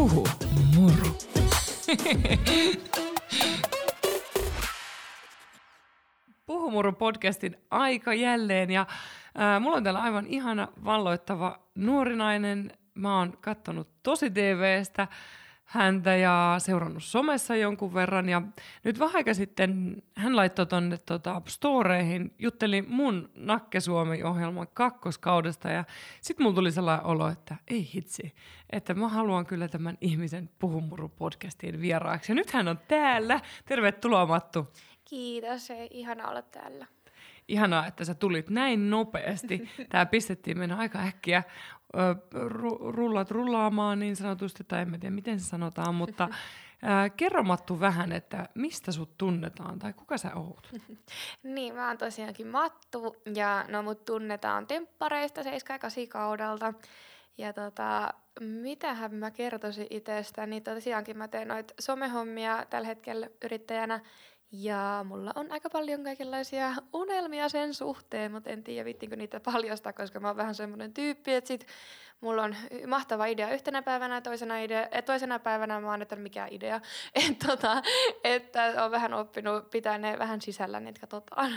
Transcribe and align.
Puhu 0.00 0.26
muru. 0.76 1.18
Puhumuru 6.46 6.92
podcastin 6.92 7.56
aika 7.70 8.14
jälleen 8.14 8.70
ja 8.70 8.86
ää, 9.34 9.60
mulla 9.60 9.76
on 9.76 9.84
täällä 9.84 10.02
aivan 10.02 10.26
ihana 10.26 10.68
valloittava 10.84 11.58
nuorinainen. 11.74 12.72
Mä 12.94 13.18
oon 13.18 13.38
kattonut 13.40 13.88
tosi 14.02 14.30
TVstä 14.30 15.08
häntä 15.70 16.16
ja 16.16 16.54
seurannut 16.58 17.02
somessa 17.02 17.56
jonkun 17.56 17.94
verran. 17.94 18.28
Ja 18.28 18.42
nyt 18.84 18.98
vähän 18.98 19.16
aika 19.16 19.34
sitten 19.34 20.02
hän 20.16 20.36
laittoi 20.36 20.66
tonne 20.66 20.98
tota, 20.98 21.42
storeihin, 21.48 22.34
jutteli 22.38 22.82
mun 22.82 23.30
Nakke 23.34 23.80
Suomi-ohjelman 23.80 24.68
kakkoskaudesta 24.74 25.70
ja 25.70 25.84
sitten 26.20 26.44
mulla 26.44 26.54
tuli 26.54 26.72
sellainen 26.72 27.06
olo, 27.06 27.28
että 27.28 27.56
ei 27.68 27.90
hitsi, 27.94 28.34
että 28.70 28.94
mä 28.94 29.08
haluan 29.08 29.46
kyllä 29.46 29.68
tämän 29.68 29.98
ihmisen 30.00 30.50
Puhumuru-podcastiin 30.58 31.80
vieraaksi. 31.80 32.32
Ja 32.32 32.36
nyt 32.36 32.50
hän 32.50 32.68
on 32.68 32.78
täällä. 32.88 33.40
Tervetuloa 33.64 34.26
Mattu. 34.26 34.68
Kiitos, 35.04 35.70
ei 35.70 35.88
ihana 35.90 36.28
olla 36.28 36.42
täällä. 36.42 36.86
Ihanaa, 37.48 37.86
että 37.86 38.04
sä 38.04 38.14
tulit 38.14 38.50
näin 38.50 38.90
nopeasti. 38.90 39.70
Tämä 39.88 40.06
pistettiin 40.06 40.58
mennä 40.58 40.76
aika 40.76 40.98
äkkiä 40.98 41.42
ru- 42.34 42.90
rullat 42.90 43.30
rullaamaan 43.30 43.98
niin 43.98 44.16
sanotusti, 44.16 44.64
tai 44.64 44.82
en 44.82 45.00
tiedä 45.00 45.14
miten 45.14 45.40
se 45.40 45.46
sanotaan, 45.46 45.94
mutta 45.94 46.28
ää, 46.82 47.10
kerro 47.10 47.42
Mattu 47.42 47.80
vähän, 47.80 48.12
että 48.12 48.48
mistä 48.54 48.92
sut 48.92 49.18
tunnetaan 49.18 49.78
tai 49.78 49.92
kuka 49.92 50.18
sä 50.18 50.34
oot? 50.34 50.70
Niin, 51.42 51.74
mä 51.74 51.88
oon 51.88 51.98
tosiaankin 51.98 52.46
Mattu 52.46 53.16
ja 53.34 53.64
no 53.68 53.82
mut 53.82 54.04
tunnetaan 54.04 54.66
temppareista 54.66 55.42
7 55.42 55.74
ja 55.74 55.78
8 55.78 56.08
kaudelta. 56.08 56.74
Ja 57.38 57.52
tota, 57.52 58.14
mitähän 58.40 59.14
mä 59.14 59.30
kertoisin 59.30 59.86
itsestäni, 59.90 60.50
niin 60.50 60.62
tosiaankin 60.62 61.18
mä 61.18 61.28
teen 61.28 61.48
noita 61.48 61.74
somehommia 61.80 62.66
tällä 62.70 62.88
hetkellä 62.88 63.28
yrittäjänä 63.44 64.00
ja 64.52 65.04
mulla 65.08 65.32
on 65.34 65.52
aika 65.52 65.70
paljon 65.70 66.04
kaikenlaisia 66.04 66.70
unelmia 66.92 67.48
sen 67.48 67.74
suhteen, 67.74 68.32
mutta 68.32 68.50
en 68.50 68.64
tiedä 68.64 68.84
vittinkö 68.84 69.16
niitä 69.16 69.40
paljasta, 69.40 69.92
koska 69.92 70.20
mä 70.20 70.28
oon 70.28 70.36
vähän 70.36 70.54
semmoinen 70.54 70.94
tyyppi, 70.94 71.34
että 71.34 71.48
sit 71.48 71.66
mulla 72.20 72.42
on 72.42 72.56
mahtava 72.86 73.26
idea 73.26 73.50
yhtenä 73.50 73.82
päivänä 73.82 74.14
ja 74.14 74.20
toisena, 74.20 74.58
idea, 74.58 74.88
ja 74.94 75.02
toisena 75.02 75.38
päivänä 75.38 75.80
mä 75.80 75.90
oon, 75.90 76.02
että 76.02 76.16
mikä 76.16 76.48
idea. 76.50 76.80
Et, 77.28 77.38
tota, 77.46 77.82
että 78.24 78.84
on 78.84 78.90
vähän 78.90 79.14
oppinut 79.14 79.70
pitää 79.70 79.98
ne 79.98 80.18
vähän 80.18 80.40
sisällä, 80.40 80.80
niin 80.80 80.94
katsotaan. 81.00 81.52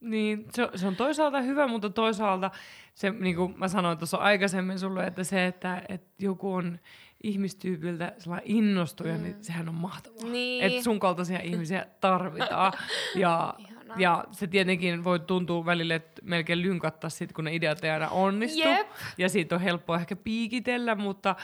Niin, 0.00 0.46
se, 0.52 0.68
se 0.74 0.86
on 0.86 0.96
toisaalta 0.96 1.40
hyvä, 1.40 1.66
mutta 1.66 1.90
toisaalta 1.90 2.50
se, 2.94 3.10
niin 3.10 3.36
kuin 3.36 3.58
mä 3.58 3.68
sanoin 3.68 3.98
tuossa 3.98 4.16
aikaisemmin 4.16 4.78
sulle, 4.78 5.06
että 5.06 5.24
se, 5.24 5.46
että, 5.46 5.82
että 5.88 6.08
joku 6.18 6.52
on 6.52 6.78
ihmistyypiltä 7.22 8.12
sellainen 8.18 8.50
innostuja, 8.50 9.14
mm. 9.16 9.22
niin 9.22 9.36
sehän 9.40 9.68
on 9.68 9.74
mahtavaa. 9.74 10.30
Niin. 10.30 10.64
Että 10.64 10.82
sun 10.82 11.00
kaltaisia 11.00 11.40
ihmisiä 11.40 11.86
tarvitaan. 12.00 12.72
Ja, 13.14 13.54
Ihanaa. 13.58 13.96
ja 13.98 14.24
se 14.32 14.46
tietenkin 14.46 15.04
voi 15.04 15.20
tuntua 15.20 15.66
välille, 15.66 15.94
että 15.94 16.22
melkein 16.24 16.62
lynkattaa 16.62 17.10
sit, 17.10 17.32
kun 17.32 17.44
ne 17.44 17.54
ideat 17.54 17.84
ei 17.84 17.90
aina 17.90 18.08
onnistu. 18.08 18.68
Jep. 18.68 18.86
Ja 19.18 19.28
siitä 19.28 19.54
on 19.54 19.60
helppo 19.60 19.94
ehkä 19.94 20.16
piikitellä, 20.16 20.94
mutta 20.94 21.36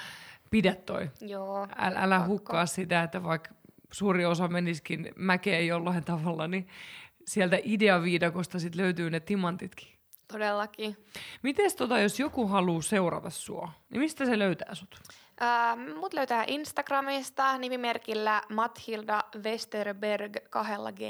pidä 0.51 0.75
toi. 0.75 1.11
Joo. 1.21 1.69
Älä, 1.77 1.99
älä 2.03 2.19
pakko. 2.19 2.33
hukkaa 2.33 2.67
sitä, 2.67 3.03
että 3.03 3.23
vaikka 3.23 3.51
suuri 3.93 4.25
osa 4.25 4.49
menisikin 4.49 5.13
mäkeen 5.17 5.67
jollain 5.67 6.05
tavalla, 6.05 6.49
niin 6.49 6.67
sieltä 7.27 7.59
ideaviidakosta 7.63 8.59
sit 8.59 8.75
löytyy 8.75 9.11
ne 9.11 9.21
timantitkin. 9.21 9.89
Todellakin. 10.33 10.97
Mites 11.43 11.77
tota, 11.77 12.01
jos 12.01 12.21
joku 12.21 12.47
haluaa 12.47 12.83
seurata 12.83 13.31
sua, 13.31 13.73
niin 13.91 14.01
mistä 14.01 14.27
se 14.27 14.39
löytää 14.39 14.75
sut? 14.75 15.01
Ähm, 15.43 15.99
mut 15.99 16.15
löytää 16.15 16.45
Instagramista 16.47 17.59
nimimerkillä 17.59 18.43
Mathilda 18.49 19.25
Westerberg 19.43 20.37
kahdella 20.51 20.93
g 20.93 21.01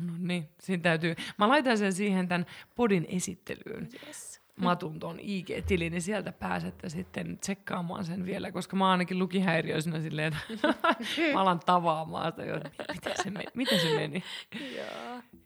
No 0.00 0.12
niin, 0.18 0.48
siinä 0.60 0.82
täytyy. 0.82 1.14
Mä 1.38 1.48
laitan 1.48 1.78
sen 1.78 1.92
siihen 1.92 2.28
tämän 2.28 2.46
podin 2.74 3.06
esittelyyn. 3.08 3.88
Yes. 4.06 4.40
Matun 4.56 4.98
ton 4.98 5.18
IG-tilin, 5.20 5.92
niin 5.92 6.02
sieltä 6.02 6.32
pääsette 6.32 6.88
sitten 6.88 7.38
tsekkaamaan 7.38 8.04
sen 8.04 8.26
vielä, 8.26 8.52
koska 8.52 8.76
mä 8.76 8.90
ainakin 8.90 9.18
lukihäiriöisenä 9.18 10.00
silleen, 10.00 10.32
että 10.32 10.68
mä 11.34 11.40
alan 11.40 11.60
tavaamaan 11.66 12.32
sitä, 12.32 12.44
jo, 12.44 12.56
että 12.56 12.84
miten 12.94 13.12
se, 13.22 13.30
meni, 13.30 13.44
miten 13.54 13.80
se 13.80 13.94
meni. 13.94 14.22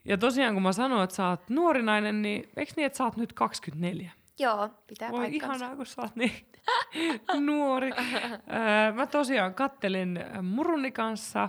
Ja 0.04 0.18
tosiaan 0.18 0.54
kun 0.54 0.62
mä 0.62 0.72
sanoin, 0.72 1.04
että 1.04 1.16
sä 1.16 1.28
oot 1.28 1.50
nuorinainen, 1.50 2.22
niin 2.22 2.48
eikö 2.56 2.72
niin, 2.76 2.86
että 2.86 2.96
sä 2.96 3.04
oot 3.04 3.16
nyt 3.16 3.32
24? 3.32 4.12
Joo, 4.38 4.70
pitää 4.86 5.10
Voi 5.10 5.20
paikkansa. 5.20 5.56
ihanaa, 5.56 5.76
kun 5.76 5.86
sä 5.86 6.02
oot 6.02 6.16
niin 6.16 6.46
nuori. 7.46 7.90
Öö, 7.90 8.92
mä 8.94 9.06
tosiaan 9.06 9.54
kattelin 9.54 10.20
Muruni 10.42 10.92
kanssa 10.92 11.48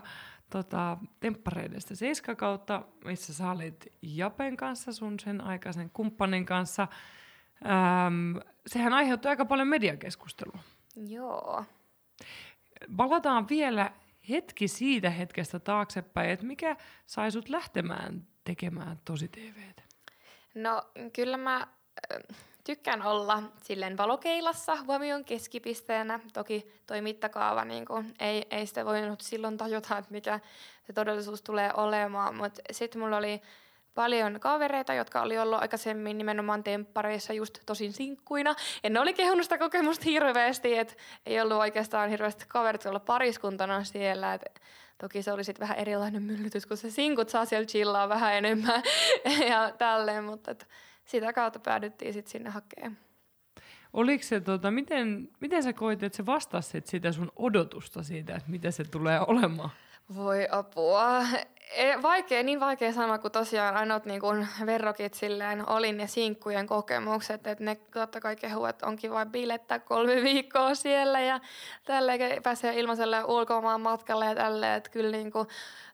tota, 0.50 0.98
temppareidesta 1.20 1.96
seiska 1.96 2.36
kautta, 2.36 2.82
missä 3.06 3.34
sä 3.34 3.52
olit 3.52 3.88
Japen 4.02 4.58
kanssa, 4.58 4.92
sun 4.94 5.20
sen 5.20 5.42
aikaisen 5.42 5.90
kumppanin 5.90 6.46
kanssa. 6.46 6.88
Öm, 7.66 8.42
sehän 8.68 8.94
aiheutti 8.94 9.28
aika 9.28 9.46
paljon 9.46 9.68
mediakeskustelua. 9.68 10.60
Joo. 11.08 11.66
Palataan 12.98 13.50
vielä 13.50 13.92
hetki 14.30 14.68
siitä 14.68 15.10
hetkestä 15.10 15.60
taaksepäin, 15.60 16.30
että 16.30 16.46
mikä 16.46 16.76
sai 17.06 17.32
sut 17.32 17.50
lähtemään 17.50 18.28
tekemään 18.44 19.00
tosi 19.06 19.28
TVtä? 19.28 19.82
No 20.56 20.84
kyllä 21.14 21.38
mä 21.38 21.68
tykkään 22.66 23.02
olla 23.02 23.44
silleen 23.64 23.98
valokeilassa 23.98 24.78
huomion 24.88 25.26
keskipisteenä. 25.26 26.20
Toki 26.34 26.74
toi 26.88 27.02
mittakaava 27.02 27.66
niin 27.66 27.86
kun, 27.86 28.14
ei, 28.20 28.48
ei 28.52 28.68
sitä 28.68 28.86
voinut 28.86 29.22
silloin 29.22 29.58
tajuta, 29.58 29.98
että 29.98 30.12
mikä 30.12 30.40
se 30.88 30.94
todellisuus 30.94 31.42
tulee 31.42 31.72
olemaan. 31.78 32.36
Mutta 32.36 32.62
sitten 32.72 33.02
mulla 33.02 33.18
oli 33.18 33.42
paljon 33.96 34.40
kavereita, 34.40 34.94
jotka 34.94 35.22
oli 35.22 35.38
ollut 35.38 35.62
aikaisemmin 35.62 36.18
nimenomaan 36.18 36.64
temppareissa 36.64 37.34
just 37.34 37.60
tosin 37.66 37.94
sinkkuina. 37.94 38.56
Ja 38.84 38.90
ne 38.90 39.00
oli 39.00 39.14
kehunut 39.14 39.44
sitä 39.44 39.58
kokemusta 39.58 40.06
hirveästi, 40.06 40.78
että 40.78 40.94
ei 41.26 41.42
ollut 41.42 41.58
oikeastaan 41.58 42.10
hirveästi 42.10 42.46
kaverit 42.48 42.86
olla 42.86 43.00
pariskuntana 43.00 43.84
siellä. 43.84 44.34
Et 44.34 44.62
toki 44.98 45.22
se 45.22 45.32
oli 45.32 45.44
sitten 45.44 45.62
vähän 45.62 45.78
erilainen 45.78 46.24
myllytys, 46.24 46.66
kun 46.66 46.78
se 46.78 46.92
sinkut 46.92 47.30
saa 47.30 47.46
siellä 47.46 47.66
chillaa 47.66 48.10
vähän 48.10 48.34
enemmän 48.34 48.84
ja 49.50 49.72
tälleen, 49.78 50.24
mutta 50.24 50.52
et 50.52 50.68
sitä 51.06 51.34
kautta 51.34 51.60
päädyttiin 51.60 52.14
sitten 52.14 52.32
sinne 52.32 52.50
hakemaan. 52.50 52.98
Oliko 53.94 54.24
se, 54.24 54.40
tota, 54.40 54.72
miten, 54.72 55.30
miten 55.40 55.64
sä 55.64 55.74
koit, 55.74 56.04
että 56.04 56.18
se 56.18 56.26
vastasit 56.26 56.88
sitä 56.88 57.12
sun 57.12 57.32
odotusta 57.36 58.04
siitä, 58.04 58.36
että 58.36 58.52
mitä 58.52 58.72
se 58.72 58.84
tulee 58.84 59.20
olemaan? 59.28 59.70
Voi 60.16 60.48
apua. 60.52 61.22
E, 61.76 62.02
Vaikea, 62.02 62.44
niin 62.44 62.60
vaikea 62.60 62.94
sanoa, 62.94 63.18
kun 63.18 63.32
tosiaan 63.32 63.78
ainoat 63.78 64.06
niin 64.06 64.22
kuin 64.22 64.48
verrokit 64.66 65.14
silleen 65.14 65.70
oli 65.70 65.92
ne 65.92 66.08
sinkkujen 66.08 66.68
kokemukset, 66.68 67.48
että 67.48 67.64
ne 67.64 67.76
totta 67.76 68.22
kai 68.22 68.36
kehuu, 68.36 68.66
että 68.66 68.88
on 68.88 68.96
kiva 68.96 69.26
bilettää 69.26 69.80
kolme 69.80 70.16
viikkoa 70.24 70.76
siellä 70.76 71.22
ja 71.22 71.40
tälleen 71.86 72.44
pääsee 72.44 72.80
ilmaiselle 72.80 73.24
ulkomaan 73.24 73.82
matkalle 73.82 74.26
ja 74.26 74.36
tälleen, 74.36 74.78
että 74.78 74.90
kyllä 74.90 75.12
niin 75.12 75.32
kuin, 75.32 75.48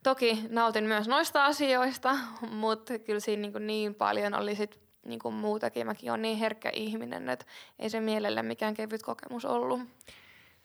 toki 0.03 0.43
nautin 0.49 0.83
myös 0.83 1.07
noista 1.07 1.45
asioista, 1.45 2.15
mutta 2.51 2.99
kyllä 2.99 3.19
siinä 3.19 3.41
niin, 3.41 3.51
kuin 3.51 3.67
niin 3.67 3.95
paljon 3.95 4.33
oli 4.33 4.55
sit 4.55 4.80
niin 5.05 5.19
kuin 5.19 5.35
muutakin. 5.35 5.87
Mäkin 5.87 6.11
olen 6.11 6.21
niin 6.21 6.37
herkkä 6.37 6.69
ihminen, 6.73 7.29
että 7.29 7.45
ei 7.79 7.89
se 7.89 7.99
mielelle 7.99 8.43
mikään 8.43 8.73
kevyt 8.73 9.03
kokemus 9.03 9.45
ollut. 9.45 9.81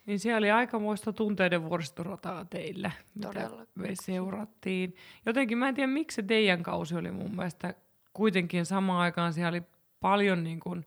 Niin 0.06 0.18
siellä 0.18 0.38
oli 0.38 0.50
aikamoista 0.50 1.12
tunteiden 1.12 1.68
vuoristorataa 1.68 2.44
teillä, 2.44 2.90
mitä 3.14 3.28
Todellakin. 3.28 3.68
me 3.74 3.88
seurattiin. 4.02 4.96
Jotenkin 5.26 5.58
mä 5.58 5.68
en 5.68 5.74
tiedä, 5.74 5.92
miksi 5.92 6.14
se 6.14 6.22
teidän 6.22 6.62
kausi 6.62 6.96
oli 6.96 7.10
mun 7.10 7.36
mielestä 7.36 7.74
kuitenkin 8.12 8.66
samaan 8.66 9.00
aikaan. 9.00 9.32
Siellä 9.32 9.48
oli 9.48 9.62
paljon 10.00 10.44
niin 10.44 10.60
kuin 10.60 10.84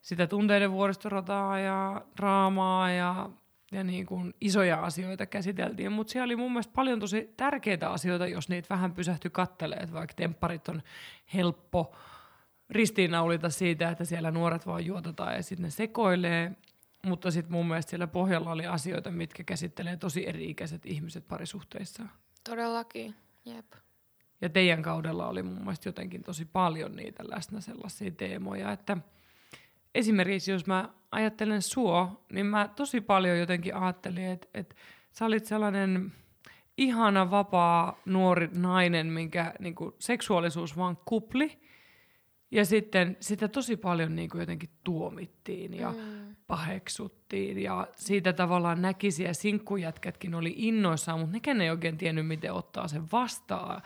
sitä 0.00 0.26
tunteiden 0.26 0.72
vuoristorataa 0.72 1.58
ja 1.58 2.02
draamaa 2.16 2.90
ja, 2.90 3.30
ja 3.72 3.84
niin 3.84 4.06
kuin 4.06 4.34
isoja 4.40 4.80
asioita 4.80 5.26
käsiteltiin. 5.26 5.92
Mutta 5.92 6.10
siellä 6.10 6.24
oli 6.24 6.36
mun 6.36 6.52
mielestä 6.52 6.72
paljon 6.74 7.00
tosi 7.00 7.34
tärkeitä 7.36 7.90
asioita, 7.90 8.26
jos 8.26 8.48
niitä 8.48 8.74
vähän 8.74 8.92
pysähtyi 8.92 9.30
kattelemaan. 9.30 9.92
Vaikka 9.92 10.14
tempparit 10.14 10.68
on 10.68 10.82
helppo 11.34 11.94
ristiinnaulita 12.70 13.50
siitä, 13.50 13.90
että 13.90 14.04
siellä 14.04 14.30
nuoret 14.30 14.66
vaan 14.66 14.86
juotetaan 14.86 15.34
ja 15.34 15.42
sitten 15.42 15.64
ne 15.64 15.70
sekoilee. 15.70 16.52
Mutta 17.06 17.30
sitten 17.30 17.52
mun 17.52 17.68
mielestä 17.68 17.90
siellä 17.90 18.06
pohjalla 18.06 18.50
oli 18.50 18.66
asioita, 18.66 19.10
mitkä 19.10 19.44
käsittelee 19.44 19.96
tosi 19.96 20.28
eri-ikäiset 20.28 20.86
ihmiset 20.86 21.28
parisuhteissaan. 21.28 22.10
Todellakin, 22.44 23.14
jep. 23.44 23.72
Ja 24.40 24.48
teidän 24.48 24.82
kaudella 24.82 25.28
oli 25.28 25.42
mun 25.42 25.58
mielestä 25.58 25.88
jotenkin 25.88 26.22
tosi 26.22 26.44
paljon 26.44 26.96
niitä 26.96 27.24
läsnä 27.26 27.60
sellaisia 27.60 28.10
teemoja, 28.10 28.72
että 28.72 28.96
esimerkiksi 29.94 30.50
jos 30.50 30.66
mä 30.66 30.88
ajattelen 31.12 31.62
sua, 31.62 32.24
niin 32.32 32.46
mä 32.46 32.68
tosi 32.76 33.00
paljon 33.00 33.38
jotenkin 33.38 33.76
ajattelin, 33.76 34.24
että, 34.24 34.48
että 34.54 34.74
sä 35.12 35.26
olit 35.26 35.46
sellainen 35.46 36.12
ihana, 36.76 37.30
vapaa, 37.30 38.00
nuori 38.04 38.48
nainen, 38.56 39.06
minkä 39.06 39.54
niin 39.58 39.74
kuin, 39.74 39.94
seksuaalisuus 39.98 40.76
vaan 40.76 40.98
kupli. 41.04 41.58
Ja 42.54 42.64
sitten 42.64 43.16
sitä 43.20 43.48
tosi 43.48 43.76
paljon 43.76 44.16
niin 44.16 44.30
kuin, 44.30 44.40
jotenkin 44.40 44.70
tuomittiin. 44.84 45.74
Ja, 45.74 45.90
mm. 45.90 46.36
paheksuttiin 46.46 47.62
ja 47.62 47.88
siitä 47.96 48.32
tavallaan 48.32 48.82
näkisi 48.82 49.22
ja 49.22 49.34
sinkkujätkätkin 49.34 50.34
oli 50.34 50.54
innoissaan, 50.56 51.18
mutta 51.18 51.32
nekään 51.32 51.60
ei 51.60 51.70
oikein 51.70 51.98
tiennyt, 51.98 52.26
miten 52.26 52.52
ottaa 52.52 52.88
sen 52.88 53.10
vastaan. 53.12 53.82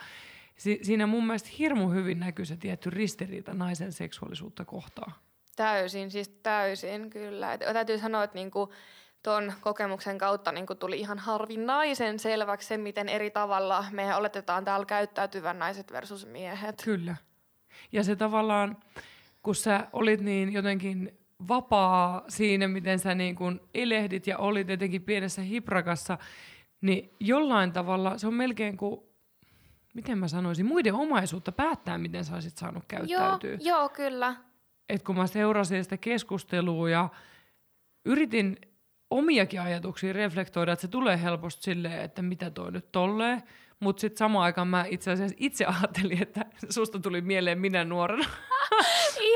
Si- 0.57 0.79
siinä 0.81 1.07
mun 1.07 1.25
mielestä 1.25 1.49
hirmu 1.59 1.89
hyvin 1.89 2.19
näkyy 2.19 2.45
se 2.45 2.57
tietty 2.57 2.89
ristiriita 2.89 3.53
naisen 3.53 3.91
seksuaalisuutta 3.91 4.65
kohtaan. 4.65 5.13
Täysin, 5.55 6.11
siis 6.11 6.29
täysin 6.29 7.09
kyllä. 7.09 7.53
Et 7.53 7.59
täytyy 7.59 7.97
sanoa, 7.97 8.23
että 8.23 8.35
niinku 8.35 8.73
tuon 9.23 9.53
kokemuksen 9.61 10.17
kautta 10.17 10.51
niinku 10.51 10.75
tuli 10.75 10.99
ihan 10.99 11.19
harvinaisen 11.19 12.19
selväksi 12.19 12.67
se, 12.67 12.77
miten 12.77 13.09
eri 13.09 13.31
tavalla 13.31 13.85
me 13.91 14.15
oletetaan 14.15 14.65
täällä 14.65 14.85
käyttäytyvän 14.85 15.59
naiset 15.59 15.91
versus 15.91 16.25
miehet. 16.25 16.81
Kyllä. 16.83 17.15
Ja 17.91 18.03
se 18.03 18.15
tavallaan, 18.15 18.77
kun 19.43 19.55
sä 19.55 19.87
olit 19.93 20.21
niin 20.21 20.53
jotenkin 20.53 21.19
vapaa 21.47 22.23
siinä, 22.27 22.67
miten 22.67 22.99
sä 22.99 23.15
niin 23.15 23.35
kuin 23.35 23.59
elehdit 23.73 24.27
ja 24.27 24.37
olit 24.37 24.69
jotenkin 24.69 25.01
pienessä 25.01 25.41
hiprakassa, 25.41 26.17
niin 26.81 27.09
jollain 27.19 27.71
tavalla 27.71 28.17
se 28.17 28.27
on 28.27 28.33
melkein 28.33 28.77
kuin, 28.77 29.01
miten 29.93 30.17
mä 30.17 30.27
sanoisin, 30.27 30.65
muiden 30.65 30.93
omaisuutta 30.93 31.51
päättää, 31.51 31.97
miten 31.97 32.25
sä 32.25 32.33
olisit 32.33 32.57
saanut 32.57 32.83
käyttäytyä. 32.87 33.49
Joo, 33.49 33.59
joo 33.79 33.89
kyllä. 33.89 34.35
Et 34.89 35.03
kun 35.03 35.15
mä 35.15 35.27
seurasin 35.27 35.83
sitä 35.83 35.97
keskustelua 35.97 36.89
ja 36.89 37.09
yritin 38.05 38.57
omiakin 39.09 39.61
ajatuksia 39.61 40.13
reflektoida, 40.13 40.71
että 40.71 40.81
se 40.81 40.87
tulee 40.87 41.21
helposti 41.21 41.63
silleen, 41.63 42.01
että 42.01 42.21
mitä 42.21 42.51
toi 42.51 42.71
nyt 42.71 42.91
tolleen, 42.91 43.43
mutta 43.79 44.01
sitten 44.01 44.17
samaan 44.17 44.45
aikaan 44.45 44.67
mä 44.67 44.85
itse 44.89 45.11
asiassa 45.11 45.35
itse 45.39 45.65
ajattelin, 45.65 46.21
että 46.21 46.45
susta 46.69 46.99
tuli 46.99 47.21
mieleen 47.21 47.59
minä 47.59 47.83
nuorena. 47.83 48.25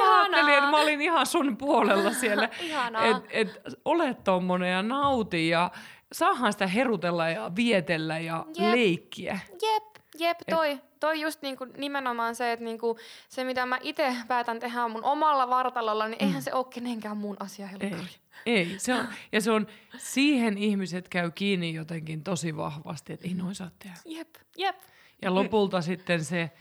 Ajattelin, 0.04 0.54
että 0.54 0.72
mä 0.72 0.82
olin 0.82 1.02
ihan 1.02 1.26
sun 1.26 1.58
puolella 1.58 2.14
siellä. 2.14 2.50
että 3.12 3.22
et, 3.30 3.62
ole 3.86 4.14
tommonen 4.14 4.72
ja 4.72 4.82
nauti 4.82 5.50
ja 5.50 5.72
saahan 6.12 6.54
sitä 6.54 6.68
herutella 6.68 7.30
ja 7.30 7.52
vietellä 7.56 8.20
ja 8.20 8.46
Jep. 8.58 8.74
leikkiä. 8.74 9.40
Jep, 9.62 9.84
jep, 10.20 10.38
toi. 10.50 10.72
Et, 10.72 10.93
toi 11.04 11.22
just 11.22 11.42
niinku 11.42 11.66
nimenomaan 11.78 12.36
se, 12.36 12.52
että 12.52 12.66
niinku 12.66 12.98
se 13.30 13.44
mitä 13.44 13.66
mä 13.66 13.80
itse 13.82 14.16
päätän 14.28 14.60
tehdä 14.60 14.88
mun 14.88 15.04
omalla 15.04 15.50
vartalolla, 15.50 16.08
niin 16.08 16.18
mm. 16.22 16.28
eihän 16.28 16.42
se 16.42 16.54
ole 16.54 16.66
kenenkään 16.70 17.18
muun 17.18 17.38
asia 17.40 17.68
helkkari. 17.68 18.10
Ei, 18.46 18.56
ei. 18.56 18.80
Se 18.80 18.94
on, 18.94 19.08
ja 19.32 19.42
se 19.42 19.52
on, 19.52 19.68
siihen 19.98 20.58
ihmiset 20.58 21.10
käy 21.10 21.32
kiinni 21.32 21.74
jotenkin 21.74 22.24
tosi 22.24 22.58
vahvasti, 22.58 23.14
että 23.14 23.28
ei 23.28 23.34
noin 23.34 23.56
saa 23.56 23.72
tehdä. 23.80 23.98
Jep, 24.06 24.36
jep. 24.58 24.76
Ja 25.22 25.36
lopulta 25.36 25.78
mm. 25.78 25.84
sitten 25.84 26.24
se 26.24 26.52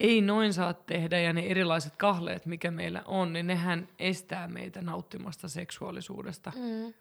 ei 0.00 0.20
noin 0.20 0.52
saa 0.52 0.72
tehdä 0.72 1.20
ja 1.20 1.32
ne 1.32 1.46
erilaiset 1.46 1.96
kahleet, 1.96 2.46
mikä 2.46 2.70
meillä 2.70 3.02
on, 3.06 3.32
niin 3.32 3.46
nehän 3.46 3.88
estää 3.98 4.48
meitä 4.48 4.82
nauttimasta 4.82 5.48
seksuaalisuudesta. 5.48 6.52
Mm. 6.56 6.94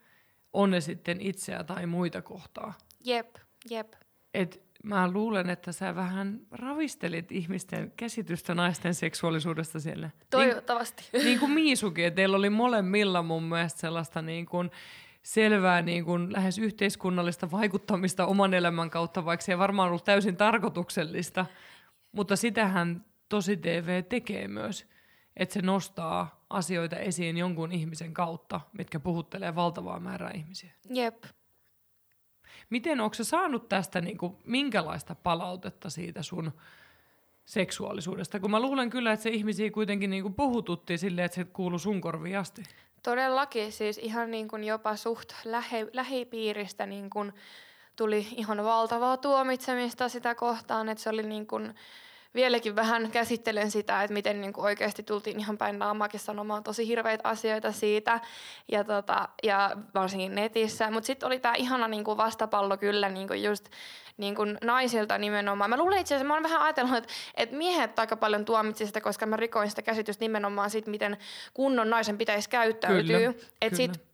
On 0.53 0.71
ne 0.71 0.81
sitten 0.81 1.21
itseä 1.21 1.63
tai 1.63 1.85
muita 1.85 2.21
kohtaa. 2.21 2.73
Jep, 3.05 3.35
jep. 3.69 3.93
Et 4.33 4.70
mä 4.83 5.11
luulen, 5.11 5.49
että 5.49 5.71
sä 5.71 5.95
vähän 5.95 6.39
ravistelit 6.51 7.31
ihmisten 7.31 7.93
käsitystä 7.97 8.55
naisten 8.55 8.93
seksuaalisuudesta 8.93 9.79
siellä. 9.79 10.09
Toivottavasti. 10.29 11.03
Niin, 11.13 11.25
niin 11.25 11.39
kuin 11.39 11.51
Miisukin, 11.51 12.05
että 12.05 12.15
teillä 12.15 12.37
oli 12.37 12.49
molemmilla 12.49 13.23
mun 13.23 13.43
mielestä 13.43 13.79
sellaista 13.79 14.21
niin 14.21 14.45
kuin 14.45 14.71
selvää 15.23 15.81
niin 15.81 16.05
kuin 16.05 16.33
lähes 16.33 16.57
yhteiskunnallista 16.57 17.51
vaikuttamista 17.51 18.25
oman 18.25 18.53
elämän 18.53 18.89
kautta, 18.89 19.25
vaikka 19.25 19.45
se 19.45 19.51
ei 19.51 19.57
varmaan 19.57 19.87
ollut 19.89 20.03
täysin 20.03 20.37
tarkoituksellista. 20.37 21.45
Mutta 22.11 22.35
sitähän 22.35 23.05
tosi 23.29 23.57
TV 23.57 24.03
tekee 24.03 24.47
myös, 24.47 24.87
että 25.37 25.53
se 25.53 25.61
nostaa 25.61 26.45
asioita 26.49 26.95
esiin 26.95 27.37
jonkun 27.37 27.71
ihmisen 27.71 28.13
kautta, 28.13 28.61
mitkä 28.73 28.99
puhuttelee 28.99 29.55
valtavaa 29.55 29.99
määrää 29.99 30.31
ihmisiä. 30.35 30.71
Jep. 30.89 31.23
Miten 32.69 33.01
onko 33.01 33.15
saanut 33.21 33.69
tästä 33.69 34.01
niin 34.01 34.17
kuin, 34.17 34.37
minkälaista 34.43 35.15
palautetta 35.15 35.89
siitä 35.89 36.23
sun 36.23 36.51
seksuaalisuudesta? 37.45 38.39
Kun 38.39 38.51
mä 38.51 38.59
luulen 38.59 38.89
kyllä, 38.89 39.11
että 39.11 39.23
se 39.23 39.29
ihmisiä 39.29 39.71
kuitenkin 39.71 40.09
niin 40.09 40.23
kuin 40.23 40.33
puhututti 40.33 40.97
silleen, 40.97 41.25
että 41.25 41.35
se 41.35 41.43
kuuluu 41.43 41.79
sun 41.79 42.01
korviin 42.01 42.37
asti. 42.37 42.63
Todellakin, 43.03 43.71
siis 43.71 43.97
ihan 43.97 44.31
niin 44.31 44.47
kuin 44.47 44.63
jopa 44.63 44.95
suht 44.95 45.33
lähe, 45.45 45.87
lähipiiristä 45.93 46.85
niin 46.85 47.09
kuin 47.09 47.33
tuli 47.95 48.27
ihan 48.35 48.63
valtavaa 48.63 49.17
tuomitsemista 49.17 50.09
sitä 50.09 50.35
kohtaan, 50.35 50.89
että 50.89 51.03
se 51.03 51.09
oli 51.09 51.23
niin 51.23 51.47
kuin, 51.47 51.75
vieläkin 52.35 52.75
vähän 52.75 53.11
käsittelen 53.11 53.71
sitä, 53.71 54.03
että 54.03 54.13
miten 54.13 54.41
niin 54.41 54.53
kuin 54.53 54.65
oikeasti 54.65 55.03
tultiin 55.03 55.39
ihan 55.39 55.57
päin 55.57 55.79
naamaakin 55.79 56.19
sanomaan 56.19 56.63
tosi 56.63 56.87
hirveitä 56.87 57.29
asioita 57.29 57.71
siitä, 57.71 58.19
ja, 58.71 58.83
tota, 58.83 59.29
ja 59.43 59.71
varsinkin 59.95 60.35
netissä. 60.35 60.91
Mutta 60.91 61.07
sitten 61.07 61.27
oli 61.27 61.39
tämä 61.39 61.55
ihana 61.55 61.87
niin 61.87 62.03
kuin 62.03 62.17
vastapallo 62.17 62.77
kyllä 62.77 63.09
niin 63.09 63.27
kuin 63.27 63.43
just 63.43 63.69
niin 64.17 64.35
kuin 64.35 64.57
naisilta 64.63 65.17
nimenomaan. 65.17 65.69
Mä 65.69 65.77
luulen 65.77 65.99
itse 65.99 66.15
asiassa, 66.15 66.27
mä 66.27 66.33
oon 66.33 66.43
vähän 66.43 66.61
ajatellut, 66.61 66.95
että, 66.95 67.13
että 67.37 67.55
miehet 67.55 67.99
aika 67.99 68.15
paljon 68.15 68.45
tuomitsi 68.45 68.85
sitä, 68.87 69.01
koska 69.01 69.25
mä 69.25 69.37
rikoin 69.37 69.69
sitä 69.69 69.81
käsitystä 69.81 70.23
nimenomaan 70.23 70.69
siitä, 70.69 70.91
miten 70.91 71.17
kunnon 71.53 71.89
naisen 71.89 72.17
pitäisi 72.17 72.49
käyttäytyä. 72.49 73.17
Kyllä, 73.17 73.33
Et 73.61 73.73
kyllä. 73.73 73.75
Sit, 73.75 74.10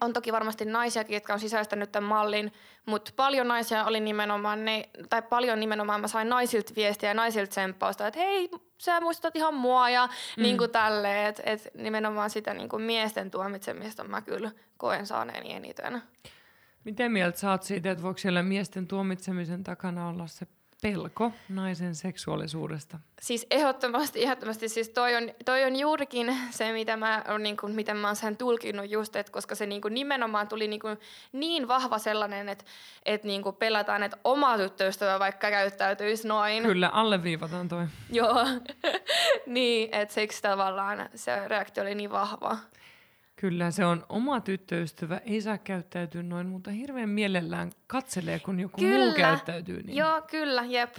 on 0.00 0.12
toki 0.12 0.32
varmasti 0.32 0.64
naisiakin, 0.64 1.14
jotka 1.14 1.32
on 1.32 1.40
sisäistänyt 1.40 1.92
tämän 1.92 2.08
mallin, 2.08 2.52
mutta 2.86 3.12
paljon 3.16 3.48
naisia 3.48 3.84
oli 3.84 4.00
nimenomaan 4.00 4.64
ne, 4.64 4.88
tai 5.08 5.22
paljon 5.22 5.60
nimenomaan 5.60 6.00
mä 6.00 6.08
sain 6.08 6.28
naisilta 6.28 6.72
viestiä 6.76 7.10
ja 7.10 7.14
naisilta 7.14 7.50
tsemppausta, 7.50 8.06
että 8.06 8.20
hei, 8.20 8.50
sä 8.78 9.00
muistat 9.00 9.36
ihan 9.36 9.54
mua 9.54 9.90
ja 9.90 10.06
mm. 10.06 10.42
niin 10.42 10.58
kuin 10.58 10.70
tälleen, 10.70 11.26
että 11.26 11.42
et 11.46 11.68
nimenomaan 11.74 12.30
sitä 12.30 12.54
niin 12.54 12.68
kuin 12.68 12.82
miesten 12.82 13.30
tuomitsemista 13.30 14.04
mä 14.04 14.22
kyllä 14.22 14.50
koen 14.76 15.06
saaneeni 15.06 15.52
eniten. 15.52 16.02
Miten 16.84 17.12
mieltä 17.12 17.38
sä 17.38 17.50
oot 17.50 17.62
siitä, 17.62 17.90
että 17.90 18.02
voiko 18.02 18.18
siellä 18.18 18.42
miesten 18.42 18.86
tuomitsemisen 18.86 19.64
takana 19.64 20.08
olla 20.08 20.26
se 20.26 20.46
pelko 20.82 21.32
naisen 21.48 21.94
seksuaalisuudesta? 21.94 22.98
Siis 23.20 23.46
ehdottomasti, 23.50 24.24
ehdottomasti. 24.24 24.68
Siis 24.68 24.88
toi 24.88 25.16
on, 25.16 25.30
toi 25.44 25.64
on 25.64 25.76
juurikin 25.76 26.36
se, 26.50 26.72
mitä 26.72 26.96
mä, 26.96 27.24
on, 27.28 27.42
niin 27.42 27.56
kuin, 27.56 27.74
miten 27.74 27.96
mä 27.96 28.08
oon 28.08 28.16
sen 28.16 28.36
tulkinut 28.36 28.90
just, 28.90 29.16
että 29.16 29.32
koska 29.32 29.54
se 29.54 29.66
niin 29.66 29.82
kuin 29.82 29.94
nimenomaan 29.94 30.48
tuli 30.48 30.68
niin, 30.68 30.80
kuin 30.80 30.98
niin 31.32 31.68
vahva 31.68 31.98
sellainen, 31.98 32.48
että, 32.48 32.64
että 33.04 33.26
niin 33.26 33.42
kuin 33.42 33.56
pelataan, 33.56 34.02
että 34.02 34.16
oma 34.24 34.58
tyttöystävä 34.58 35.18
vaikka 35.18 35.50
käyttäytyisi 35.50 36.28
noin. 36.28 36.62
Kyllä, 36.62 36.88
alleviivataan 36.88 37.68
toi. 37.68 37.86
Joo, 38.10 38.46
niin, 39.46 39.94
että 39.94 40.14
siksi 40.14 40.42
tavallaan 40.42 41.08
se 41.14 41.48
reaktio 41.48 41.82
oli 41.82 41.94
niin 41.94 42.10
vahva. 42.10 42.58
Kyllä, 43.42 43.70
se 43.70 43.84
on 43.84 44.06
oma 44.08 44.40
tyttöystävä, 44.40 45.16
ei 45.16 45.40
saa 45.40 45.58
käyttäytyä 45.58 46.22
noin, 46.22 46.46
mutta 46.46 46.70
hirveän 46.70 47.08
mielellään 47.08 47.70
katselee, 47.86 48.38
kun 48.40 48.60
joku 48.60 48.80
kyllä. 48.80 49.04
muu 49.04 49.14
käyttäytyy 49.14 49.82
niin. 49.82 49.96
Joo, 49.96 50.22
kyllä, 50.22 50.64
jep. 50.64 50.94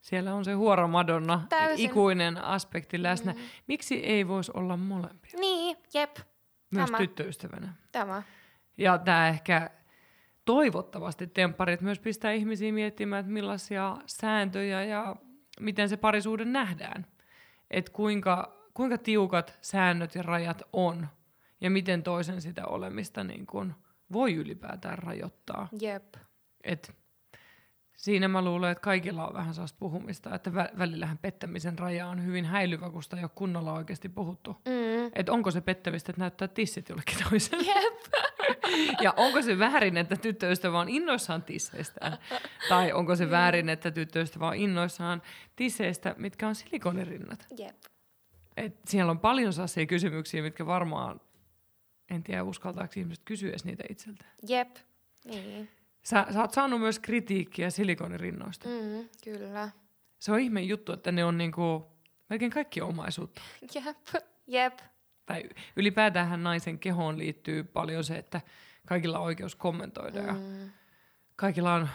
Siellä 0.00 0.34
on 0.34 0.44
se 0.44 0.52
huora 0.52 0.86
Madonna, 0.86 1.46
Täysin. 1.48 1.90
ikuinen 1.90 2.44
aspekti 2.44 3.02
läsnä. 3.02 3.32
Mm. 3.32 3.38
Miksi 3.66 3.94
ei 3.94 4.28
voisi 4.28 4.52
olla 4.54 4.76
molempia? 4.76 5.30
Niin, 5.40 5.76
jep. 5.94 6.16
Myös 6.70 6.86
Tämä. 6.86 6.98
tyttöystävänä. 6.98 7.74
Tämä. 7.92 8.22
Ja 8.78 8.98
tämä 8.98 9.28
ehkä 9.28 9.70
toivottavasti 10.44 11.26
tempparit 11.26 11.80
myös 11.80 11.98
pistää 11.98 12.32
ihmisiä 12.32 12.72
miettimään, 12.72 13.20
että 13.20 13.32
millaisia 13.32 13.96
sääntöjä 14.06 14.84
ja 14.84 15.16
miten 15.60 15.88
se 15.88 15.96
parisuuden 15.96 16.52
nähdään. 16.52 17.06
Että 17.70 17.92
kuinka, 17.92 18.66
kuinka 18.74 18.98
tiukat 18.98 19.58
säännöt 19.60 20.14
ja 20.14 20.22
rajat 20.22 20.62
on 20.72 21.08
ja 21.60 21.70
miten 21.70 22.02
toisen 22.02 22.42
sitä 22.42 22.66
olemista 22.66 23.24
niin 23.24 23.46
kuin 23.46 23.74
voi 24.12 24.34
ylipäätään 24.34 24.98
rajoittaa. 24.98 25.68
Jep. 25.80 26.14
Et 26.64 26.94
siinä 27.96 28.28
mä 28.28 28.42
luulen, 28.42 28.70
että 28.70 28.82
kaikilla 28.82 29.26
on 29.28 29.34
vähän 29.34 29.54
sellaista 29.54 29.78
puhumista, 29.78 30.34
että 30.34 30.50
vä- 30.50 30.78
välillähän 30.78 31.18
pettämisen 31.18 31.78
raja 31.78 32.06
on 32.06 32.26
hyvin 32.26 32.44
häilyvä, 32.44 32.90
kun 32.90 33.02
sitä 33.02 33.16
ei 33.16 33.22
ole 33.22 33.30
kunnolla 33.34 33.72
oikeasti 33.72 34.08
puhuttu. 34.08 34.50
Mm. 34.50 35.10
Että 35.14 35.32
onko 35.32 35.50
se 35.50 35.60
pettämistä, 35.60 36.12
että 36.12 36.20
näyttää 36.20 36.48
tissit 36.48 36.88
jollekin 36.88 37.18
toiselle. 37.30 37.64
Jep. 37.66 37.94
ja 39.04 39.14
onko 39.16 39.42
se 39.42 39.58
väärin, 39.58 39.96
että 39.96 40.16
tyttöystävä 40.16 40.80
on 40.80 40.88
innoissaan 40.88 41.42
tisseistä? 41.42 42.18
tai 42.68 42.92
onko 42.92 43.16
se 43.16 43.24
mm. 43.24 43.30
väärin, 43.30 43.68
että 43.68 43.90
tyttöystävä 43.90 44.48
on 44.48 44.54
innoissaan 44.54 45.22
tisseistä, 45.56 46.14
mitkä 46.18 46.48
on 46.48 46.54
silikonirinnat? 46.54 47.46
Jep. 47.58 47.76
Et 48.56 48.76
siellä 48.86 49.10
on 49.10 49.18
paljon 49.18 49.52
sellaisia 49.52 49.86
kysymyksiä, 49.86 50.42
mitkä 50.42 50.66
varmaan 50.66 51.20
en 52.10 52.22
tiedä 52.22 52.42
uskaltaako 52.42 52.92
ihmiset 52.96 53.24
kysyä 53.24 53.50
edes 53.50 53.64
niitä 53.64 53.84
itseltään. 53.90 54.30
Jep, 54.48 54.76
niin. 55.24 55.68
Sä, 56.02 56.26
sä 56.32 56.40
oot 56.40 56.52
saanut 56.52 56.80
myös 56.80 56.98
kritiikkiä 56.98 57.70
silikonirinnoista. 57.70 58.68
Mm, 58.68 59.08
kyllä. 59.24 59.70
Se 60.18 60.32
on 60.32 60.40
ihme 60.40 60.60
juttu, 60.60 60.92
että 60.92 61.12
ne 61.12 61.24
on 61.24 61.38
niinku 61.38 61.86
melkein 62.30 62.50
kaikki 62.50 62.80
omaisuutta. 62.80 63.42
Jep, 63.74 64.24
jep. 64.46 64.78
Tai 65.26 65.44
ylipäätään 65.76 66.42
naisen 66.42 66.78
kehoon 66.78 67.18
liittyy 67.18 67.64
paljon 67.64 68.04
se, 68.04 68.18
että 68.18 68.40
kaikilla 68.86 69.18
on 69.18 69.24
oikeus 69.24 69.54
kommentoida 69.54 70.22
mm. 70.22 70.26
ja 70.26 70.34
kaikilla 71.36 71.74
on 71.74 71.88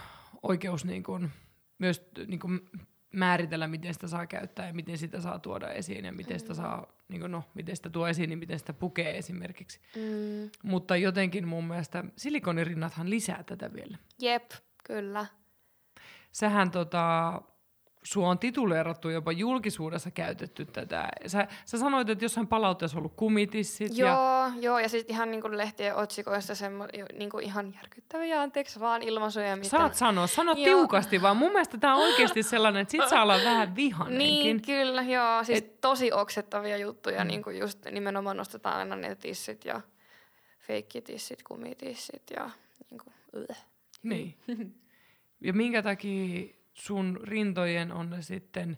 oikeus 0.43 0.85
niin 0.85 1.03
kuin, 1.03 1.31
myös 1.77 2.01
niin 2.27 2.39
kuin 2.39 2.69
määritellä, 3.11 3.67
miten 3.67 3.93
sitä 3.93 4.07
saa 4.07 4.27
käyttää 4.27 4.67
ja 4.67 4.73
miten 4.73 4.97
sitä 4.97 5.21
saa 5.21 5.39
tuoda 5.39 5.71
esiin 5.71 6.05
ja 6.05 6.11
miten 6.11 6.39
sitä 6.39 6.53
saa, 6.53 6.87
niin 7.07 7.21
kuin, 7.21 7.31
no, 7.31 7.43
miten 7.53 7.75
sitä 7.75 7.89
tuo 7.89 8.07
esiin, 8.07 8.29
niin 8.29 8.39
miten 8.39 8.59
sitä 8.59 8.73
pukee 8.73 9.17
esimerkiksi. 9.17 9.79
Mm. 9.95 10.49
Mutta 10.63 10.95
jotenkin 10.95 11.47
mun 11.47 11.63
mielestä 11.63 12.03
silikonirinnathan 12.15 13.09
lisää 13.09 13.43
tätä 13.43 13.73
vielä. 13.73 13.97
Jep, 14.19 14.51
kyllä. 14.83 15.25
Sähän 16.31 16.71
tota, 16.71 17.41
sua 18.03 18.29
on 18.29 18.39
tituleerattu 18.39 19.09
jopa 19.09 19.31
julkisuudessa 19.31 20.11
käytetty 20.11 20.65
tätä. 20.65 21.09
Sä, 21.27 21.47
sä 21.65 21.77
sanoit, 21.77 22.09
että 22.09 22.25
jossain 22.25 22.47
palautteessa 22.47 22.97
on 22.97 22.99
ollut 22.99 23.13
kumitissit. 23.15 23.97
Joo, 23.97 24.09
ja... 24.09 24.51
joo, 24.61 24.79
ja 24.79 24.89
sitten 24.89 25.15
ihan 25.15 25.31
niinku 25.31 25.51
lehtien 25.51 25.95
otsikoissa 25.95 26.55
semmo, 26.55 26.87
niinku 27.19 27.39
ihan 27.39 27.73
järkyttäviä, 27.75 28.41
anteeksi 28.41 28.79
vaan 28.79 29.01
ilmaisuja. 29.03 29.55
Miten... 29.55 29.69
Saat 29.69 29.95
sanoa, 29.95 30.27
sano 30.27 30.51
Joo. 30.51 30.63
tiukasti 30.63 31.21
vaan. 31.21 31.37
Mun 31.37 31.51
mielestä 31.51 31.77
tää 31.77 31.95
on 31.95 32.01
oikeasti 32.03 32.43
sellainen, 32.43 32.81
että 32.81 32.91
sit 32.91 33.09
saa 33.09 33.23
olla 33.23 33.37
vähän 33.43 33.75
vihanenkin. 33.75 34.17
Niin, 34.17 34.61
kyllä, 34.61 35.01
joo. 35.01 35.43
Siis 35.43 35.57
Et- 35.57 35.81
tosi 35.81 36.11
oksettavia 36.11 36.77
juttuja, 36.77 37.19
Mm. 37.19 37.23
mm. 37.23 37.27
niin 37.27 37.43
kuin 37.43 37.59
just 37.59 37.85
nimenomaan 37.91 38.37
nostetaan 38.37 38.77
aina 38.77 38.95
ne 38.95 39.15
tissit 39.15 39.65
ja 39.65 39.81
feikkitissit, 40.59 41.43
kumitissit 41.43 42.23
ja 42.35 42.49
niin 42.89 43.01
kuin, 43.03 43.47
Niin. 44.03 44.35
Ja 45.41 45.53
minkä 45.53 45.81
takia 45.81 46.60
sun 46.73 47.19
rintojen 47.23 47.91
on 47.91 48.09
ne 48.09 48.21
sitten 48.21 48.77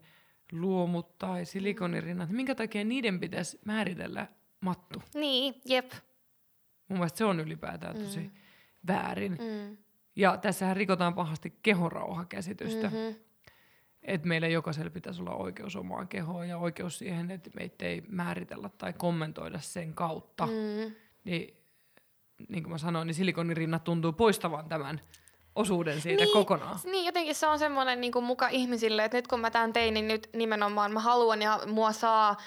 luomut 0.52 1.18
tai 1.18 1.46
silikonirinnat, 1.46 2.30
niin 2.30 2.36
minkä 2.36 2.56
takia 2.56 2.84
niiden 2.84 3.20
pitäisi 3.20 3.60
määritellä 3.66 4.28
mattu? 4.60 5.02
Niin, 5.14 5.56
jep. 5.66 5.92
Mun 6.88 7.00
mielestä 7.00 7.18
se 7.18 7.26
on 7.26 7.40
ylipäätään 7.40 7.96
tosi 7.96 8.20
Mm. 8.20 8.32
väärin. 8.88 9.32
Mm. 9.32 9.78
Ja 10.16 10.38
tässähän 10.38 10.76
rikotaan 10.78 11.14
pahasti 11.14 11.54
kehorauhakäsitystä. 11.62 12.88
Mm-hmm. 12.88 13.16
Että 14.04 14.28
meillä 14.28 14.48
jokaisella 14.48 14.90
pitäisi 14.90 15.22
olla 15.22 15.36
oikeus 15.36 15.76
omaan 15.76 16.08
kehoon 16.08 16.50
ja 16.50 16.58
oikeus 16.58 16.98
siihen, 16.98 17.32
että 17.32 17.50
meitä 17.56 17.86
ei 17.86 18.04
määritellä 18.10 18.70
tai 18.78 18.94
kommentoida 18.94 19.60
sen 19.60 19.94
kautta. 19.94 20.46
Mm. 20.46 20.52
Mm. 20.52 20.96
Niin, 21.24 21.58
niin 22.50 22.64
kuin 22.64 22.72
mä 22.72 22.78
sanoin, 22.78 23.06
niin 23.08 23.16
silikonirinnat 23.16 23.84
tuntuu 23.84 24.14
poistavan 24.14 24.70
tämän 24.70 25.02
osuuden 25.56 26.02
siitä 26.02 26.24
Niin, 26.24 26.34
kokonaan. 26.34 26.80
Niin, 26.84 27.06
jotenkin 27.06 27.36
se 27.36 27.48
on 27.48 27.60
semmoinen 27.60 28.02
niin 28.02 28.12
kuin 28.12 28.26
muka 28.26 28.48
ihmisille, 28.48 29.06
että 29.06 29.18
nyt 29.18 29.28
kun 29.28 29.40
mä 29.40 29.52
tämän 29.52 29.74
tein, 29.74 29.94
niin 29.94 30.08
nyt 30.08 30.30
nimenomaan 30.34 30.92
mä 30.92 31.00
haluan 31.00 31.42
ja 31.42 31.60
mua 31.66 31.92
saa 31.92 32.38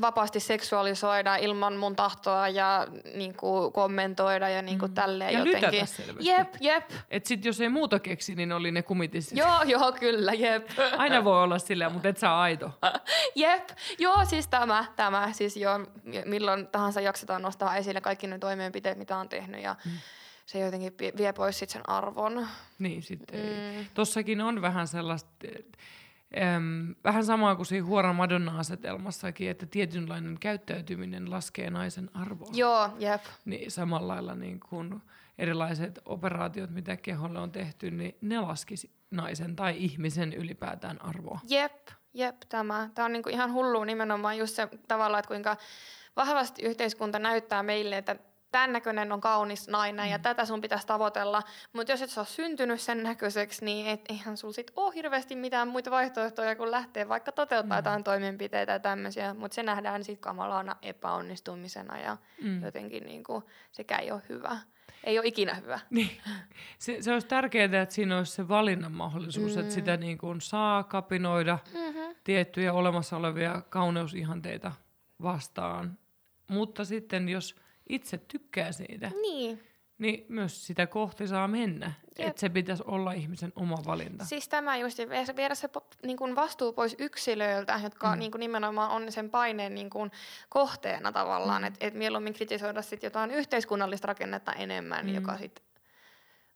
vapaasti 0.00 0.40
seksuaalisoida 0.40 1.36
ilman 1.36 1.76
mun 1.76 1.96
tahtoa 1.96 2.48
ja 2.48 2.86
niin 3.14 3.34
kuin, 3.36 3.72
kommentoida 3.72 4.48
ja 4.48 4.62
niin 4.62 4.78
kuin, 4.78 4.90
Mm. 4.90 4.94
tälleen 4.94 5.32
Ja 5.32 5.38
jotenkin. 5.44 5.86
selvästi. 5.86 6.26
Jep, 6.28 6.54
jep. 6.60 6.90
Et 7.10 7.26
sit 7.26 7.44
jos 7.44 7.60
ei 7.60 7.68
muuta 7.68 7.98
keksi, 7.98 8.34
niin 8.34 8.52
oli 8.52 8.70
ne 8.72 8.82
kumitissit. 8.82 9.38
Joo, 9.38 9.62
joo, 9.64 9.92
kyllä, 9.92 10.32
jep. 10.32 10.68
Aina 10.98 11.24
voi 11.24 11.42
olla 11.42 11.58
sillä, 11.58 11.88
mutta 11.90 12.08
et 12.08 12.18
saa 12.18 12.42
aito. 12.42 12.70
Jep, 13.34 13.68
joo, 13.98 14.24
siis 14.24 14.48
tämä, 14.48 14.84
tämä, 14.96 15.28
siis 15.32 15.56
joo, 15.56 15.80
milloin 16.24 16.66
tahansa 16.66 17.00
jaksetaan 17.00 17.42
nostaa 17.42 17.76
esille 17.76 18.00
kaikki 18.00 18.26
ne 18.26 18.38
toimenpiteet, 18.38 18.98
mitä 18.98 19.16
on 19.16 19.28
tehnyt 19.28 19.62
ja 19.62 19.76
mm. 19.84 19.90
Se 20.46 20.58
jotenkin 20.58 20.94
vie- 21.16 21.32
pois 21.32 21.58
sit 21.58 21.70
sen 21.70 21.88
arvon. 21.88 22.46
Niin 22.78 23.02
sitten 23.02 23.40
mm. 23.40 23.86
Tossakin 23.94 24.40
on 24.40 24.62
vähän 24.62 24.88
sellaista, 24.88 25.30
äm, 26.56 26.94
vähän 27.04 27.24
samaa 27.24 27.56
kuin 27.56 27.66
siinä 27.66 27.86
Huoran 27.86 28.16
Madonna-asetelmassakin, 28.16 29.50
että 29.50 29.66
tietynlainen 29.66 30.36
käyttäytyminen 30.40 31.30
laskee 31.30 31.70
naisen 31.70 32.10
arvoa. 32.14 32.50
Joo, 32.52 32.90
jep. 32.98 33.22
Niin 33.44 33.70
samalla 33.70 34.14
lailla 34.14 34.34
niin 34.34 34.60
kuin 34.60 35.02
erilaiset 35.38 35.98
operaatiot, 36.04 36.70
mitä 36.70 36.96
keholle 36.96 37.38
on 37.38 37.52
tehty, 37.52 37.90
niin 37.90 38.16
ne 38.20 38.40
laskisi 38.40 38.90
naisen 39.10 39.56
tai 39.56 39.74
ihmisen 39.78 40.32
ylipäätään 40.32 41.04
arvoa. 41.04 41.40
Jep, 41.48 41.88
jep, 42.14 42.36
tämä. 42.48 42.90
Tämä 42.94 43.06
on 43.06 43.12
niinku 43.12 43.28
ihan 43.28 43.52
hullu 43.52 43.84
nimenomaan 43.84 44.38
just 44.38 44.54
se 44.56 44.68
tavalla, 44.88 45.18
että 45.18 45.28
kuinka 45.28 45.56
vahvasti 46.16 46.62
yhteiskunta 46.62 47.18
näyttää 47.18 47.62
meille, 47.62 47.98
että 47.98 48.16
tämän 48.52 48.72
näköinen 48.72 49.12
on 49.12 49.20
kaunis 49.20 49.68
nainen 49.68 50.10
ja 50.10 50.18
tätä 50.18 50.44
sun 50.44 50.60
pitäisi 50.60 50.86
tavoitella. 50.86 51.42
Mutta 51.72 51.92
jos 51.92 52.02
et 52.02 52.10
sä 52.10 52.20
ole 52.20 52.26
syntynyt 52.26 52.80
sen 52.80 53.02
näköiseksi, 53.02 53.64
niin 53.64 53.86
et, 53.86 54.00
eihän 54.08 54.36
sulla 54.36 54.54
sit 54.54 54.70
ole 54.76 54.94
hirveästi 54.94 55.36
mitään 55.36 55.68
muita 55.68 55.90
vaihtoehtoja 55.90 56.56
kuin 56.56 56.70
lähteä 56.70 57.08
vaikka 57.08 57.32
toteuttaa 57.32 57.76
Mm. 57.76 57.78
jotain 57.78 58.04
toimenpiteitä 58.04 58.72
ja 58.72 58.78
tämmöisiä. 58.80 59.34
Mutta 59.34 59.54
se 59.54 59.62
nähdään 59.62 60.04
sitten 60.04 60.22
kamalana 60.22 60.76
epäonnistumisena 60.82 61.98
ja 61.98 62.16
Mm. 62.42 62.62
jotenkin 62.64 63.04
niinku, 63.04 63.42
sekä 63.72 63.96
ei 63.98 64.10
ole 64.12 64.22
hyvä. 64.28 64.56
Ei 65.04 65.18
ole 65.18 65.26
ikinä 65.26 65.54
hyvä. 65.54 65.80
Niin. 65.90 66.10
Se, 66.78 66.96
se 67.02 67.12
olisi 67.12 67.26
tärkeää, 67.26 67.82
että 67.82 67.94
siinä 67.94 68.18
olisi 68.18 68.32
se 68.32 68.48
valinnan 68.48 68.92
mahdollisuus, 68.92 69.52
mm. 69.54 69.60
että 69.60 69.70
Mm. 69.72 69.74
sitä 69.74 69.96
niin 69.96 70.18
kuin 70.18 70.40
saa 70.40 70.82
kapinoida 70.84 71.58
Mm-hmm. 71.74 72.14
tiettyjä 72.24 72.72
olemassa 72.72 73.16
olevia 73.16 73.62
kauneusihanteita 73.68 74.72
vastaan. 75.22 75.98
Mutta 76.48 76.84
sitten 76.84 77.28
jos 77.28 77.56
itse 77.92 78.18
tykkää 78.18 78.72
siitä, 78.72 79.10
Niin. 79.22 79.62
niin 79.98 80.26
myös 80.28 80.66
sitä 80.66 80.86
kohti 80.86 81.28
saa 81.28 81.48
mennä. 81.48 81.92
Että 82.18 82.40
se 82.40 82.48
pitäisi 82.48 82.82
olla 82.86 83.12
ihmisen 83.12 83.52
oma 83.56 83.76
valinta. 83.86 84.24
Siis 84.24 84.48
tämä 84.48 84.76
just, 84.76 84.98
viedä- 85.36 85.54
se 85.54 85.68
niin 86.02 86.16
kuin 86.16 86.36
vastuu 86.36 86.72
pois 86.72 86.96
yksilöiltä, 86.98 87.80
jotka 87.82 88.12
Mm. 88.14 88.18
niin 88.18 88.30
kuin 88.30 88.40
nimenomaan 88.40 88.90
on 88.90 89.12
sen 89.12 89.30
paineen 89.30 89.74
niin 89.74 89.90
kuin 89.90 90.10
kohteena 90.48 91.12
tavallaan. 91.12 91.62
Mm. 91.62 91.66
Että 91.66 91.86
et 91.86 91.94
mieluummin 91.94 92.32
kritisoida 92.34 92.82
sit 92.82 93.02
jotain 93.02 93.30
yhteiskunnallista 93.30 94.06
rakennetta 94.06 94.52
enemmän, 94.52 95.04
Mm. 95.04 95.10
mm. 95.10 95.14
joka 95.14 95.38
sitten 95.38 95.64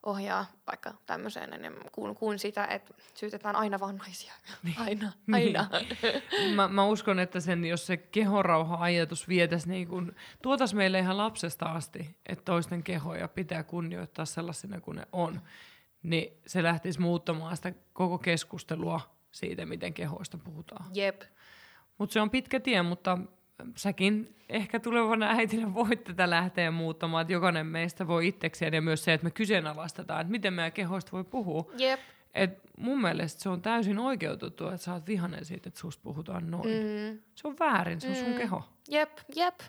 ohjaa 0.07 0.45
vaikka 0.67 0.93
tämmöiseen 1.05 1.53
enemmän 1.53 1.83
kuin, 1.91 2.15
kuin 2.15 2.39
sitä, 2.39 2.65
että 2.65 2.93
syytetään 3.13 3.55
aina 3.55 3.79
vaan 3.79 3.95
naisia. 3.97 4.33
Niin. 4.63 4.79
Aina, 4.79 5.11
Niin. 5.27 5.57
aina. 5.57 5.69
Mä, 6.55 6.67
mä 6.67 6.85
uskon, 6.85 7.19
että 7.19 7.39
sen, 7.39 7.65
jos 7.65 7.87
se 7.87 7.97
kehorauha-ajatus 7.97 9.27
vietäisi, 9.27 9.69
niin 9.69 9.87
kun, 9.87 10.15
tuotas 10.41 10.73
meille 10.73 10.99
ihan 10.99 11.17
lapsesta 11.17 11.65
asti, 11.65 12.15
että 12.25 12.45
toisten 12.45 12.83
kehoja 12.83 13.27
pitää 13.27 13.63
kunnioittaa 13.63 14.25
sellaisena 14.25 14.81
kuin 14.81 14.95
ne 14.95 15.07
on, 15.11 15.41
niin 16.03 16.33
se 16.45 16.63
lähtisi 16.63 17.01
muuttamaan 17.01 17.55
sitä 17.55 17.73
koko 17.93 18.17
keskustelua 18.17 19.01
siitä, 19.31 19.65
miten 19.65 19.93
kehoista 19.93 20.37
puhutaan. 20.37 20.85
Jep. 20.93 21.21
Mutta 21.97 22.13
se 22.13 22.21
on 22.21 22.29
pitkä 22.29 22.59
tie, 22.59 22.81
mutta 22.81 23.17
säkin 23.75 24.35
ehkä 24.49 24.79
tulevana 24.79 25.25
äitinä 25.29 25.73
voit 25.73 26.03
tätä 26.03 26.29
lähteä 26.29 26.71
muuttamaan, 26.71 27.21
että 27.21 27.33
jokainen 27.33 27.65
meistä 27.67 28.07
voi 28.07 28.27
itsekseen 28.27 28.73
ja 28.73 28.81
myös 28.81 29.03
se, 29.03 29.13
että 29.13 29.25
me 29.25 29.31
kyseenalaistetaan, 29.31 30.21
että 30.21 30.31
miten 30.31 30.53
meidän 30.53 30.71
kehoista 30.71 31.11
voi 31.11 31.23
puhua. 31.23 31.71
Jep. 31.77 31.99
Et 32.33 32.59
mun 32.77 33.01
mielestä 33.01 33.41
se 33.41 33.49
on 33.49 33.61
täysin 33.61 33.99
oikeutettu, 33.99 34.65
että 34.67 34.77
sä 34.77 34.93
oot 34.93 35.07
vihanen 35.07 35.45
siitä, 35.45 35.69
että 35.69 35.79
susta 35.79 36.03
puhutaan 36.03 36.51
noin. 36.51 36.69
Mm. 36.69 37.19
Se 37.35 37.47
on 37.47 37.55
väärin, 37.59 38.01
se 38.01 38.09
on 38.09 38.15
sun 38.15 38.27
Mm. 38.31 38.37
keho. 38.37 38.63
Jep, 38.89 39.11
jep. 39.35 39.59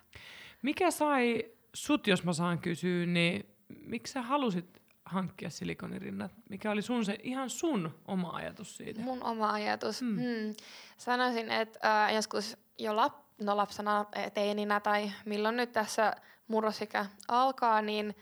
Mikä 0.63 0.91
sai 0.91 1.45
sut, 1.75 2.07
jos 2.07 2.25
mä 2.25 2.33
saan 2.33 2.59
kysyä, 2.59 3.07
niin 3.07 3.47
miksi 3.87 4.13
sä 4.13 4.23
halusit 4.23 4.83
hankkia 5.05 5.51
silikonirinnat? 5.51 6.33
Mikä 6.49 6.71
oli 6.71 6.83
sun 6.83 7.05
se, 7.05 7.19
ihan 7.23 7.51
sun 7.51 7.95
oma 8.09 8.31
ajatus 8.31 8.77
siitä? 8.77 9.01
Mun 9.01 9.23
oma 9.23 9.51
ajatus. 9.53 10.03
Mm. 10.03 10.09
Mm. 10.09 10.17
Hmm. 10.17 10.55
Sanoisin, 10.97 11.51
että 11.51 12.05
äh, 12.07 12.15
joskus 12.15 12.57
jo 12.79 12.97
lap, 12.97 13.15
no 13.41 13.57
lapsena, 13.57 14.05
eh, 14.17 14.33
teininä 14.33 14.81
tai 14.81 15.13
milloin 15.25 15.57
nyt 15.57 15.73
tässä 15.73 16.17
murrosikä 16.49 17.07
alkaa, 17.29 17.83
niin 17.83 18.17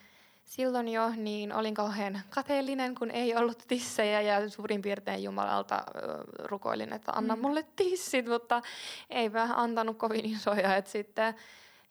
silloin 0.45 0.89
jo 0.89 1.11
niin 1.17 1.53
olin 1.53 1.75
kauhean 1.75 2.21
kateellinen, 2.31 2.95
kun 2.95 3.11
ei 3.11 3.37
ollut 3.37 3.65
tissejä 3.69 4.21
ja 4.21 4.51
suurin 4.51 4.83
piirtein 4.83 5.23
Jumalalta 5.23 5.83
rukoilin, 6.45 6.93
että 6.93 7.13
anna 7.13 7.37
Mm. 7.37 7.43
mulle 7.43 7.65
tissit, 7.77 8.27
mutta 8.27 8.63
eipä 9.11 9.49
antanut 9.55 9.99
kovin 9.99 10.25
isoja. 10.27 10.77
Et 10.77 10.87
sitten 10.87 11.35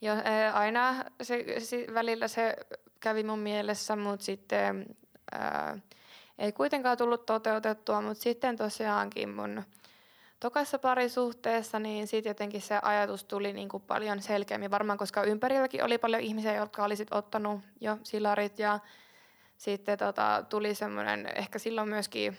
jo, 0.02 0.14
ä, 0.14 0.54
aina 0.54 0.96
se, 1.22 1.46
se, 1.60 1.86
välillä 1.94 2.28
se 2.28 2.56
kävi 3.00 3.24
mun 3.24 3.40
mielessä, 3.40 3.96
mutta 3.96 4.26
sitten 4.26 4.86
ää, 5.32 5.78
ei 6.38 6.52
kuitenkaan 6.52 6.98
tullut 6.98 7.26
toteutettua, 7.26 8.02
mutta 8.02 8.24
sitten 8.24 8.58
tosiaankin 8.58 9.30
mun 9.30 9.64
tokassa 10.46 10.80
parisuhteessa, 10.80 11.80
niin 11.80 12.08
sitten 12.08 12.30
jotenkin 12.30 12.62
se 12.62 12.80
ajatus 12.82 13.24
tuli 13.24 13.54
niin 13.54 13.70
kuin 13.70 13.84
paljon 13.84 14.22
selkeämmin, 14.22 14.72
varmaan 14.72 14.98
koska 14.98 15.24
ympärilläkin 15.24 15.84
oli 15.84 15.98
paljon 15.98 16.22
ihmisiä, 16.22 16.56
jotka 16.56 16.84
olisit 16.84 17.14
ottanut 17.14 17.62
jo 17.82 17.98
silarit 18.04 18.60
ja 18.60 18.80
sitten 19.58 19.98
tota, 19.98 20.46
tuli 20.50 20.76
semmoinen, 20.76 21.32
ehkä 21.36 21.60
silloin 21.60 21.90
myöskin 21.90 22.38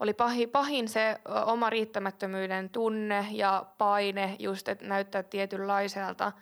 oli 0.00 0.14
pahin, 0.14 0.50
pahin 0.50 0.88
se 0.88 1.20
oma 1.46 1.70
riittämättömyyden 1.70 2.70
tunne 2.70 3.26
ja 3.30 3.66
paine 3.78 4.36
just, 4.38 4.68
että 4.68 4.86
näyttää 4.86 5.22
tietynlaiselta, 5.22 6.32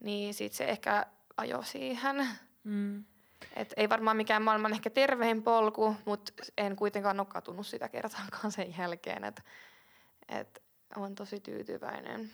niin 0.00 0.34
sitten 0.34 0.56
se 0.56 0.64
ehkä 0.64 1.06
ajoi 1.36 1.64
siihen. 1.64 2.28
Mm. 2.64 3.04
Et 3.56 3.74
ei 3.76 3.88
varmaan 3.88 4.16
mikään 4.16 4.42
maailman 4.42 4.72
ehkä 4.72 4.90
tervein 4.90 5.42
polku, 5.42 5.96
mutta 6.04 6.32
en 6.58 6.76
kuitenkaan 6.76 7.20
ole 7.20 7.26
katunut 7.30 7.66
sitä 7.66 7.88
kertaakaan 7.88 8.52
sen 8.52 8.74
jälkeen. 8.78 9.24
Et, 9.24 9.42
et 10.28 10.62
on 10.96 11.14
tosi 11.14 11.40
tyytyväinen. 11.40 12.30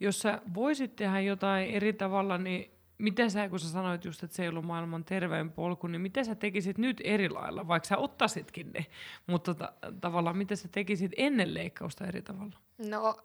Jos 0.00 0.20
sä 0.20 0.40
voisit 0.54 0.96
tehdä 0.96 1.20
jotain 1.20 1.70
eri 1.70 1.92
tavalla, 1.92 2.38
niin 2.38 2.70
miten 2.98 3.30
sä, 3.30 3.48
kun 3.48 3.58
sä 3.60 3.68
sanoit 3.68 4.04
just, 4.04 4.22
että 4.22 4.36
se 4.36 4.42
ei 4.42 4.48
ollut 4.48 4.64
maailman 4.64 5.04
terveen 5.04 5.52
polku, 5.52 5.86
niin 5.86 6.00
miten 6.00 6.24
sä 6.24 6.34
tekisit 6.34 6.78
nyt 6.78 7.00
eri 7.04 7.28
lailla, 7.28 7.68
vaikka 7.68 7.88
sä 7.88 7.96
ottasitkin 7.96 8.72
ne, 8.72 8.86
mutta 9.26 9.54
ta- 9.54 9.72
tavallaan 10.00 10.36
miten 10.36 10.56
sä 10.56 10.68
tekisit 10.68 11.12
ennen 11.16 11.54
leikkausta 11.54 12.06
eri 12.06 12.22
tavalla? 12.22 12.56
No 12.78 13.16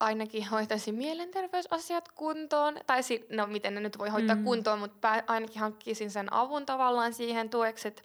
ainakin 0.00 0.48
hoitaisin 0.48 0.94
mielenterveysasiat 0.94 2.08
kuntoon, 2.08 2.76
tai 2.86 3.02
si- 3.02 3.26
no 3.30 3.46
miten 3.46 3.74
ne 3.74 3.80
nyt 3.80 3.98
voi 3.98 4.08
hoitaa 4.08 4.36
mm. 4.36 4.44
kuntoon, 4.44 4.78
mutta 4.78 5.18
pä- 5.18 5.24
ainakin 5.26 5.60
hankkisin 5.60 6.10
sen 6.10 6.32
avun 6.32 6.66
tavallaan 6.66 7.14
siihen 7.14 7.50
tueksi, 7.50 7.88
että 7.88 8.02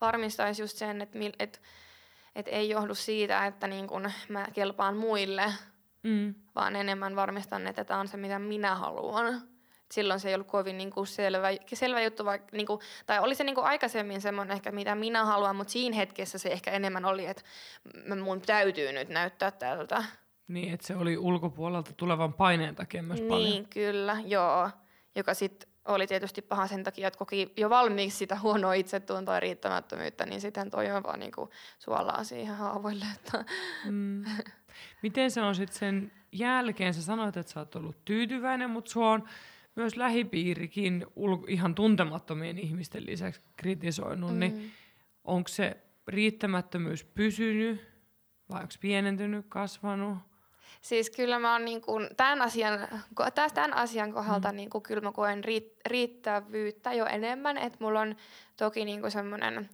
varmistaisi 0.00 0.62
just 0.62 0.76
sen, 0.76 1.02
että, 1.02 1.18
mil- 1.18 1.36
että, 1.38 1.58
että 2.36 2.50
ei 2.50 2.68
johdu 2.68 2.94
siitä, 2.94 3.46
että 3.46 3.66
niin 3.66 3.86
kun 3.86 4.10
mä 4.28 4.46
kelpaan 4.52 4.96
muille, 4.96 5.52
mm. 6.02 6.34
vaan 6.54 6.76
enemmän 6.76 7.16
varmistan, 7.16 7.66
että 7.66 7.84
tämä 7.84 8.00
on 8.00 8.08
se, 8.08 8.16
mitä 8.16 8.38
minä 8.38 8.74
haluan. 8.74 9.42
Silloin 9.90 10.20
se 10.20 10.28
ei 10.28 10.34
ollut 10.34 10.46
kovin 10.46 10.78
niin 10.78 10.90
kuin 10.90 11.06
selvä, 11.06 11.48
selvä 11.74 12.02
juttu, 12.02 12.24
vaikka, 12.24 12.56
niin 12.56 12.66
kuin, 12.66 12.80
tai 13.06 13.18
oli 13.18 13.34
se 13.34 13.44
niin 13.44 13.54
kuin 13.54 13.64
aikaisemmin 13.64 14.20
semmoinen 14.20 14.54
ehkä, 14.54 14.72
mitä 14.72 14.94
minä 14.94 15.24
haluan, 15.24 15.56
mutta 15.56 15.72
siinä 15.72 15.96
hetkessä 15.96 16.38
se 16.38 16.48
ehkä 16.48 16.70
enemmän 16.70 17.04
oli, 17.04 17.26
että 17.26 17.42
mun 18.24 18.40
täytyy 18.40 18.92
nyt 18.92 19.08
näyttää 19.08 19.50
tältä. 19.50 20.04
Niin, 20.48 20.74
että 20.74 20.86
se 20.86 20.96
oli 20.96 21.18
ulkopuolelta 21.18 21.92
tulevan 21.92 22.32
paineen 22.32 22.74
takia 22.74 23.02
myös 23.02 23.20
niin, 23.20 23.28
paljon. 23.28 23.50
Niin, 23.50 23.68
kyllä, 23.68 24.16
joo. 24.24 24.70
Joka 25.14 25.34
sitten 25.34 25.68
oli 25.86 26.06
tietysti 26.06 26.42
paha 26.42 26.66
sen 26.66 26.84
takia, 26.84 27.08
että 27.08 27.18
koki 27.18 27.52
jo 27.56 27.70
valmiiksi 27.70 28.18
sitä 28.18 28.38
huonoa 28.38 28.72
itsetuntoa 28.72 29.34
ja 29.34 29.40
riittämättömyyttä, 29.40 30.26
niin 30.26 30.40
sitten 30.40 30.70
toi 30.70 30.90
on 30.90 31.02
vaan 31.02 31.20
niinku 31.20 31.50
suolaa 31.78 32.24
siihen 32.24 32.56
haavoille. 32.56 33.04
Että. 33.14 33.44
Mm. 33.84 34.24
Miten 35.02 35.30
se 35.30 35.40
on 35.42 35.54
sitten 35.54 35.78
sen 35.78 36.12
jälkeen? 36.32 36.94
Sä 36.94 37.02
sanoit, 37.02 37.36
että 37.36 37.52
sä 37.52 37.60
oot 37.60 37.76
ollut 37.76 38.04
tyytyväinen, 38.04 38.70
mutta 38.70 38.90
sua 38.90 39.10
on 39.10 39.28
myös 39.76 39.96
lähipiirikin 39.96 41.06
ihan 41.48 41.74
tuntemattomien 41.74 42.58
ihmisten 42.58 43.06
lisäksi 43.06 43.40
kritisoinut, 43.56 44.36
niin 44.36 44.52
mm. 44.52 44.58
niin 44.58 44.72
onko 45.24 45.48
se 45.48 45.76
riittämättömyys 46.08 47.04
pysynyt 47.04 47.80
vai 48.48 48.60
onko 48.60 48.74
pienentynyt, 48.80 49.46
kasvanut? 49.48 50.18
Siis 50.80 51.10
kyllä 51.10 51.38
mä 51.38 51.52
oon 51.52 51.64
niin 51.64 51.80
kuin, 51.80 52.08
tämän, 52.16 52.42
asian, 52.42 52.88
tämän 53.54 53.74
asian 53.74 54.12
kohdalta 54.12 54.52
mm. 54.52 54.56
niin 54.56 54.70
kuin, 54.70 54.82
kyllä 54.82 55.00
mä 55.00 55.12
koen 55.12 55.42
riittävyyttä 55.86 56.92
jo 56.92 57.06
enemmän, 57.06 57.58
että 57.58 57.78
mulla 57.80 58.00
on 58.00 58.16
toki 58.56 58.84
niin 58.84 59.00
kuin 59.00 59.10
semmoinen 59.10 59.70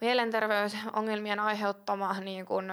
mielenterveysongelmien 0.00 1.40
aiheuttama 1.40 2.20
niin 2.20 2.46
kuin, 2.46 2.72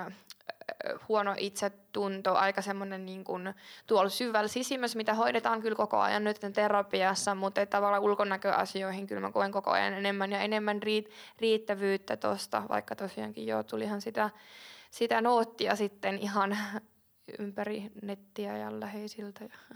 huono 1.07 1.35
itsetunto, 1.37 2.35
aika 2.35 2.61
semmoinen 2.61 3.05
niin 3.05 3.23
kuin, 3.23 3.53
tuolla 3.87 4.09
syvällä 4.09 4.47
sisimmässä, 4.47 4.97
mitä 4.97 5.13
hoidetaan 5.13 5.61
kyllä 5.61 5.75
koko 5.75 5.99
ajan 5.99 6.23
nyt 6.23 6.39
terapiassa, 6.53 7.35
mutta 7.35 7.65
tavallaan 7.65 8.03
ulkonäköasioihin 8.03 9.07
kyllä 9.07 9.21
mä 9.21 9.31
koen 9.31 9.51
koko 9.51 9.71
ajan 9.71 9.93
enemmän 9.93 10.31
ja 10.31 10.39
enemmän 10.39 10.79
riit- 10.83 11.11
riittävyyttä 11.39 12.17
tuosta, 12.17 12.63
vaikka 12.69 12.95
tosiaankin 12.95 13.47
joo, 13.47 13.63
tulihan 13.63 14.01
sitä, 14.01 14.29
sitä 14.91 15.21
noottia 15.21 15.75
sitten 15.75 16.17
ihan 16.17 16.57
ympäri 17.39 17.91
nettiä 18.01 18.57
ja 18.57 18.79
läheisiltä. 18.79 19.43
Ja 19.43 19.75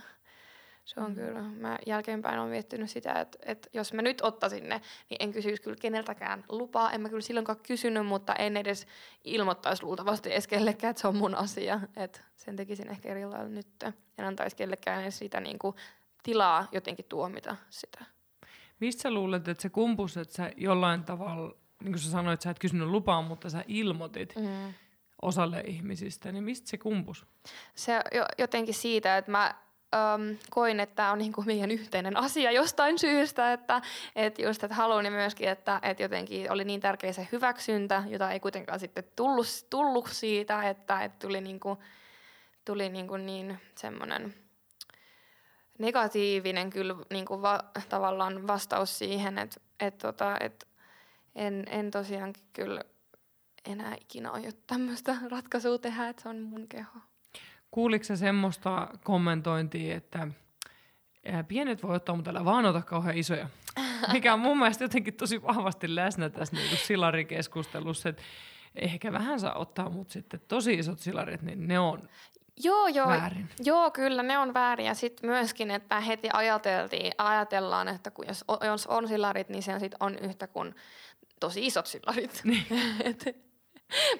se 0.84 1.00
on 1.00 1.10
mm. 1.10 1.14
kyllä, 1.14 1.42
mä 1.42 1.78
jälkeenpäin 1.86 2.38
olen 2.38 2.50
miettinyt 2.50 2.90
sitä, 2.90 3.12
että, 3.12 3.38
että 3.42 3.68
jos 3.72 3.92
mä 3.92 4.02
nyt 4.02 4.20
ottaisin 4.20 4.68
ne, 4.68 4.80
niin 5.10 5.16
en 5.20 5.32
kysyisi 5.32 5.62
kyllä 5.62 5.76
keneltäkään 5.80 6.44
lupaa. 6.48 6.92
En 6.92 7.00
mä 7.00 7.08
kyllä 7.08 7.22
silloinkaan 7.22 7.58
kysynyt, 7.66 8.06
mutta 8.06 8.34
en 8.34 8.56
edes 8.56 8.86
ilmoittaisi 9.24 9.82
luultavasti 9.82 10.32
edes 10.32 10.46
kellekään, 10.46 10.90
että 10.90 11.00
se 11.00 11.08
on 11.08 11.16
mun 11.16 11.34
asia. 11.34 11.80
Että 11.96 12.20
sen 12.36 12.56
tekisin 12.56 12.90
ehkä 12.90 13.08
eri 13.08 13.26
lailla 13.26 13.48
nyt. 13.48 13.82
En 14.18 14.24
antaisi 14.24 14.56
kellekään 14.56 15.02
edes 15.02 15.18
sitä 15.18 15.40
niin 15.40 15.58
kuin, 15.58 15.76
tilaa 16.22 16.68
jotenkin 16.72 17.04
tuomita 17.08 17.56
sitä. 17.70 18.04
Mistä 18.80 19.02
sä 19.02 19.10
luulet, 19.10 19.48
että 19.48 19.62
se 19.62 19.68
kumpus, 19.68 20.16
että 20.16 20.34
sä 20.34 20.52
jollain 20.56 21.04
tavalla, 21.04 21.54
niin 21.82 21.92
kuin 21.92 22.00
sä 22.00 22.10
sanoit, 22.10 22.34
että 22.34 22.44
sä 22.44 22.50
et 22.50 22.58
kysynyt 22.58 22.88
lupaa, 22.88 23.22
mutta 23.22 23.50
sä 23.50 23.64
ilmoitit, 23.68 24.36
mm 24.36 24.74
osalle 25.24 25.60
ihmisistä, 25.60 26.32
niin 26.32 26.44
mistä 26.44 26.68
se 26.68 26.78
kumpus? 26.78 27.26
Se 27.74 28.00
jotenkin 28.38 28.74
siitä, 28.74 29.16
että 29.16 29.30
mä 29.30 29.54
äm, 29.94 30.36
koin, 30.50 30.80
että 30.80 30.94
tämä 30.94 31.12
on 31.12 31.18
niinku 31.18 31.42
meidän 31.42 31.70
yhteinen 31.70 32.16
asia 32.16 32.50
jostain 32.50 32.98
syystä, 32.98 33.52
että 33.52 33.82
et 34.16 34.38
just, 34.38 34.64
että 34.64 34.74
haluan 34.74 35.12
myöskin, 35.12 35.48
että 35.48 35.80
et 35.82 36.00
jotenkin 36.00 36.52
oli 36.52 36.64
niin 36.64 36.80
tärkeä 36.80 37.12
se 37.12 37.28
hyväksyntä, 37.32 38.02
jota 38.06 38.30
ei 38.30 38.40
kuitenkaan 38.40 38.80
sitten 38.80 39.04
tullut, 39.16 39.46
tullut 39.70 40.08
siitä, 40.12 40.68
että 40.68 41.00
et 41.00 41.18
tuli, 41.18 41.40
niinku, 41.40 41.78
tuli 42.64 42.88
niinku 42.88 43.16
niin 43.16 43.58
semmoinen 43.74 44.34
negatiivinen 45.78 46.70
kyllä 46.70 46.96
niinku 47.10 47.42
va, 47.42 47.60
tavallaan 47.88 48.46
vastaus 48.46 48.98
siihen, 48.98 49.38
että 49.38 49.60
et 49.80 49.98
tota, 49.98 50.36
et 50.40 50.66
en, 51.34 51.64
en 51.70 51.90
tosiaankin 51.90 52.44
kyllä 52.52 52.80
enää 53.64 53.96
ikinä 54.00 54.30
aio 54.30 54.50
tämmöistä 54.66 55.16
ratkaisua 55.30 55.78
tehdä, 55.78 56.08
että 56.08 56.22
se 56.22 56.28
on 56.28 56.40
mun 56.42 56.68
keho. 56.68 56.98
Kuuliko 57.70 58.04
se 58.04 58.16
semmoista 58.16 58.88
kommentointia, 59.04 59.96
että 59.96 60.28
pienet 61.48 61.82
voi 61.82 61.96
ottaa, 61.96 62.16
mutta 62.16 62.30
älä 62.30 62.44
vaan 62.44 62.66
ota 62.66 62.82
kauhean 62.82 63.18
isoja? 63.18 63.48
Mikä 64.12 64.34
on 64.34 64.40
mun 64.40 64.58
mielestä 64.58 64.84
jotenkin 64.84 65.14
tosi 65.14 65.42
vahvasti 65.42 65.94
läsnä 65.94 66.30
tässä 66.30 66.56
niin 66.56 66.76
silarikeskustelussa, 66.76 68.08
että 68.08 68.22
ehkä 68.74 69.12
vähän 69.12 69.40
saa 69.40 69.54
ottaa, 69.54 69.90
mutta 69.90 70.12
sitten 70.12 70.40
tosi 70.48 70.74
isot 70.74 70.98
silarit, 70.98 71.42
niin 71.42 71.68
ne 71.68 71.78
on 71.78 72.08
Joo, 72.56 72.88
joo, 72.88 73.08
väärin. 73.08 73.48
joo, 73.64 73.90
kyllä 73.90 74.22
ne 74.22 74.38
on 74.38 74.54
väärin. 74.54 74.86
Ja 74.86 74.94
sitten 74.94 75.30
myöskin, 75.30 75.70
että 75.70 76.00
heti 76.00 76.28
ajateltiin, 76.32 77.12
ajatellaan, 77.18 77.88
että 77.88 78.10
kun 78.10 78.24
jos, 78.28 78.44
jos 78.66 78.86
on 78.86 79.08
silarit, 79.08 79.48
niin 79.48 79.62
se 79.62 79.78
sit 79.78 79.94
on 80.00 80.18
yhtä 80.18 80.46
kuin 80.46 80.74
tosi 81.40 81.66
isot 81.66 81.86
silarit. 81.86 82.40
Niin. 82.44 82.66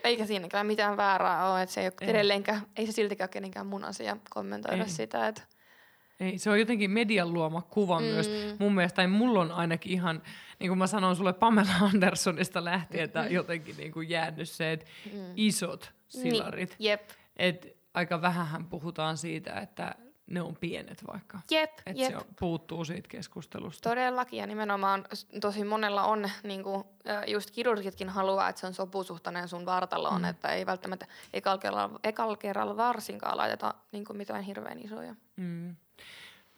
Eikä 0.05 0.27
siinäkään 0.27 0.67
mitään 0.67 0.97
väärää 0.97 1.53
ole, 1.53 1.63
että 1.63 1.75
se 1.75 1.81
ei, 1.81 1.87
ole 1.87 1.95
ei. 2.01 2.11
edelleenkään, 2.11 2.63
ei 2.77 2.87
se 2.87 2.93
siltikään 2.93 3.27
ole 3.27 3.33
kenenkään 3.33 3.67
mun 3.67 3.85
asia 3.85 4.17
kommentoida 4.31 4.83
ei. 4.83 4.89
sitä, 4.89 5.29
että 5.29 5.43
ei, 6.21 6.39
se 6.39 6.51
on 6.51 6.59
jotenkin 6.59 6.91
median 6.91 7.33
luoma 7.33 7.63
kuva 7.63 8.01
mm. 8.01 8.07
myös 8.07 8.31
mun 8.59 8.75
mielestä, 8.75 8.97
tai 8.97 9.07
mulla 9.07 9.41
on 9.41 9.53
ainakin 9.53 9.93
ihan, 9.93 10.23
niin 10.59 10.71
kuin 10.71 10.79
mä 10.79 10.87
sanoin 10.87 11.17
sulle 11.17 11.33
Pamela 11.33 11.73
Andersonista 11.81 12.65
lähtien, 12.65 13.05
että 13.05 13.21
mm-hmm. 13.21 13.35
jotenkin 13.41 13.77
niin 13.77 13.93
kuin 13.93 14.09
jäänyt 14.09 14.49
se, 14.49 14.73
että 14.73 14.87
mm. 15.13 15.21
isot 15.37 15.93
silarit. 16.09 16.77
Niin, 16.79 16.91
jep. 16.91 17.11
Et 17.37 17.77
aika 17.95 18.23
vähän 18.23 18.65
puhutaan 18.67 19.17
siitä, 19.17 19.61
että 19.61 19.95
ne 20.27 20.43
on 20.43 20.57
pienet 20.57 21.05
vaikka. 21.13 21.39
Jep, 21.51 21.71
Et 21.87 21.97
jep. 21.97 22.19
se 22.19 22.27
puuttuu 22.41 22.85
siitä 22.85 23.09
keskustelusta. 23.09 23.91
Todellakin 23.91 24.39
ja 24.39 24.47
nimenomaan 24.47 25.05
tosi 25.41 25.65
monella 25.65 26.05
on, 26.05 26.31
niin 26.43 26.63
kuin, 26.63 26.85
just 27.27 27.51
kirurgitkin 27.51 28.09
haluaa, 28.09 28.49
että 28.49 28.61
se 28.61 28.67
on 28.67 28.75
sopusuhtainen 28.75 29.49
sun 29.49 29.67
vartaloon, 29.67 30.23
mm. 30.23 30.29
että 30.29 30.49
ei 30.49 30.67
välttämättä 30.67 31.07
ekalla 31.33 31.59
kerralla, 31.59 32.01
ekalla 32.05 32.37
kerralla 32.37 32.77
varsinkaan 32.77 33.37
laiteta 33.37 33.75
niin 33.93 34.05
kuin 34.05 34.17
mitään 34.17 34.43
hirveän 34.43 34.79
isoja. 34.79 35.15
Mm. 35.37 35.77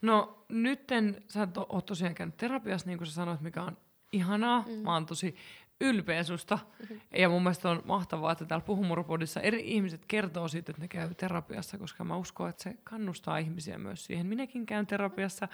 No 0.03 0.45
nytten 0.49 1.23
sä 1.29 1.49
oot 1.69 1.87
tosiaan 1.87 2.15
käynyt 2.15 2.37
terapiassa, 2.37 2.87
niin 2.87 2.99
kuin 2.99 3.09
sä 3.09 3.15
sanoit, 3.15 3.41
mikä 3.41 3.63
on 3.63 3.77
ihanaa. 4.13 4.65
Mm. 4.67 4.73
Mä 4.73 4.93
oon 4.93 5.07
tosi 5.07 5.37
ylpeä 5.81 6.23
susta. 6.23 6.59
Mm-hmm. 6.79 7.01
Ja 7.17 7.29
mun 7.29 7.43
mielestä 7.43 7.71
on 7.71 7.83
mahtavaa, 7.85 8.33
että 8.33 8.45
täällä 8.45 8.65
Puhumurupodissa 8.65 9.41
eri 9.41 9.63
ihmiset 9.65 10.05
kertoo 10.09 10.49
siitä, 10.49 10.73
että 10.73 10.83
ne 10.83 10.89
käy 10.89 11.15
terapiassa, 11.15 11.79
koska 11.79 12.05
mä 12.05 12.17
uskon, 12.17 12.49
että 12.49 12.63
se 12.63 12.77
kannustaa 12.85 13.39
ihmisiä 13.39 13.79
myös 13.79 14.05
siihen. 14.05 14.27
Minäkin 14.27 14.67
käyn 14.67 14.87
terapiassa 14.87 15.49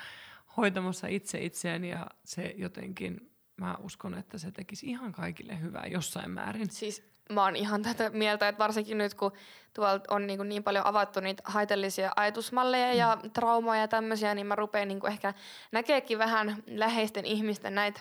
hoitamassa 0.57 1.07
itse 1.07 1.45
itseäni 1.45 1.91
ja 1.91 2.07
se 2.25 2.55
jotenkin, 2.59 3.31
mä 3.57 3.77
uskon, 3.81 4.15
että 4.15 4.39
se 4.39 4.51
tekisi 4.51 4.87
ihan 4.87 5.13
kaikille 5.13 5.61
hyvää 5.61 5.87
jossain 5.87 6.31
määrin. 6.31 6.71
Siis 6.71 7.13
mä 7.33 7.45
oon 7.45 7.57
ihan 7.57 7.83
tätä 7.83 8.11
mieltä, 8.11 8.49
että 8.49 8.59
varsinkin 8.59 8.99
nyt 8.99 9.15
kun 9.15 9.33
tuolla 9.75 10.01
on 10.11 10.27
niin, 10.27 10.49
niin 10.49 10.63
paljon 10.63 10.87
avattu 10.87 11.21
niitä 11.21 11.43
haitallisia 11.47 12.13
ajatusmalleja 12.17 12.93
mm. 12.93 12.99
ja 12.99 13.19
traumoja 13.33 13.81
ja 13.81 13.89
tämmöisiä, 13.89 14.35
niin 14.35 14.47
mä 14.47 14.55
rupean 14.55 14.89
niin 14.89 15.07
ehkä 15.09 15.35
näkeekin 15.73 16.19
vähän 16.19 16.63
läheisten 16.67 17.25
ihmisten 17.25 17.75
näitä 17.75 18.01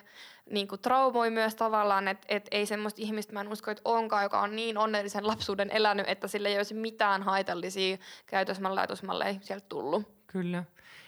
niin 0.52 0.68
kuin 0.68 0.82
traumoja 0.82 1.32
myös 1.32 1.56
tavallaan, 1.56 2.08
että 2.08 2.28
et 2.30 2.48
ei 2.52 2.66
semmoista 2.66 3.02
ihmistä 3.02 3.34
mä 3.34 3.42
en 3.42 3.48
usko, 3.48 3.72
että 3.72 3.82
onkaan, 3.86 4.24
joka 4.24 4.42
on 4.42 4.56
niin 4.56 4.78
onnellisen 4.78 5.28
lapsuuden 5.28 5.72
elänyt, 5.72 6.10
että 6.10 6.28
sille 6.28 6.50
ei 6.50 6.58
olisi 6.58 6.74
mitään 6.74 7.24
haitallisia 7.24 7.98
käytösmalleja 8.26 8.82
ajatusmalleja 8.82 9.36
sieltä 9.42 9.66
tullut. 9.70 10.12
Kyllä. 10.28 10.64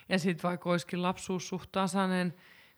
Ja 0.10 0.20
sitten 0.20 0.50
vaikka 0.50 0.70
olisikin 0.70 1.02
lapsuussuhtaasainen, 1.02 2.34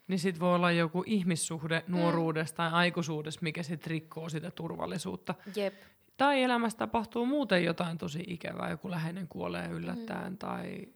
niin 0.08 0.18
sitten 0.18 0.40
voi 0.40 0.54
olla 0.54 0.72
joku 0.72 1.04
ihmissuhde 1.06 1.84
mm. 1.86 1.96
nuoruudessa 1.96 2.52
mm. 2.52 2.56
tai 2.56 2.70
aikuisuudessa, 2.72 3.40
mikä 3.42 3.62
sitten 3.62 3.90
rikkoo 3.90 4.28
sitä 4.28 4.50
turvallisuutta. 4.50 5.34
Jep. 5.56 5.74
Tai 6.16 6.42
elämässä 6.42 6.78
tapahtuu 6.78 7.26
muuten 7.26 7.64
jotain 7.64 7.98
tosi 7.98 8.24
ikävää, 8.26 8.70
joku 8.70 8.90
läheinen 8.90 9.28
kuolee 9.28 9.68
yllättäen 9.68 10.32
mm. 10.32 10.38
tai 10.38 10.88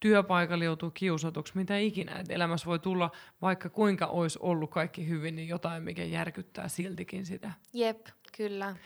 työpaikalla 0.00 0.64
joutuu 0.64 0.90
kiusatuksi, 0.90 1.52
mitä 1.56 1.78
ikinä. 1.78 2.12
Et 2.18 2.30
elämässä 2.30 2.66
voi 2.66 2.78
tulla, 2.78 3.10
vaikka 3.42 3.68
kuinka 3.68 4.06
olisi 4.06 4.38
ollut 4.42 4.70
kaikki 4.70 5.08
hyvin, 5.08 5.36
niin 5.36 5.48
jotain, 5.48 5.82
mikä 5.82 6.04
järkyttää 6.04 6.68
siltikin 6.68 7.26
sitä. 7.26 7.52
Jep, 7.72 8.06
kyllä. 8.36 8.76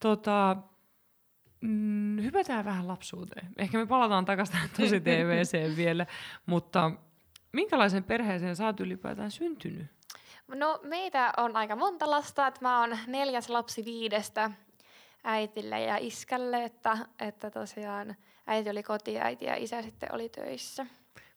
Tota, 0.00 0.56
mm, 1.60 2.22
hypätään 2.22 2.64
vähän 2.64 2.88
lapsuuteen. 2.88 3.48
Ehkä 3.56 3.78
me 3.78 3.86
palataan 3.86 4.24
takaisin 4.24 4.52
tähän 4.52 4.70
tosi 4.76 5.00
TVC 5.00 5.76
vielä, 5.76 6.06
mutta 6.46 6.90
minkälaisen 7.52 8.04
perheeseen 8.04 8.56
sä 8.56 8.66
oot 8.66 8.80
ylipäätään 8.80 9.30
syntynyt? 9.30 9.86
No 10.48 10.80
meitä 10.82 11.32
on 11.36 11.56
aika 11.56 11.76
monta 11.76 12.10
lasta, 12.10 12.46
että 12.46 12.60
mä 12.62 12.80
oon 12.80 12.98
neljäs 13.06 13.48
lapsi 13.48 13.84
viidestä 13.84 14.50
äitille 15.24 15.80
ja 15.80 15.96
iskälle, 15.96 16.64
että, 16.64 16.98
että 17.20 17.50
tosiaan 17.50 18.16
äiti 18.48 18.70
oli 18.70 18.82
kotiäiti 18.82 19.44
ja 19.44 19.54
isä 19.56 19.82
sitten 19.82 20.14
oli 20.14 20.28
töissä. 20.28 20.86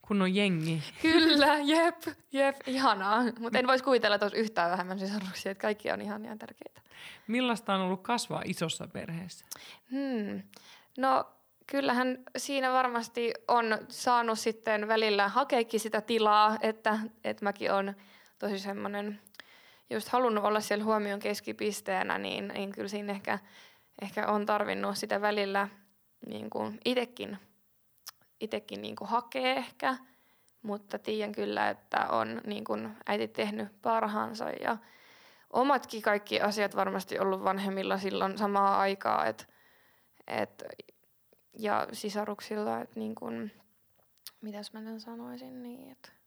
Kun 0.02 0.21
on 0.21 0.36
jengi. 0.36 0.84
Kyllä, 1.02 1.58
jep, 1.76 1.95
jep, 2.32 2.56
ihanaa. 2.67 3.24
Mutta 3.39 3.60
en 3.60 3.67
voisi 3.67 3.84
kuvitella, 3.84 4.15
että 4.15 4.26
olisi 4.26 4.38
yhtään 4.38 4.71
vähemmän 4.71 5.00
sisaruksia, 5.00 5.52
että 5.52 5.62
kaikki 5.62 5.91
on 5.91 6.02
ihan, 6.02 6.26
ihan 6.26 6.39
tärkeitä. 6.39 6.82
Millaista 7.28 7.74
on 7.74 7.82
ollut 7.82 8.02
kasvaa 8.02 8.41
isossa 8.45 8.88
perheessä? 8.88 9.45
Hmm. 9.91 10.41
No 10.97 11.26
kyllähän 11.67 12.17
siinä 12.38 12.74
varmasti 12.74 13.34
on 13.47 13.78
saanut 13.89 14.39
sitten 14.39 14.88
välillä 14.88 15.28
hakeekin 15.28 15.80
sitä 15.80 16.02
tilaa, 16.02 16.58
että, 16.62 17.00
että 17.24 17.45
mäkin 17.45 17.71
on 17.71 17.93
tosi 18.39 18.60
semmoinen 18.60 19.19
just 19.89 20.10
halunnut 20.10 20.43
olla 20.43 20.60
siellä 20.60 20.86
huomion 20.86 21.19
keskipisteenä, 21.19 22.17
niin, 22.17 22.47
niin 22.47 22.71
kyllä 22.71 22.88
siinä 22.88 23.13
ehkä, 23.13 23.39
ehkä 24.02 24.28
on 24.28 24.45
tarvinnut 24.45 24.97
sitä 24.97 25.21
välillä 25.21 25.67
niin 26.26 26.50
kuin 26.50 26.80
itekin, 26.86 27.38
itekin 28.40 28.82
niin 28.82 28.96
kuin 28.96 29.10
hakee 29.10 29.54
ehkä, 29.54 29.98
mutta 30.62 31.00
tiedän 31.00 31.32
kyllä, 31.32 31.70
että 31.70 32.08
on 32.08 32.42
niin 32.46 32.64
kuin 32.64 32.98
äiti 33.08 33.28
tehnyt 33.28 33.82
parhaansa 33.82 34.50
ja 34.50 34.78
omatkin 35.54 36.02
kaikki 36.02 36.42
asiat 36.42 36.76
varmasti 36.76 37.20
ollut 37.20 37.44
vanhemmilla 37.44 37.98
silloin 37.98 38.38
samaa 38.38 38.80
aikaa, 38.80 39.26
että 39.26 39.46
et, 40.28 40.64
ja 41.60 41.88
sisaruksilla, 41.94 42.82
että 42.82 43.00
niin 43.00 43.16
kuin, 43.16 43.52
mitäs 44.42 44.74
mä 44.74 44.82
tämän 44.82 45.00
sanoisin, 45.00 45.64
niin 45.64 45.92
että 45.92 46.12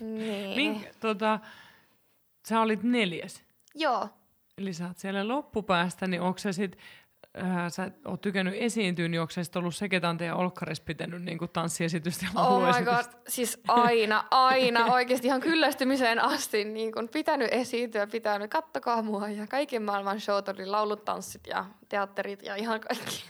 Niin. 0.00 0.56
Mink, 0.56 0.96
tota, 1.00 1.40
sä 2.48 2.60
olit 2.60 2.82
neljäs. 2.82 3.42
Joo. 3.74 4.08
Eli 4.58 4.72
sä 4.72 4.86
oot 4.86 4.98
siellä 4.98 5.28
loppupäästä, 5.28 6.06
niin 6.06 6.22
onko 6.22 6.38
se 6.38 6.52
sit, 6.52 6.78
äh, 7.42 7.68
sä 7.68 7.90
oot 8.04 8.20
tykännyt 8.20 8.54
esiintyä, 8.58 9.08
niin 9.08 9.20
onko 9.20 9.30
se 9.30 9.44
sit 9.44 9.56
ollut 9.56 9.74
se, 9.74 9.88
ketä 9.88 10.08
on 10.08 10.18
teidän 10.18 10.36
olkkaris 10.36 10.80
pitänyt 10.80 11.22
niin 11.22 11.38
tanssiesitystä 11.52 12.26
ja 12.26 12.40
Oh 12.40 12.62
my 12.62 12.84
god, 12.84 13.04
siis 13.28 13.60
aina, 13.68 14.24
aina, 14.30 14.86
oikeasti 14.86 15.26
ihan 15.26 15.40
kyllästymiseen 15.40 16.24
asti 16.24 16.64
niin 16.64 16.92
kun 16.92 17.08
pitänyt 17.08 17.48
esiintyä, 17.50 18.06
pitänyt, 18.06 18.50
kattokaa 18.50 19.02
mua 19.02 19.28
ja 19.28 19.46
kaiken 19.46 19.82
maailman 19.82 20.20
showt 20.20 20.48
oli 20.48 20.66
laulut, 20.66 21.04
tanssit 21.04 21.46
ja 21.46 21.64
teatterit 21.88 22.42
ja 22.42 22.56
ihan 22.56 22.80
kaikki. 22.80 23.24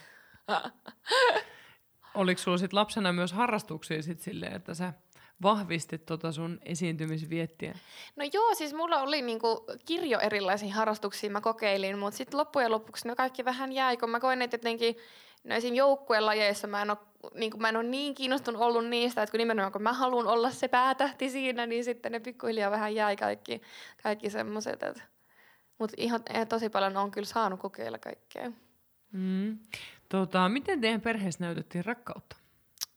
Oliko 2.15 2.41
sulla 2.41 2.59
sit 2.59 2.73
lapsena 2.73 3.13
myös 3.13 3.33
harrastuksia 3.33 4.03
sit 4.03 4.21
silleen, 4.21 4.57
että 4.57 4.75
sä 4.75 4.93
vahvistit 5.43 6.07
tota 6.07 6.33
sun 6.33 6.61
esiintymisviettiä? 6.65 7.79
No 8.17 8.25
joo, 8.33 8.55
siis 8.55 8.75
mulla 8.75 9.01
oli 9.01 9.23
niinku 9.23 9.67
kirjo 9.85 10.19
erilaisia 10.19 10.75
harrastuksia, 10.75 11.31
mä 11.31 11.41
kokeilin, 11.41 11.99
mutta 11.99 12.17
sitten 12.17 12.39
loppujen 12.39 12.71
lopuksi 12.71 13.09
ne 13.09 13.15
kaikki 13.15 13.45
vähän 13.45 13.73
jäi, 13.73 13.97
kun 13.97 14.11
mä 14.11 14.21
koin, 14.21 14.43
että 14.43 14.55
jotenkin 14.55 14.97
no 15.45 15.55
esim. 15.55 15.75
joukkuelajeissa 15.75 16.67
mä 16.67 16.83
en 16.83 16.91
ole 16.91 16.99
niin 17.35 17.53
mä 17.59 17.69
en 17.69 17.77
ole 17.77 17.85
niin 17.85 18.15
kiinnostunut 18.15 18.63
ollut 18.63 18.87
niistä, 18.87 19.23
että 19.23 19.31
kun 19.31 19.39
nimenomaan 19.39 19.73
kun 19.73 19.83
mä 19.83 19.93
haluan 19.93 20.27
olla 20.27 20.51
se 20.51 20.69
päätähti 20.69 21.31
siinä, 21.31 21.67
niin 21.67 21.85
sitten 21.85 22.13
ne 22.13 22.21
pikkuhiljaa 22.21 22.71
vähän 22.71 22.95
jäi 22.95 23.17
kaikki, 23.17 23.63
kaikki 24.03 24.31
semmoiset. 24.31 24.81
Mutta 25.79 25.97
ihan 25.99 26.21
tosi 26.49 26.69
paljon 26.69 26.97
on 26.97 27.11
kyllä 27.11 27.27
saanut 27.27 27.61
kokeilla 27.61 27.99
kaikkea. 27.99 28.53
Mm. 29.13 29.59
Tota, 30.09 30.49
miten 30.49 30.81
teidän 30.81 31.01
perheessä 31.01 31.45
näytettiin 31.45 31.85
rakkautta? 31.85 32.37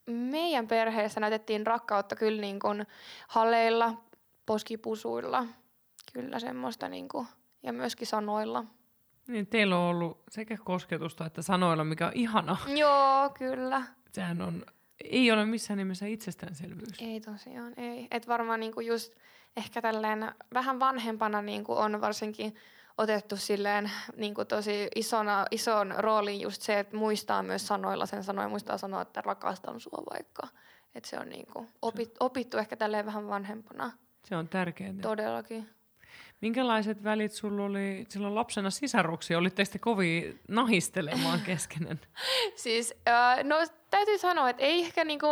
Meidän 0.06 0.68
perheessä 0.68 1.20
näytettiin 1.20 1.66
rakkautta 1.66 2.16
kyllä 2.16 2.40
niin 2.40 2.60
kuin 2.60 2.86
haleilla, 3.28 4.02
poskipusuilla, 4.46 5.46
kyllä 6.12 6.38
semmoista 6.38 6.88
niin 6.88 7.08
kuin, 7.08 7.26
ja 7.62 7.72
myöskin 7.72 8.06
sanoilla. 8.06 8.64
Niin, 9.28 9.46
teillä 9.46 9.78
on 9.78 9.84
ollut 9.96 10.22
sekä 10.30 10.56
kosketusta 10.64 11.26
että 11.26 11.42
sanoilla, 11.42 11.84
mikä 11.84 12.06
on 12.06 12.12
ihana. 12.14 12.56
Joo, 12.76 13.30
kyllä. 13.38 13.82
Sehän 14.12 14.42
on, 14.42 14.64
ei 15.04 15.32
ole 15.32 15.44
missään 15.44 15.78
nimessä 15.78 16.06
itsestäänselvyys. 16.06 17.00
Ei 17.00 17.20
tosiaan, 17.20 17.72
ei. 17.76 18.08
Et 18.10 18.28
varmaan 18.28 18.60
niinku 18.60 18.80
just 18.80 19.14
ehkä 19.56 19.82
tälleen 19.82 20.32
vähän 20.54 20.80
vanhempana 20.80 21.42
niinku 21.42 21.72
on 21.72 22.00
varsinkin 22.00 22.54
otettu 22.98 23.36
silleen 23.36 23.90
niin 24.16 24.34
kuin 24.34 24.46
tosi 24.46 24.88
isona, 24.94 25.46
ison 25.50 25.94
roolin 25.98 26.40
just 26.40 26.62
se, 26.62 26.78
että 26.78 26.96
muistaa 26.96 27.42
myös 27.42 27.66
sanoilla 27.66 28.06
sen 28.06 28.24
sanoja, 28.24 28.48
muistaa 28.48 28.78
sanoa, 28.78 29.02
että 29.02 29.20
rakastan 29.20 29.80
sua 29.80 30.02
vaikka. 30.12 30.48
Että 30.94 31.08
se 31.10 31.18
on 31.18 31.28
niin 31.28 31.46
kuin 31.46 31.68
opit, 31.82 32.14
opittu 32.20 32.58
ehkä 32.58 32.76
tälleen 32.76 33.06
vähän 33.06 33.28
vanhempana. 33.28 33.92
Se 34.24 34.36
on 34.36 34.48
tärkeää. 34.48 34.94
Todellakin. 35.02 35.68
Minkälaiset 36.40 37.04
välit 37.04 37.32
sulla 37.32 37.64
oli 37.64 38.04
silloin 38.08 38.34
lapsena 38.34 38.70
sisaruksia? 38.70 39.38
Olitteko 39.38 39.70
te 39.72 39.78
kovin 39.78 40.40
nahistelemaan 40.48 41.40
keskenen? 41.40 42.00
siis, 42.64 42.94
äh, 43.08 43.44
no 43.44 43.56
täytyy 43.96 44.18
sanoa, 44.18 44.50
että 44.50 44.62
ei 44.62 44.80
ehkä 44.80 45.04
niinku 45.04 45.26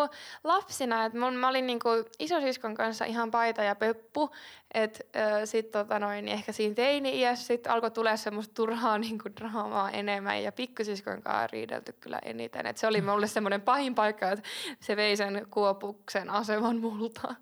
lapsina, 0.45 1.05
että 1.05 1.19
mä 1.19 1.49
olin 1.49 1.67
niinku 1.67 1.89
isosiskon 2.19 2.75
kanssa 2.75 3.05
ihan 3.05 3.31
paita 3.31 3.63
ja 3.63 3.75
peppu, 3.75 4.31
että 4.75 5.05
sitten 5.45 5.87
tota 5.87 5.99
noin, 5.99 6.25
niin 6.25 6.35
ehkä 6.35 6.53
siinä 6.53 6.75
teini-iässä 6.75 7.47
sit 7.47 7.67
alkoi 7.67 7.91
tulla 7.91 8.17
semmoista 8.17 8.55
turhaa 8.55 8.99
niinku 8.99 9.29
draamaa 9.41 9.91
enemmän 9.91 10.43
ja 10.43 10.53
pikkusiskon 10.53 11.23
kanssa 11.23 11.47
riidelty 11.47 11.93
kyllä 11.93 12.19
eniten. 12.25 12.67
Et 12.67 12.77
se 12.77 12.87
oli 12.87 13.01
mulle 13.01 13.27
semmoinen 13.27 13.61
pahin 13.61 13.95
paikka, 13.95 14.31
että 14.31 14.49
se 14.81 14.97
vei 14.97 15.17
sen 15.17 15.47
kuopuksen 15.51 16.31
aseman 16.31 16.77
multa. 16.77 17.35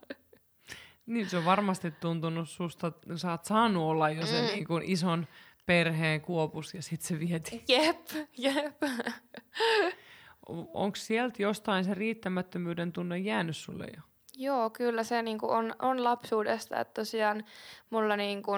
Niin, 1.06 1.30
se 1.30 1.36
on 1.36 1.44
varmasti 1.44 1.90
tuntunut 1.90 2.48
susta, 2.48 2.92
sä 3.16 3.30
oot 3.30 3.44
saanut 3.44 3.82
olla 3.82 4.10
jo 4.10 4.26
sen 4.26 4.44
mm. 4.44 4.50
niin 4.50 4.66
kuin 4.66 4.82
ison 4.86 5.26
perheen 5.66 6.20
kuopus 6.20 6.74
ja 6.74 6.82
sitten 6.82 7.08
se 7.08 7.18
vieti. 7.18 7.64
Jep, 7.68 8.08
jep. 8.38 8.82
Onko 10.48 10.96
sieltä 10.96 11.42
jostain 11.42 11.84
se 11.84 11.94
riittämättömyyden 11.94 12.92
tunne 12.92 13.18
jäänyt 13.18 13.56
sulle 13.56 13.86
jo? 13.96 14.02
Joo, 14.36 14.70
kyllä 14.70 15.04
se 15.04 15.22
niinku 15.22 15.50
on, 15.50 15.74
on 15.78 16.04
lapsuudesta, 16.04 16.80
että 16.80 17.00
tosiaan 17.00 17.44
mulla 17.90 18.16
niinku, 18.16 18.52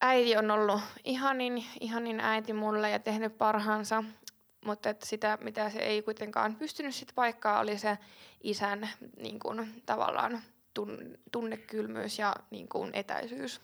äiti 0.00 0.36
on 0.36 0.50
ollut 0.50 0.80
ihanin, 1.04 1.64
ihanin 1.80 2.20
äiti 2.20 2.52
mulle 2.52 2.90
ja 2.90 2.98
tehnyt 2.98 3.38
parhaansa, 3.38 4.04
mutta 4.64 4.90
että 4.90 5.06
sitä, 5.06 5.38
mitä 5.40 5.70
se 5.70 5.78
ei 5.78 6.02
kuitenkaan 6.02 6.56
pystynyt 6.56 6.94
sit 6.94 7.12
paikkaa, 7.14 7.60
oli 7.60 7.78
se 7.78 7.98
isän 8.42 8.88
niin 9.16 9.38
kuin, 9.38 9.82
tavallaan 9.86 10.42
tunnekylmyys 11.32 12.18
ja 12.18 12.34
niin 12.50 12.68
kuin 12.68 12.90
etäisyys. 12.94 13.60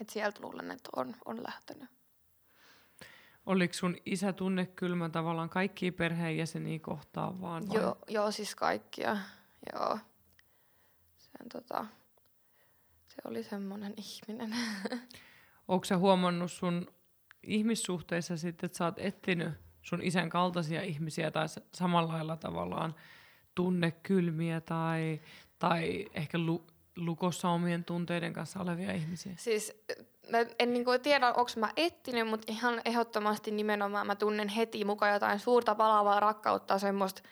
Et 0.00 0.10
sieltä 0.10 0.40
luulen, 0.42 0.70
että 0.70 0.90
on, 0.96 1.16
on 1.24 1.42
lähtenyt. 1.42 1.99
Oliko 3.50 3.74
sun 3.74 3.96
isä 4.06 4.32
tunnekylmä 4.32 5.08
tavallaan 5.08 5.48
kaikkia 5.48 5.92
perheenjäseniä 5.92 6.78
kohtaan 6.78 7.40
vaan? 7.40 7.68
Vai? 7.68 7.76
Joo, 7.76 7.98
joo, 8.08 8.30
siis 8.30 8.54
kaikkia. 8.54 9.16
Joo. 9.72 9.98
Sen, 11.18 11.48
tota, 11.52 11.86
se 13.06 13.22
oli 13.24 13.42
semmoinen 13.42 13.94
ihminen. 13.96 14.54
Onko 15.68 15.84
sä 15.84 15.98
huomannut 15.98 16.52
sun 16.52 16.86
ihmissuhteissa 17.42 18.36
sitten, 18.36 18.66
että 18.66 18.78
sä 18.78 18.84
oot 18.84 18.98
etsinyt 18.98 19.52
sun 19.82 20.02
isän 20.02 20.30
kaltaisia 20.30 20.82
ihmisiä 20.82 21.30
tai 21.30 21.46
samalla 21.74 22.12
lailla 22.12 22.36
tavallaan 22.36 22.94
tunnekylmiä 23.54 24.60
tai, 24.60 25.20
tai 25.58 26.06
ehkä 26.14 26.38
lu, 26.38 26.66
lukossa 26.96 27.48
omien 27.48 27.84
tunteiden 27.84 28.32
kanssa 28.32 28.60
olevia 28.60 28.92
ihmisiä? 28.92 29.32
Siis 29.36 29.84
mä 30.30 30.38
en 30.58 30.72
niin 30.72 30.84
kuin 30.84 31.00
tiedä, 31.00 31.26
onko 31.26 31.50
mä 31.56 31.70
etsinyt, 31.76 32.28
mutta 32.28 32.52
ihan 32.52 32.82
ehdottomasti 32.84 33.50
nimenomaan 33.50 34.06
mä 34.06 34.14
tunnen 34.14 34.48
heti 34.48 34.84
mukaan 34.84 35.12
jotain 35.12 35.38
suurta 35.38 35.74
palavaa 35.74 36.20
rakkautta, 36.20 36.78
semmoista 36.78 37.22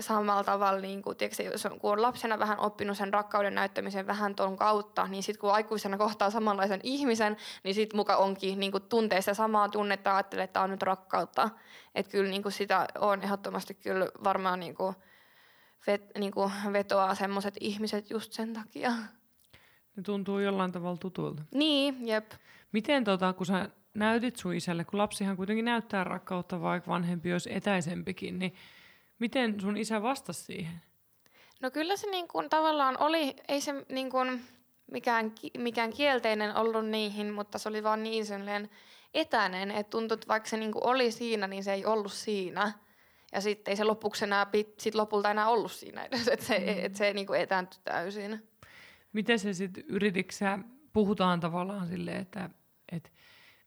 samalla 0.00 0.44
tavalla, 0.44 0.80
niin 0.80 1.02
kuin, 1.02 1.16
tiedätkö, 1.16 1.70
kun 1.80 1.92
on 1.92 2.02
lapsena 2.02 2.38
vähän 2.38 2.60
oppinut 2.60 2.96
sen 2.96 3.12
rakkauden 3.12 3.54
näyttämisen 3.54 4.06
vähän 4.06 4.34
ton 4.34 4.56
kautta, 4.56 5.06
niin 5.06 5.22
sitten 5.22 5.40
kun 5.40 5.52
aikuisena 5.52 5.98
kohtaa 5.98 6.30
samanlaisen 6.30 6.80
ihmisen, 6.82 7.36
niin 7.64 7.74
sitten 7.74 7.96
muka 7.96 8.16
onkin 8.16 8.60
niin 8.60 8.72
kuin, 8.72 8.82
tuntee 8.82 9.20
sitä 9.20 9.34
samaa 9.34 9.68
tunnetta, 9.68 10.16
ajattelee, 10.16 10.44
että 10.44 10.52
tämä 10.52 10.64
on 10.64 10.70
nyt 10.70 10.82
rakkautta. 10.82 11.50
Että 11.94 12.12
kyllä 12.12 12.30
niin 12.30 12.42
kuin, 12.42 12.52
sitä 12.52 12.88
on 12.98 13.22
ehdottomasti 13.22 13.74
kyllä 13.74 14.06
varmaan 14.24 14.60
niin 14.60 14.74
kuin, 14.74 14.94
vet, 15.86 16.02
niin 16.18 16.32
kuin 16.32 16.52
vetoaa 16.72 17.14
semmoiset 17.14 17.54
ihmiset 17.60 18.10
just 18.10 18.32
sen 18.32 18.52
takia. 18.52 18.90
Ne 19.96 20.02
tuntuu 20.02 20.38
jollain 20.38 20.72
tavalla 20.72 20.96
tutulta. 20.96 21.42
Niin, 21.54 22.08
jep. 22.08 22.30
Miten 22.72 23.04
tota, 23.04 23.32
kun 23.32 23.46
sä 23.46 23.68
näytit 23.94 24.36
sun 24.36 24.54
isälle, 24.54 24.84
kun 24.84 24.98
lapsihan 24.98 25.36
kuitenkin 25.36 25.64
näyttää 25.64 26.04
rakkautta, 26.04 26.60
vaikka 26.60 26.90
vanhempi 26.90 27.32
olisi 27.32 27.52
etäisempikin, 27.52 28.38
niin 28.38 28.54
miten 29.18 29.60
sun 29.60 29.76
isä 29.76 30.02
vastasi 30.02 30.44
siihen? 30.44 30.82
No 31.60 31.70
kyllä 31.70 31.96
se 31.96 32.10
niin 32.10 32.28
kuin 32.28 32.50
tavallaan 32.50 32.98
oli, 32.98 33.36
ei 33.48 33.60
se 33.60 33.84
niin 33.88 34.10
kuin 34.10 34.44
mikään, 34.92 35.32
mikään 35.58 35.92
kielteinen 35.92 36.56
ollut 36.56 36.86
niihin, 36.86 37.32
mutta 37.32 37.58
se 37.58 37.68
oli 37.68 37.82
vaan 37.82 38.02
niin 38.02 38.24
etäinen, 39.14 39.70
että 39.70 39.90
tuntui, 39.90 40.14
että 40.14 40.28
vaikka 40.28 40.48
se 40.48 40.56
niin 40.56 40.72
kuin 40.72 40.86
oli 40.86 41.10
siinä, 41.10 41.46
niin 41.46 41.64
se 41.64 41.72
ei 41.72 41.86
ollut 41.86 42.12
siinä. 42.12 42.72
Ja 43.32 43.40
sitten 43.40 43.72
ei 43.72 43.76
se 43.76 43.84
lopuksi 43.84 44.24
enää, 44.24 44.44
pit- 44.44 44.74
sit 44.78 44.94
lopulta 44.94 45.30
enää 45.30 45.48
ollut 45.48 45.72
siinä 45.72 46.04
edes, 46.06 46.28
että 46.28 46.44
se, 46.46 46.58
Mm. 46.58 46.84
et 46.84 46.96
se 46.96 47.12
niinku 47.12 47.32
etääntyi 47.32 47.80
täysin. 47.84 48.48
Miten 49.12 49.38
se 49.38 49.52
sitten 49.52 49.84
yritiksä, 49.88 50.58
puhutaan 50.92 51.40
tavallaan 51.40 51.86
silleen, 51.86 52.20
että, 52.20 52.50
että 52.92 53.10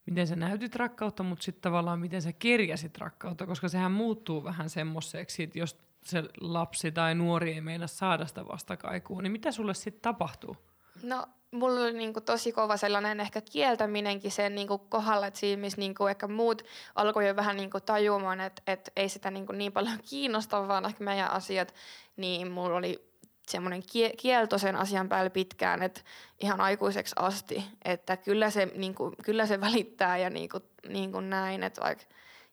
miten 0.05 0.27
sä 0.27 0.35
näytit 0.35 0.75
rakkautta, 0.75 1.23
mutta 1.23 1.43
sitten 1.43 1.61
tavallaan 1.61 1.99
miten 1.99 2.21
sä 2.21 2.33
kirjasit 2.33 2.97
rakkautta, 2.97 3.45
koska 3.45 3.67
sehän 3.67 3.91
muuttuu 3.91 4.43
vähän 4.43 4.69
semmoiseksi, 4.69 5.43
että 5.43 5.59
jos 5.59 5.77
se 6.03 6.23
lapsi 6.41 6.91
tai 6.91 7.15
nuori 7.15 7.53
ei 7.53 7.61
meina 7.61 7.87
saada 7.87 8.25
sitä 8.25 8.47
vastakaikua, 8.47 9.21
niin 9.21 9.31
mitä 9.31 9.51
sulle 9.51 9.73
sitten 9.73 10.01
tapahtuu? 10.01 10.57
No, 11.03 11.25
mulla 11.55 11.81
oli 11.81 11.93
niinku 11.93 12.21
tosi 12.21 12.51
kova 12.51 12.77
sellainen 12.77 13.19
ehkä 13.19 13.41
kieltäminenkin 13.41 14.31
sen 14.31 14.55
niinku 14.55 14.77
kohdalla, 14.77 15.27
että 15.27 15.39
siinä 15.39 15.61
missä 15.61 15.79
niinku 15.79 16.07
ehkä 16.07 16.27
muut 16.27 16.61
alkoi 16.95 17.27
jo 17.27 17.35
vähän 17.35 17.57
niinku 17.57 17.79
tajuamaan, 17.79 18.41
että 18.41 18.61
et 18.67 18.91
ei 18.95 19.09
sitä 19.09 19.31
niinku 19.31 19.51
niin 19.51 19.71
paljon 19.71 19.99
kiinnosta, 20.09 20.67
vaan 20.67 20.85
ehkä 20.85 21.03
meidän 21.03 21.31
asiat, 21.31 21.73
niin 22.17 22.51
mulla 22.51 22.77
oli 22.77 23.15
semmoinen 23.47 23.83
kie- 23.83 24.15
kielto 24.17 24.57
sen 24.57 24.75
asian 24.75 25.09
päälle 25.09 25.29
pitkään, 25.29 25.83
että 25.83 26.01
ihan 26.39 26.61
aikuiseksi 26.61 27.15
asti, 27.19 27.63
että 27.85 28.17
kyllä 28.17 28.49
se, 28.49 28.65
niinku, 28.65 29.13
kyllä 29.23 29.45
se 29.45 29.61
välittää 29.61 30.17
ja 30.17 30.29
niinku, 30.29 30.59
niinku 30.87 31.19
näin, 31.19 31.63
että 31.63 31.81
vaikka 31.81 32.05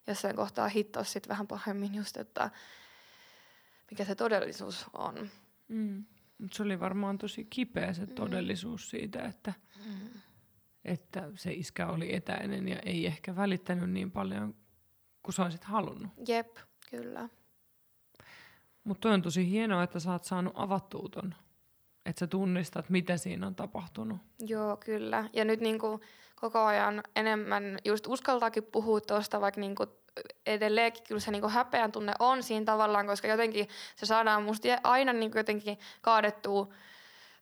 jossain 0.07 0.35
kohtaa 0.35 0.67
hittoa 0.67 1.03
sitten 1.03 1.29
vähän 1.29 1.47
pahemmin 1.47 1.95
just, 1.95 2.17
että 2.17 2.49
mikä 3.91 4.05
se 4.05 4.15
todellisuus 4.15 4.85
on. 4.93 5.29
Mm. 5.67 6.05
Mut 6.43 6.53
se 6.53 6.63
oli 6.63 6.79
varmaan 6.79 7.17
tosi 7.17 7.45
kipeä 7.45 7.93
se 7.93 8.07
todellisuus 8.07 8.89
siitä, 8.89 9.25
että, 9.25 9.53
Mm. 9.85 10.09
että 10.85 11.29
se 11.35 11.53
iskä 11.53 11.87
oli 11.87 12.15
etäinen 12.15 12.67
ja 12.67 12.79
ei 12.79 13.05
ehkä 13.05 13.35
välittänyt 13.35 13.89
niin 13.89 14.11
paljon 14.11 14.55
kuin 15.23 15.33
sä 15.35 15.43
olisit 15.43 15.63
halunnut. 15.63 16.11
Jep, 16.27 16.57
kyllä. 16.89 17.29
Mutta 18.83 19.09
on 19.09 19.21
tosi 19.21 19.49
hienoa, 19.49 19.83
että 19.83 19.99
sä 19.99 20.11
oot 20.11 20.23
saanut 20.23 20.53
avattua 20.55 21.09
ton. 21.11 21.35
Että 22.05 22.19
sä 22.19 22.27
tunnistat, 22.27 22.89
mitä 22.89 23.17
siinä 23.17 23.47
on 23.47 23.55
tapahtunut. 23.55 24.17
Joo, 24.39 24.77
kyllä. 24.77 25.29
Ja 25.33 25.45
nyt 25.45 25.59
niinku 25.59 25.99
koko 26.35 26.59
ajan 26.59 27.03
enemmän 27.15 27.77
just 27.85 28.07
uskaltaakin 28.07 28.63
puhua 28.63 29.01
tuosta, 29.01 29.41
vaikka 29.41 29.61
niinku 29.61 29.85
edelleenkin 30.45 31.03
kyllä 31.07 31.21
se 31.21 31.31
niinku 31.31 31.49
häpeän 31.49 31.91
tunne 31.91 32.13
on 32.19 32.43
siinä 32.43 32.65
tavallaan, 32.65 33.07
koska 33.07 33.27
jotenkin 33.27 33.67
se 33.95 34.05
saadaan 34.05 34.43
musta 34.43 34.67
aina 34.83 35.13
niinku 35.13 35.37
jotenkin 35.37 35.79
kaadettua 36.01 36.73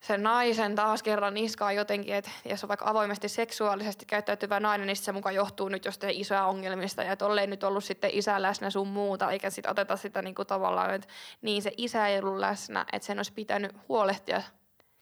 sen 0.02 0.24
naisen 0.24 0.76
taas 0.76 1.04
kerran 1.04 1.34
niskaan 1.34 1.76
jotenkin, 1.76 2.16
että 2.16 2.32
jos 2.46 2.64
on 2.64 2.68
vaikka 2.68 2.90
avoimesti 2.90 3.30
seksuaalisesti 3.30 4.06
käyttäytyvä 4.06 4.60
nainen, 4.60 4.88
niin 4.88 4.96
se 4.96 5.12
mukaan 5.12 5.36
johtuu 5.36 5.70
nyt 5.70 5.86
jostain 5.86 6.16
isoja 6.16 6.46
ongelmista 6.46 7.04
ja 7.04 7.16
tollei 7.18 7.48
nyt 7.48 7.64
ollut 7.64 7.84
sitten 7.84 8.10
isä 8.14 8.42
läsnä 8.42 8.70
sun 8.70 8.88
muuta, 8.88 9.32
eikä 9.32 9.50
sit 9.50 9.66
oteta 9.66 9.98
sitä 9.98 10.22
niinku 10.22 10.46
tavallaan, 10.46 10.94
että 10.94 11.08
niin 11.42 11.62
se 11.62 11.72
isä 11.78 12.08
ei 12.08 12.20
ollut 12.20 12.40
läsnä, 12.40 12.86
että 12.94 13.06
sen 13.06 13.20
olisi 13.20 13.34
pitänyt 13.34 13.72
huolehtia 13.90 14.42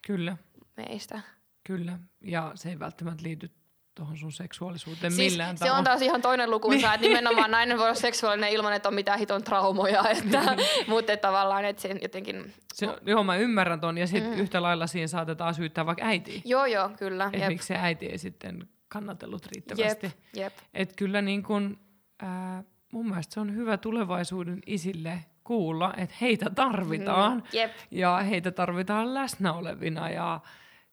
Kyllä, 0.08 0.38
meistä. 0.78 1.22
kyllä. 1.64 2.00
Ja 2.22 2.52
se 2.56 2.70
ei 2.70 2.80
välttämättä 2.80 3.24
liity 3.24 3.52
tuohon 3.96 4.18
sun 4.18 4.32
seksuaalisuuteen 4.32 5.12
Siis 5.12 5.34
millään 5.34 5.58
se 5.58 5.72
on 5.72 5.84
taas 5.84 6.02
ihan 6.02 6.22
toinen 6.22 6.52
lukunsa, 6.52 6.94
että 6.94 7.08
nimenomaan 7.08 7.52
nainen 7.52 7.78
voi 7.78 7.86
olla 7.86 7.96
seksuaalinen 7.96 8.50
ilman, 8.50 8.74
että 8.74 8.90
on 8.90 8.96
mitään 8.96 9.20
hiton 9.20 9.44
traumoja, 9.44 10.04
että, 10.18 10.42
mutta 10.88 11.14
että 11.14 11.28
tavallaan, 11.28 11.66
että 11.66 11.82
sen 11.82 12.00
jotenkin... 12.02 12.54
Se, 12.74 12.88
joo, 13.06 13.24
mä 13.24 13.36
ymmärrän 13.36 13.80
ton. 13.80 13.98
Ja 13.98 14.08
sitten 14.08 14.34
mm. 14.34 14.40
yhtä 14.40 14.62
lailla 14.62 14.88
siinä 14.88 15.08
saatetaan 15.08 15.54
syyttää 15.54 15.86
vaikka 15.86 16.06
äitiä. 16.06 16.42
Joo, 16.46 16.66
joo, 16.66 16.90
kyllä. 16.90 17.30
Että 17.34 17.48
miksi 17.48 17.68
se 17.68 17.76
äiti 17.78 18.06
ei 18.06 18.18
sitten 18.18 18.68
kannatellut 18.88 19.46
riittävästi. 19.46 20.06
jep, 20.06 20.14
jep. 20.34 20.54
Että 20.74 20.96
kyllä 20.96 21.22
niin 21.22 21.44
kun, 21.44 21.80
ää, 22.22 22.64
mun 22.92 23.10
mielestä 23.10 23.34
se 23.34 23.40
on 23.40 23.56
hyvä 23.56 23.78
tulevaisuuden 23.78 24.60
isille 24.66 25.26
kuulla, 25.44 25.94
että 25.98 26.16
heitä 26.22 26.50
tarvitaan. 26.50 27.38
Mm, 27.38 27.44
jep, 27.54 27.72
Ja 27.92 28.18
heitä 28.18 28.52
tarvitaan 28.52 29.14
läsnä 29.14 29.54
olevina 29.54 30.10
ja, 30.10 30.40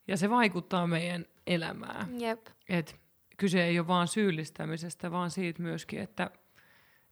ja 0.09 0.17
se 0.17 0.31
vaikuttaa 0.31 0.87
meidän 0.87 1.27
elämään. 1.47 2.21
jep. 2.21 2.47
Et 2.69 2.97
kyse 3.37 3.65
ei 3.65 3.79
ole 3.79 3.87
vaan 3.87 4.09
syyllistämisestä, 4.09 5.11
vaan 5.11 5.31
siitä 5.31 5.63
myöskin, 5.63 6.01
että, 6.01 6.31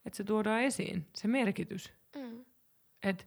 että 0.07 0.17
se 0.17 0.25
tuodaan 0.25 0.61
esiin, 0.63 1.07
se 1.17 1.29
merkitys. 1.29 1.93
Mm. 2.17 2.45
Et 3.03 3.27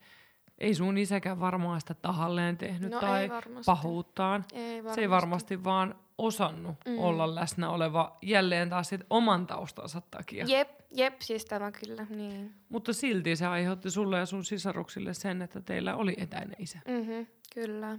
ei 0.58 0.76
sun 0.76 0.98
isäkään 0.98 1.40
varmaan 1.40 1.82
sitä 1.82 1.94
tahalleen 1.94 2.58
tehnyt 2.58 2.92
No 2.92 3.00
tai 3.00 3.22
ei 3.22 3.30
varmasti. 3.30 3.66
pahuuttaan. 3.66 4.46
Ei 4.54 4.78
varmasti. 4.78 4.96
Se 4.96 5.02
ei 5.02 5.10
varmasti 5.10 5.64
vaan 5.64 5.96
osannut 6.18 6.76
mm. 6.86 7.00
olla 7.00 7.36
läsnä 7.36 7.70
oleva 7.70 8.18
jälleen 8.22 8.70
taas 8.70 8.90
sit 8.90 9.02
oman 9.10 9.48
taustansa 9.48 10.02
takia. 10.12 10.46
Jep, 10.48 10.70
jep, 10.92 11.22
siis 11.22 11.46
tämä 11.46 11.72
kyllä, 11.72 12.08
niin. 12.10 12.54
Mutta 12.70 12.94
silti 12.94 13.36
se 13.36 13.46
aiheutti 13.46 13.92
sulle 13.92 14.20
ja 14.20 14.26
sun 14.26 14.46
sisaruksille 14.46 15.14
sen, 15.14 15.42
että 15.42 15.62
teillä 15.62 15.96
oli 15.96 16.16
etäinen 16.18 16.56
isä. 16.60 16.80
Mm-hmm, 16.88 17.28
kyllä. 17.54 17.98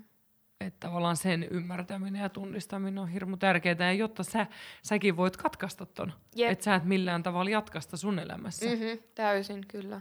Että 0.61 0.87
tavallaan 0.87 1.17
sen 1.17 1.47
ymmärtäminen 1.51 2.23
ja 2.23 2.29
tunnistaminen 2.29 2.99
on 2.99 3.09
hirmu 3.09 3.37
tärkeää, 3.37 3.77
ja 3.81 3.93
jotta 3.93 4.23
sä, 4.23 4.47
säkin 4.83 5.17
voit 5.17 5.37
katkaista 5.37 5.87
ton. 5.87 6.13
Jep. 6.37 6.51
Että 6.51 6.65
sä 6.65 6.75
et 6.75 6.85
millään 6.85 7.23
tavalla 7.23 7.51
jatkasta 7.51 7.97
sun 7.97 8.19
elämässä. 8.19 8.67
Mm. 8.67 8.73
Mm-hmm, 8.73 8.99
täysin, 9.15 9.65
kyllä. 9.69 10.01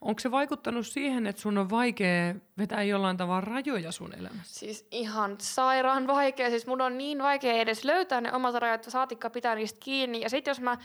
Onko 0.00 0.20
se 0.20 0.30
vaikuttanut 0.30 0.86
siihen, 0.86 1.26
että 1.26 1.42
sun 1.42 1.58
on 1.58 1.70
vaikea 1.70 2.34
vetää 2.58 2.82
jollain 2.82 3.16
tavalla 3.16 3.40
rajoja 3.40 3.92
sun 3.92 4.14
elämässä? 4.14 4.60
Siis 4.60 4.88
ihan 4.90 5.36
sairaan 5.40 6.06
vaikea. 6.06 6.50
Siis 6.50 6.66
mun 6.66 6.80
on 6.80 6.98
niin 6.98 7.18
vaikea 7.22 7.52
edes 7.52 7.84
löytää 7.84 8.20
ne 8.20 8.32
omat 8.32 8.54
rajat, 8.54 8.74
että 8.74 8.90
saatikka 8.90 9.30
pitää 9.30 9.54
niistä 9.54 9.80
kiinni. 9.80 10.20
Ja 10.20 10.30
sitten 10.30 10.50
jos 10.50 10.60
mä 10.60 10.78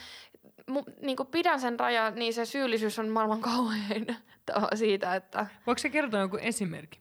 mu, 0.69 0.83
niin 1.01 1.17
pidän 1.31 1.59
sen 1.59 1.79
rajan, 1.79 2.15
niin 2.15 2.33
se 2.33 2.45
syyllisyys 2.45 2.99
on 2.99 3.09
maailman 3.09 3.41
kauhein 3.41 4.07
siitä, 4.75 5.15
että 5.15 5.47
Voiko 5.67 5.79
se 5.79 5.89
kertoa 5.89 6.19
joku 6.19 6.37
esimerkki? 6.41 6.99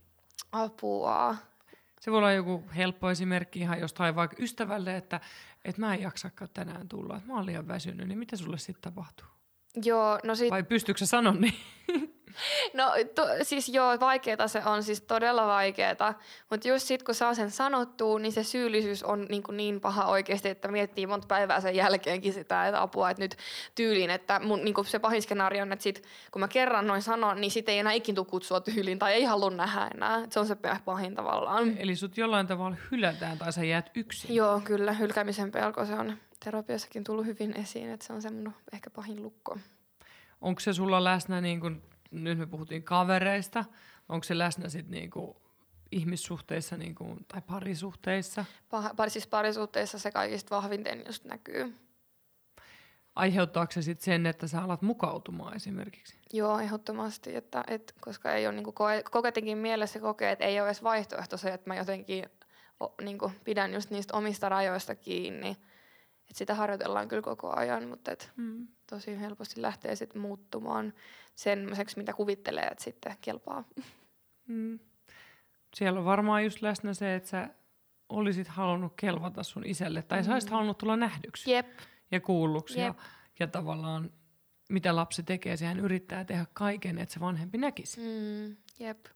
apua. 0.53 1.37
Se 2.09 2.13
voi 2.13 2.19
olla 2.19 2.33
joku 2.33 2.65
helppo 2.77 3.11
esimerkki 3.11 3.59
ihan 3.59 3.81
jostain 3.81 4.15
vaikka 4.15 4.37
ystävälle, 4.41 4.97
että, 4.97 5.21
että 5.65 5.81
mä 5.81 5.95
en 5.95 6.03
jaksakaan 6.03 6.51
tänään 6.55 6.89
tulla, 6.89 7.17
että 7.17 7.29
mä 7.29 7.35
oon 7.35 7.47
liian 7.47 7.69
väsynyt, 7.69 8.09
niin 8.09 8.19
mitä 8.19 8.37
sulle 8.37 8.59
sitten 8.59 8.83
tapahtuu? 8.83 9.27
Joo, 9.85 10.19
no 10.25 10.35
sit, 10.35 10.51
Vai 10.51 10.63
pystyykö 10.63 10.99
sä 10.99 11.07
sanoa 11.07 11.33
niin? 11.33 11.55
no 12.75 12.93
to, 13.15 13.27
siis 13.43 13.69
joo, 13.69 14.01
vaikeeta 14.01 14.49
se 14.49 14.63
on, 14.67 14.83
siis 14.83 15.01
todella 15.01 15.47
vaikeeta. 15.47 16.15
Mutta 16.51 16.69
just 16.69 16.87
sit 16.87 17.03
kun 17.03 17.15
saa 17.15 17.35
sen 17.35 17.51
sanottua, 17.51 18.19
niin 18.19 18.33
se 18.33 18.45
syyllisyys 18.45 19.03
on 19.03 19.27
niin, 19.29 19.43
kuin 19.43 19.57
niin 19.57 19.81
paha 19.81 20.07
oikeasti, 20.07 20.49
että 20.49 20.69
miettii 20.69 21.07
monta 21.07 21.27
päivää 21.27 21.61
sen 21.61 21.77
jälkeenkin 21.77 22.33
sitä, 22.33 22.67
että 22.67 22.83
apua, 22.83 23.11
että 23.11 23.23
nyt 23.23 23.37
tyyliin, 23.75 24.11
että 24.11 24.41
mun, 24.41 24.65
niin 24.65 24.75
kuin 24.75 24.87
se 24.87 24.99
pahin 24.99 25.23
skenaario 25.23 25.63
on, 25.63 25.73
että 25.73 25.83
sit, 25.83 26.03
kun 26.31 26.41
mä 26.41 26.49
kerran 26.49 26.87
noin 26.87 27.03
sanon, 27.03 27.41
niin 27.41 27.51
sit 27.51 27.69
ei 27.69 27.79
enää 27.79 27.93
ikin 27.93 28.15
tule 28.15 28.27
kutsua 28.27 28.61
tyyliin 28.61 28.99
tai 28.99 29.13
ei 29.13 29.25
halua 29.25 29.51
nähdä 29.51 29.91
enää. 29.95 30.25
Et 30.25 30.33
se 30.33 30.41
on 30.41 30.47
se 30.47 30.57
pahin 30.85 31.15
tavallaan. 31.15 31.79
Eli 31.79 31.97
sut 31.97 32.17
jollain 32.17 32.47
tavalla 32.47 32.77
hylätään 32.91 33.39
tai 33.39 33.53
sä 33.53 33.65
jäät 33.65 33.91
yksin. 33.95 34.35
Joo, 34.35 34.61
kyllä, 34.65 34.93
hylkäämisen 34.93 35.51
pelko 35.51 35.85
se 35.85 35.95
on 35.95 36.19
terapiassakin 36.45 37.05
tullut 37.05 37.27
hyvin 37.27 37.57
esiin, 37.57 37.91
että 37.91 38.07
se 38.07 38.13
on 38.13 38.23
semmoinen 38.23 38.55
ehkä 38.73 38.91
pahin 38.91 39.23
lukko. 39.23 39.59
Onko 40.41 40.61
se 40.61 40.73
sulla 40.73 41.05
läsnä, 41.05 41.41
niin 41.41 41.61
kun, 41.61 41.83
nyt 42.11 42.39
me 42.39 42.47
puhuttiin 42.47 42.83
kavereista, 42.83 43.65
onko 44.09 44.25
se 44.25 44.39
läsnä 44.39 44.69
sit 44.69 44.89
niin 44.89 45.11
kun, 45.11 45.37
ihmissuhteissa 45.93 46.77
niin 46.77 46.95
kun, 46.95 47.25
tai 47.29 47.43
parisuhteissa? 47.43 48.45
Pah- 48.75 48.95
par, 48.97 49.11
siis 49.11 49.27
parisuhteissa 49.27 49.99
se 49.99 50.11
kaikista 50.11 50.57
vahvinten 50.57 51.03
just 51.07 51.25
näkyy. 51.25 51.75
Aiheuttaako 53.15 53.73
se 53.73 53.83
sit 53.83 54.01
sen, 54.01 54.27
että 54.27 54.47
sä 54.47 54.63
alat 54.63 54.83
mukautumaan 54.83 55.57
esimerkiksi? 55.57 56.19
Joo, 56.33 56.59
ehdottomasti, 56.59 57.37
että, 57.37 57.65
et, 57.67 57.95
koska 58.01 58.33
ei 58.33 58.47
ole 58.47 58.55
niinku 58.55 58.73
koe, 58.73 59.03
koketinkin 59.11 59.59
mielessä 59.59 60.01
kokee, 60.01 60.33
että 60.33 60.45
ei 60.45 60.61
ole 60.61 60.69
edes 60.69 60.83
vaihtoehto 60.83 61.37
se, 61.37 61.51
että 61.51 61.71
mä 61.71 61.77
jotenkin 61.77 62.27
o, 62.81 62.95
niinku, 63.03 63.33
pidän 63.45 63.75
just 63.75 63.91
niistä 63.91 64.17
omista 64.17 64.49
rajoista 64.49 64.95
kiinni. 64.95 65.57
Et 66.31 66.37
sitä 66.37 66.55
harjoitellaan 66.55 67.09
kyllä 67.09 67.23
koko 67.23 67.57
ajan, 67.57 67.89
mutta 67.89 68.11
et, 68.13 68.33
Mm. 68.37 68.69
Tosi 68.91 69.21
helposti 69.21 69.63
lähtee 69.63 69.97
sitten 69.97 70.23
muuttumaan 70.23 70.93
semmoiseksi, 71.35 71.97
mitä 71.99 72.13
kuvittelee, 72.13 72.65
että 72.67 72.85
sitten 72.85 73.17
kelpaa. 73.21 73.65
Mm. 74.47 74.79
Siellä 75.77 75.99
on 75.99 76.05
varmaan 76.05 76.45
just 76.45 76.63
läsnä 76.63 76.95
se, 76.95 77.15
että 77.15 77.29
sä 77.29 77.49
olisit 78.09 78.49
halunnut 78.49 78.93
kelvata 78.97 79.43
sun 79.43 79.67
isälle, 79.67 80.03
tai 80.03 80.25
sä 80.25 80.33
olisit 80.33 80.51
Mm. 80.51 80.53
halunnut 80.55 80.79
tulla 80.79 80.97
nähdyksi 80.97 81.51
Jep, 81.51 81.67
ja 82.11 82.21
kuulluksi. 82.21 82.81
Ja, 82.81 82.87
Jep. 82.87 82.97
ja 83.41 83.47
tavallaan 83.47 84.11
mitä 84.69 84.97
lapsi 84.97 85.23
tekee, 85.23 85.57
sehän 85.57 85.81
yrittää 85.81 86.25
tehdä 86.25 86.47
kaiken, 86.53 86.99
että 86.99 87.13
se 87.15 87.21
vanhempi 87.21 87.59
näkisi. 87.59 88.01
mm, 88.01 88.57
jep. 88.79 89.07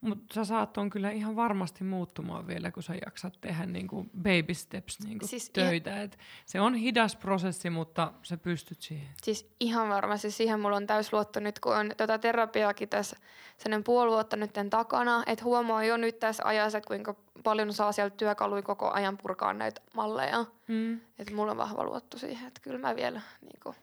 Mutta 0.00 0.34
sä 0.34 0.44
saat 0.44 0.78
on 0.78 0.90
kyllä 0.90 1.10
ihan 1.10 1.36
varmasti 1.36 1.84
muuttumaan 1.84 2.46
vielä, 2.46 2.70
kun 2.70 2.82
sä 2.82 2.94
jaksat 3.04 3.40
tehdä 3.40 3.66
niinku 3.66 4.06
baby 4.22 4.54
steps 4.54 5.00
niinku 5.00 5.26
Siis 5.26 5.42
siis 5.42 5.50
töitä. 5.52 6.02
Et 6.02 6.18
se 6.46 6.60
on 6.60 6.74
hidas 6.74 7.16
prosessi, 7.16 7.70
mutta 7.70 8.12
sä 8.22 8.36
pystyt 8.36 8.82
siihen. 8.82 9.08
Siis 9.22 9.50
ihan 9.60 9.88
varmasti 9.88 10.30
siihen 10.30 10.60
mulla 10.60 10.76
on 10.76 10.86
täys 10.86 11.12
luotto 11.12 11.40
nyt, 11.40 11.58
kun 11.58 11.76
on 11.76 11.92
tätä 11.96 12.18
terapiaakin 12.18 12.88
tässä 12.88 13.16
sellainen 13.58 13.84
puoli 13.84 14.10
vuotta 14.10 14.36
nyt 14.36 14.50
takana, 14.70 15.22
että 15.26 15.44
huomaa 15.44 15.84
jo 15.84 15.96
nyt 15.96 16.18
tässä 16.18 16.42
ajassa, 16.46 16.78
että 16.78 16.88
kuinka 16.88 17.14
paljon 17.42 17.72
saa 17.72 17.92
sieltä 17.92 18.16
työkaluja 18.16 18.62
koko 18.62 18.90
ajan 18.90 19.18
purkaa 19.18 19.54
näitä 19.54 19.80
malleja. 19.94 20.44
Mm. 20.68 21.00
Että 21.18 21.34
mulla 21.34 21.50
on 21.50 21.58
vahva 21.58 21.84
luotto 21.84 22.18
siihen, 22.18 22.48
että 22.48 22.60
kyllä 22.60 22.78
mä 22.78 22.96
vielä 22.96 23.20
niin 23.40 23.60
kuin, 23.62 23.76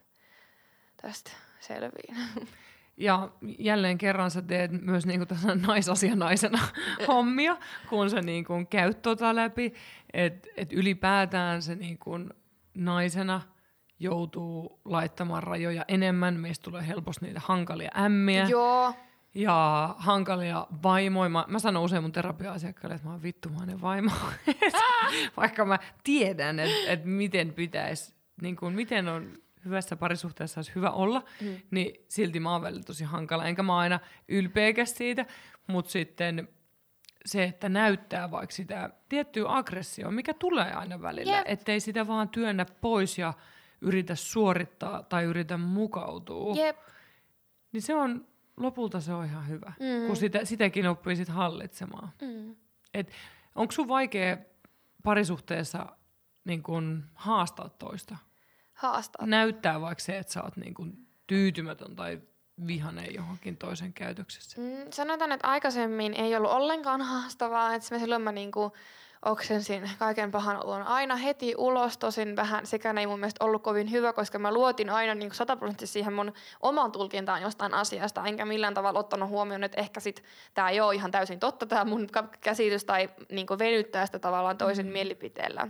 tästä 1.01 1.32
selviin. 1.60 2.17
Ja 2.97 3.29
jälleen 3.60 3.97
kerran 3.97 4.31
sä 4.31 4.41
teet 4.41 4.71
myös 4.71 5.05
niinku 5.05 5.25
tässä 5.25 5.55
naisasianaisena 5.55 6.60
hommia, 7.07 7.57
kun 7.89 8.10
sä 8.10 8.21
niinku 8.21 8.53
käyt 8.69 9.01
tota 9.01 9.36
läpi, 9.36 9.73
että 10.13 10.49
et 10.57 10.73
ylipäätään 10.73 11.62
se 11.62 11.75
niinku 11.75 12.12
naisena 12.73 13.41
joutuu 13.99 14.81
laittamaan 14.86 15.43
rajoja 15.43 15.86
enemmän, 15.88 16.33
meistä 16.39 16.63
tulee 16.63 16.88
helposti 16.88 17.25
niitä 17.25 17.41
hankalia 17.43 17.91
ämmiä. 17.99 18.47
Joo, 18.47 18.93
ja 19.36 19.95
hankalia 19.97 20.67
vaimoja. 20.83 21.29
Mä, 21.29 21.45
mä 21.47 21.60
sanon 21.60 21.83
usein 21.83 22.03
mun 22.03 22.12
terapia-asiakkaille, 22.12 22.95
että 22.95 23.07
mä 23.07 23.13
oon 23.13 23.23
vittumainen 23.23 23.81
vaimo. 23.81 24.12
Vaikka 25.38 25.65
mä 25.65 25.79
tiedän, 26.03 26.60
että 26.60 26.91
et 26.91 27.05
miten 27.05 27.53
pitäisi, 27.53 28.15
niin 28.41 28.55
kun, 28.55 28.73
miten 28.73 29.07
on 29.07 29.38
hyvässä 29.67 29.95
parisuhteessa 29.95 30.60
olisi 30.60 30.75
hyvä 30.75 30.89
olla, 30.91 31.23
mm. 31.41 31.58
niin 31.71 32.06
silti 32.08 32.39
mä 32.39 32.51
oon 32.51 32.62
välillä 32.62 32.84
tosi 32.84 33.03
hankala. 33.03 33.45
Enkä 33.45 33.63
mä 33.63 33.77
aina 33.77 33.99
ylpeäkäs 34.27 34.97
siitä, 34.97 35.25
mutta 35.67 35.91
sitten 35.91 36.49
se, 37.25 37.43
että 37.43 37.69
näyttää 37.69 38.32
vaikka 38.32 38.56
sitä 38.56 38.89
tiettyä 39.10 39.45
aggressioa, 39.47 40.12
mikä 40.12 40.34
tulee 40.34 40.73
aina 40.73 41.01
välillä, 41.01 41.38
yep. 41.38 41.47
ettei 41.47 41.80
sitä 41.80 42.08
vaan 42.08 42.30
työnnä 42.30 42.65
pois 42.82 43.17
ja 43.17 43.34
yritä 43.82 44.15
suorittaa 44.15 45.03
tai 45.03 45.23
yritä 45.23 45.58
mukautua. 45.58 46.56
Jep. 46.56 46.77
Niin 47.71 47.82
se 47.82 47.95
on 47.95 48.27
lopulta 48.58 48.99
se 48.99 49.13
on 49.13 49.25
ihan 49.25 49.47
hyvä, 49.47 49.73
mm. 49.80 50.08
kun 50.08 50.15
sitä, 50.15 50.45
sitäkin 50.45 50.88
oppii 50.88 51.15
sit 51.15 51.27
hallitsemaan. 51.27 52.10
Mm. 52.21 52.56
Et 52.93 53.12
onko 53.56 53.71
sun 53.71 53.88
vaikea 53.88 54.38
parisuhteessa 55.03 55.86
niin 56.45 56.63
kun, 56.63 57.03
haastaa 57.13 57.69
toista? 57.69 58.17
Haastaa. 58.77 59.25
Näyttää 59.25 59.81
vaikka 59.81 60.03
se, 60.03 60.17
että 60.17 60.33
sä 60.33 60.43
oot 60.43 60.57
niin 60.57 60.73
kun, 60.73 60.97
tyytymätön 61.27 61.95
tai 61.95 62.21
vihane 62.67 63.05
johonkin 63.05 63.57
toisen 63.57 63.93
käytöksessä. 63.93 64.61
Mm, 64.61 64.91
sanotaan, 64.91 65.31
että 65.31 65.47
aikaisemmin 65.47 66.13
ei 66.13 66.35
ollut 66.35 66.51
ollenkaan 66.51 67.01
haastavaa, 67.01 67.75
että 67.75 67.99
silloin 67.99 68.21
mä 68.21 68.31
niinku, 68.31 68.73
oksensin 69.25 69.89
kaiken 69.99 70.32
pahan 70.32 70.65
olon 70.65 70.84
aina 70.84 71.15
heti 71.15 71.53
ulos. 71.58 71.97
Tosin 71.97 72.36
vähän 72.36 72.65
sekään 72.65 72.97
ei 72.97 73.08
mun 73.08 73.19
mielestä 73.19 73.45
ollut 73.45 73.63
kovin 73.63 73.91
hyvä, 73.91 74.13
koska 74.13 74.39
mä 74.39 74.53
luotin 74.53 74.89
aina 74.89 75.15
niin 75.15 75.34
sataprosenttisesti 75.34 75.93
siihen 75.93 76.13
mun 76.13 76.34
oman 76.62 76.91
tulkintaan 76.91 77.41
jostain 77.41 77.73
asiasta, 77.73 78.25
enkä 78.25 78.45
millään 78.45 78.73
tavalla 78.73 78.99
ottanut 78.99 79.30
huomioon, 79.30 79.63
että 79.63 79.82
ehkä 79.82 79.99
sit 79.99 80.23
tämä 80.53 80.69
ei 80.69 80.82
ole 80.82 80.95
ihan 80.95 81.12
täysin 81.12 81.39
totta, 81.39 81.65
tämä 81.65 81.86
mun 81.86 82.08
käsitys, 82.41 82.86
tai 82.86 83.10
niin 83.32 83.47
venyttää 83.60 84.06
sitä 84.06 84.19
tavallaan 84.19 84.58
toisen 84.58 84.86
mm. 84.86 84.91
mielipiteellä. 84.91 85.67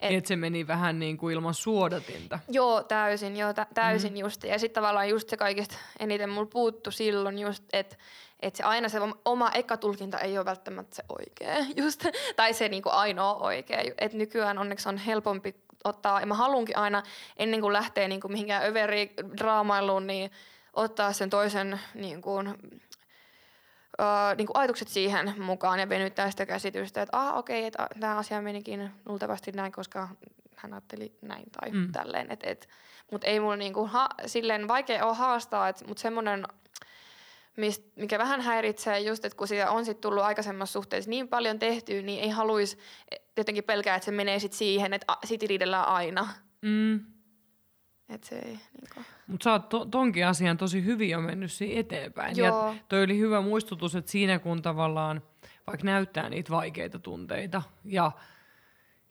Et, 0.00 0.12
Et 0.12 0.26
se 0.26 0.36
meni 0.36 0.66
vähän 0.66 0.98
niin 0.98 1.16
kuin 1.16 1.34
ilman 1.34 1.54
suodatinta. 1.54 2.38
Joo, 2.48 2.82
täysin, 2.82 3.36
joo, 3.36 3.52
tä- 3.52 3.66
täysin 3.74 4.12
mm. 4.12 4.16
just. 4.16 4.44
Ja 4.44 4.58
sitten 4.58 4.82
tavallaan 4.82 5.08
just 5.08 5.28
se 5.28 5.36
kaikista 5.36 5.74
eniten 5.98 6.30
mulla 6.30 6.48
puuttu 6.52 6.90
silloin 6.90 7.38
just, 7.38 7.64
että 7.72 7.96
että 8.40 8.56
se 8.56 8.64
aina 8.64 8.88
se 8.88 8.98
oma 9.24 9.50
eka 9.54 9.76
tulkinta 9.76 10.18
ei 10.18 10.38
ole 10.38 10.44
välttämättä 10.44 10.96
se 10.96 11.02
oikea, 11.08 11.66
just, 11.84 12.04
tai 12.36 12.54
se 12.54 12.68
niinku 12.68 12.88
ainoa 12.88 13.34
oikea. 13.34 13.82
Et 13.98 14.12
nykyään 14.12 14.58
onneksi 14.58 14.88
on 14.88 14.96
helpompi 14.96 15.54
ottaa, 15.84 16.20
ja 16.20 16.26
mä 16.26 16.34
haluankin 16.34 16.78
aina 16.78 17.02
ennen 17.36 17.60
kuin 17.60 17.72
lähtee 17.72 18.08
niinku 18.08 18.28
mihinkään 18.28 18.66
överi 18.66 19.14
draamailuun, 19.38 20.06
niin 20.06 20.30
ottaa 20.72 21.12
sen 21.12 21.30
toisen 21.30 21.80
niinku, 21.94 22.36
uh, 22.38 22.44
niinku 24.36 24.52
ajatukset 24.56 24.88
siihen 24.88 25.34
mukaan 25.38 25.80
ja 25.80 25.88
venyttää 25.88 26.30
sitä 26.30 26.46
käsitystä, 26.46 27.02
että 27.02 27.18
ah 27.18 27.36
okei, 27.36 27.58
okay, 27.58 27.66
että 27.66 27.88
tämä 28.00 28.16
asia 28.16 28.42
menikin 28.42 28.90
luultavasti 29.06 29.52
näin, 29.52 29.72
koska 29.72 30.08
hän 30.56 30.72
ajatteli 30.72 31.18
näin 31.22 31.44
tai 31.60 31.70
mm. 31.70 31.92
tälleen. 31.92 32.30
Et, 32.30 32.40
et, 32.42 32.68
mutta 33.10 33.26
ei 33.26 33.40
mulla 33.40 33.56
niinku 33.56 33.86
ha, 33.86 34.08
silleen 34.26 34.68
vaikea 34.68 35.06
ole 35.06 35.14
haastaa, 35.14 35.72
mutta 35.86 36.00
semmoinen 36.00 36.46
mist, 37.56 37.82
mikä 37.96 38.18
vähän 38.18 38.40
häiritsee 38.40 39.00
just, 39.00 39.24
että 39.24 39.36
kun 39.36 39.48
siitä 39.48 39.70
on 39.70 39.84
sit 39.84 40.00
tullut 40.00 40.24
aikaisemmassa 40.24 40.72
suhteessa 40.72 41.10
niin 41.10 41.28
paljon 41.28 41.58
tehtyä, 41.58 42.02
niin 42.02 42.20
ei 42.20 42.30
haluaisi 42.30 42.78
jotenkin 43.36 43.64
pelkää, 43.64 43.96
että 43.96 44.04
se 44.04 44.10
menee 44.10 44.38
sit 44.38 44.52
siihen, 44.52 44.94
että 44.94 45.16
sit 45.24 45.42
riidellään 45.42 45.88
aina. 45.88 46.28
Mm. 46.62 47.00
Et 48.08 48.24
se 48.24 48.36
ei, 48.36 48.42
niin 48.52 49.06
Mutta 49.26 49.44
sä 49.44 49.52
oot 49.52 49.68
to, 49.68 49.84
tonkin 49.84 50.26
asian 50.26 50.56
tosi 50.56 50.84
hyvin 50.84 51.10
jo 51.10 51.20
mennyt 51.20 51.50
eteenpäin. 51.70 52.36
Joo. 52.36 52.46
Ja 52.68 52.74
toi 52.88 53.02
oli 53.02 53.18
hyvä 53.18 53.40
muistutus, 53.40 53.94
että 53.94 54.10
siinä 54.10 54.38
kun 54.38 54.62
tavallaan 54.62 55.22
vaikka 55.66 55.84
näyttää 55.84 56.28
niitä 56.28 56.50
vaikeita 56.50 56.98
tunteita 56.98 57.62
ja, 57.84 58.12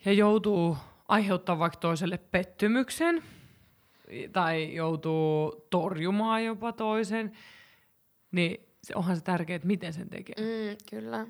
ja 0.06 0.14
joutuu 0.14 0.78
aiheuttamaan 1.08 1.60
vaikka 1.60 1.80
toiselle 1.80 2.18
pettymyksen 2.18 3.24
tai 4.32 4.76
joutuu 4.76 5.66
torjumaan 5.70 6.46
jopa 6.46 6.72
toisen, 6.72 7.32
niin 8.34 8.70
se, 8.84 8.96
onhan 8.96 9.16
se 9.16 9.24
tärkeää, 9.24 9.56
että 9.56 9.68
miten 9.68 9.94
sen 9.94 10.10
tekee. 10.10 10.36
Mm, 10.40 10.78
kyllä. 10.90 11.28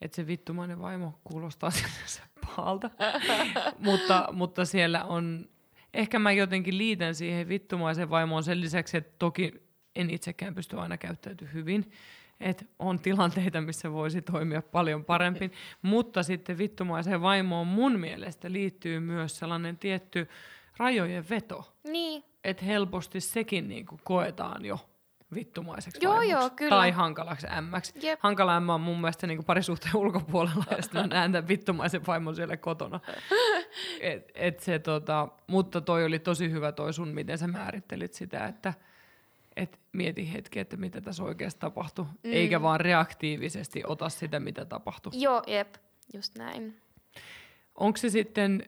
Että 0.00 0.16
se 0.16 0.26
vittumainen 0.26 0.80
vaimo 0.80 1.20
kuulostaa 1.24 1.70
sinänsä 1.70 2.22
pahalta. 2.40 2.90
mutta, 3.78 4.28
mutta 4.32 4.64
siellä 4.64 5.04
on, 5.04 5.48
ehkä 5.94 6.18
mä 6.18 6.32
jotenkin 6.32 6.78
liitän 6.78 7.14
siihen 7.14 7.48
vittumaisen 7.48 8.10
vaimoon 8.10 8.44
sen 8.44 8.60
lisäksi, 8.60 8.96
että 8.96 9.12
toki 9.18 9.62
en 9.96 10.10
itsekään 10.10 10.54
pysty 10.54 10.78
aina 10.78 10.96
käyttäytyä 10.98 11.48
hyvin. 11.48 11.90
Että 12.40 12.64
on 12.78 12.98
tilanteita, 12.98 13.60
missä 13.60 13.92
voisi 13.92 14.22
toimia 14.22 14.62
paljon 14.62 15.04
paremmin. 15.04 15.52
Mutta 15.82 16.22
sitten 16.22 16.58
vittumaiseen 16.58 17.22
vaimoon 17.22 17.66
mun 17.66 18.00
mielestä 18.00 18.52
liittyy 18.52 19.00
myös 19.00 19.38
sellainen 19.38 19.78
tietty 19.78 20.28
rajojen 20.76 21.28
veto. 21.30 21.74
Niin. 21.84 22.24
Että 22.44 22.64
helposti 22.64 23.20
sekin 23.20 23.68
niinku 23.68 24.00
koetaan 24.04 24.64
jo 24.64 24.91
vittumaiseksi 25.34 25.98
joo, 26.02 26.22
joo, 26.22 26.50
kyllä. 26.50 26.70
tai 26.70 26.90
hankalaksi 26.90 27.46
ämmäksi. 27.56 27.92
Yep. 28.04 28.18
Hankala 28.22 28.56
ämmä 28.56 28.74
on 28.74 28.80
mun 28.80 29.00
mielestä 29.00 29.26
niin 29.26 29.44
parisuhteen 29.44 29.96
ulkopuolella 29.96 30.64
ja 30.70 30.82
sitten 30.82 31.08
näen 31.08 31.32
tämän 31.32 31.48
vittumaisen 31.48 32.06
vaimon 32.06 32.36
siellä 32.36 32.56
kotona. 32.56 33.00
et, 34.00 34.30
et 34.34 34.60
se, 34.60 34.78
tota, 34.78 35.28
mutta 35.46 35.80
toi 35.80 36.04
oli 36.04 36.18
tosi 36.18 36.50
hyvä 36.50 36.72
toi 36.72 36.92
sun, 36.92 37.08
miten 37.08 37.38
sä 37.38 37.46
määrittelit 37.46 38.14
sitä, 38.14 38.46
että 38.46 38.74
et 39.56 39.80
mieti 39.92 40.32
hetki, 40.32 40.58
että 40.58 40.76
mitä 40.76 41.00
tässä 41.00 41.22
oikeasti 41.22 41.60
tapahtui, 41.60 42.04
mm. 42.04 42.32
eikä 42.32 42.62
vaan 42.62 42.80
reaktiivisesti 42.80 43.82
ota 43.86 44.08
sitä, 44.08 44.40
mitä 44.40 44.64
tapahtui. 44.64 45.12
Joo, 45.14 45.42
jep, 45.46 45.74
just 46.14 46.38
näin. 46.38 46.76
Onko 47.74 47.96
se 47.96 48.10
sitten 48.10 48.64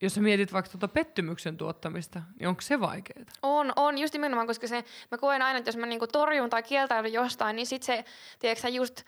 jos 0.00 0.14
sä 0.14 0.20
mietit 0.20 0.52
vaikka 0.52 0.70
tuota 0.70 0.88
pettymyksen 0.88 1.56
tuottamista, 1.56 2.22
niin 2.38 2.48
onko 2.48 2.60
se 2.60 2.80
vaikeaa? 2.80 3.24
On, 3.42 3.72
on, 3.76 3.98
just 3.98 4.14
nimenomaan, 4.14 4.46
koska 4.46 4.66
se, 4.66 4.84
mä 5.10 5.18
koen 5.18 5.42
aina, 5.42 5.58
että 5.58 5.68
jos 5.68 5.76
mä 5.76 5.86
niinku 5.86 6.06
torjun 6.06 6.50
tai 6.50 6.62
kieltäydyn 6.62 7.12
jostain, 7.12 7.56
niin 7.56 7.66
sit 7.66 7.82
se, 7.82 8.04
tiedätkö 8.38 8.62
sä, 8.62 8.68
just 8.68 9.02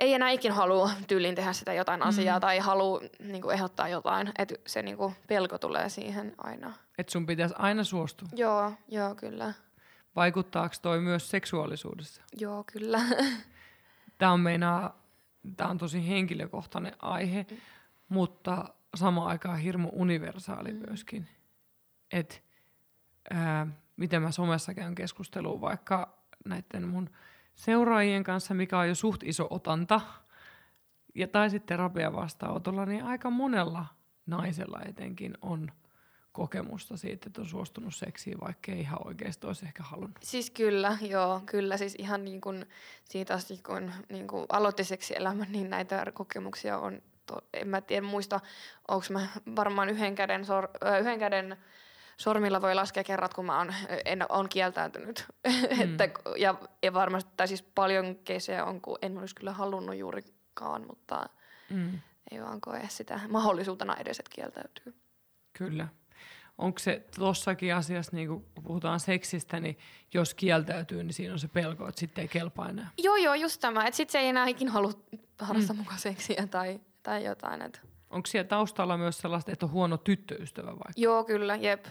ei 0.00 0.14
enää 0.14 0.30
ikin 0.30 0.52
halua 0.52 0.90
tyylin 1.08 1.34
tehdä 1.34 1.52
sitä 1.52 1.72
jotain 1.72 2.00
mm. 2.00 2.08
asiaa 2.08 2.40
tai 2.40 2.58
halua 2.58 3.00
niinku, 3.18 3.50
ehdottaa 3.50 3.88
jotain. 3.88 4.32
Että 4.38 4.54
se 4.66 4.82
niinku, 4.82 5.14
pelko 5.26 5.58
tulee 5.58 5.88
siihen 5.88 6.34
aina. 6.38 6.72
Että 6.98 7.12
sun 7.12 7.26
pitäisi 7.26 7.54
aina 7.58 7.84
suostua? 7.84 8.28
Joo, 8.36 8.72
joo, 8.88 9.14
kyllä. 9.14 9.54
Vaikuttaako 10.16 10.74
toi 10.82 11.00
myös 11.00 11.30
seksuaalisuudessa? 11.30 12.22
Joo, 12.38 12.64
kyllä. 12.72 13.00
Tämä 14.18 14.32
on 14.32 14.40
meinaa, 14.40 15.02
tämä 15.56 15.70
on 15.70 15.78
tosi 15.78 16.08
henkilökohtainen 16.08 16.94
aihe, 17.02 17.46
mm. 17.50 17.56
mutta 18.08 18.64
samaan 18.94 19.28
aikaan 19.28 19.58
hirmu 19.58 19.88
universaali 19.92 20.72
mm. 20.72 20.82
myöskin. 20.88 21.28
Et, 22.12 22.44
ää, 23.30 23.66
miten 23.96 24.22
mä 24.22 24.30
somessa 24.30 24.74
käyn 24.74 24.94
keskustelua 24.94 25.60
vaikka 25.60 26.18
näiden 26.44 26.88
mun 26.88 27.10
seuraajien 27.54 28.24
kanssa, 28.24 28.54
mikä 28.54 28.78
on 28.78 28.88
jo 28.88 28.94
suht 28.94 29.22
iso 29.22 29.46
otanta, 29.50 30.00
ja, 31.14 31.28
tai 31.28 31.50
sitten 31.50 31.68
terapia 31.68 32.12
vastaanotolla, 32.12 32.86
niin 32.86 33.04
aika 33.04 33.30
monella 33.30 33.86
naisella 34.26 34.80
etenkin 34.88 35.34
on 35.42 35.72
kokemusta 36.32 36.96
siitä, 36.96 37.26
että 37.26 37.40
on 37.40 37.46
suostunut 37.46 37.94
seksiin, 37.94 38.40
vaikka 38.40 38.72
ei 38.72 38.80
ihan 38.80 39.06
oikeasti 39.06 39.46
olisi 39.46 39.66
ehkä 39.66 39.82
halunnut. 39.82 40.18
Siis 40.22 40.50
kyllä, 40.50 40.98
joo, 41.00 41.42
kyllä. 41.46 41.76
Siis 41.76 41.94
ihan 41.98 42.24
niin 42.24 42.40
kuin 42.40 42.66
siitä 43.04 43.34
asti, 43.34 43.60
kun 43.66 43.92
niin 44.08 44.26
kuin 44.26 44.46
aloitti 44.48 44.84
seksielämän, 44.84 45.52
niin 45.52 45.70
näitä 45.70 46.06
kokemuksia 46.14 46.78
on 46.78 47.02
to, 47.30 47.46
en 47.54 47.68
mä 47.68 47.80
tiedä 47.80 48.06
muista, 48.06 48.40
onko 48.88 49.06
mä 49.10 49.26
varmaan 49.56 49.88
yhden 49.88 50.14
käden, 50.14 50.44
sor, 50.44 50.68
yhden 51.00 51.18
käden 51.18 51.56
sormilla 52.16 52.62
voi 52.62 52.74
laskea 52.74 53.04
kerrat, 53.04 53.34
kun 53.34 53.46
mä 53.46 53.58
oon, 53.58 53.74
en, 54.04 54.26
on 54.28 54.48
kieltäytynyt. 54.48 55.24
Mm. 55.70 55.80
että, 55.80 56.08
ja, 56.36 56.54
ja 56.82 56.92
varmasti, 56.92 57.30
tai 57.36 57.48
siis 57.48 57.62
paljon 57.62 58.16
kesää 58.16 58.64
on, 58.64 58.80
kun 58.80 58.98
en 59.02 59.18
olisi 59.18 59.34
kyllä 59.34 59.52
halunnut 59.52 59.96
juurikaan, 59.96 60.86
mutta 60.86 61.26
mm. 61.70 62.00
ei 62.30 62.42
vaan 62.42 62.60
koe 62.60 62.82
sitä 62.88 63.20
mahdollisuutena 63.28 63.96
edes, 63.96 64.18
että 64.20 64.34
kieltäytyy. 64.34 64.94
Kyllä. 65.52 65.88
Onko 66.58 66.78
se 66.78 67.06
tossakin 67.18 67.74
asiassa, 67.74 68.16
niin 68.16 68.28
kun 68.28 68.46
puhutaan 68.62 69.00
seksistä, 69.00 69.60
niin 69.60 69.78
jos 70.14 70.34
kieltäytyy, 70.34 71.04
niin 71.04 71.14
siinä 71.14 71.32
on 71.32 71.38
se 71.38 71.48
pelko, 71.48 71.88
että 71.88 72.00
sitten 72.00 72.22
ei 72.22 72.28
kelpaa 72.28 72.68
enää? 72.68 72.90
Joo, 72.98 73.16
joo, 73.16 73.34
just 73.34 73.60
tämä. 73.60 73.86
Että 73.86 73.96
sitten 73.96 74.12
se 74.12 74.18
ei 74.18 74.28
enää 74.28 74.46
ikinä 74.46 74.70
halua 74.70 74.92
harrastaa 75.38 75.74
mm. 75.74 75.78
mukaan 75.78 75.98
seksiä 75.98 76.46
tai 76.50 76.80
tai 77.02 77.24
jotain. 77.24 77.62
Että. 77.62 77.80
Onko 78.10 78.26
siellä 78.26 78.48
taustalla 78.48 78.96
myös 78.96 79.18
sellaista, 79.18 79.52
että 79.52 79.66
on 79.66 79.72
huono 79.72 79.96
tyttöystävä 79.96 80.66
vaikka? 80.70 80.92
Joo, 80.96 81.24
kyllä, 81.24 81.56
jep. 81.56 81.84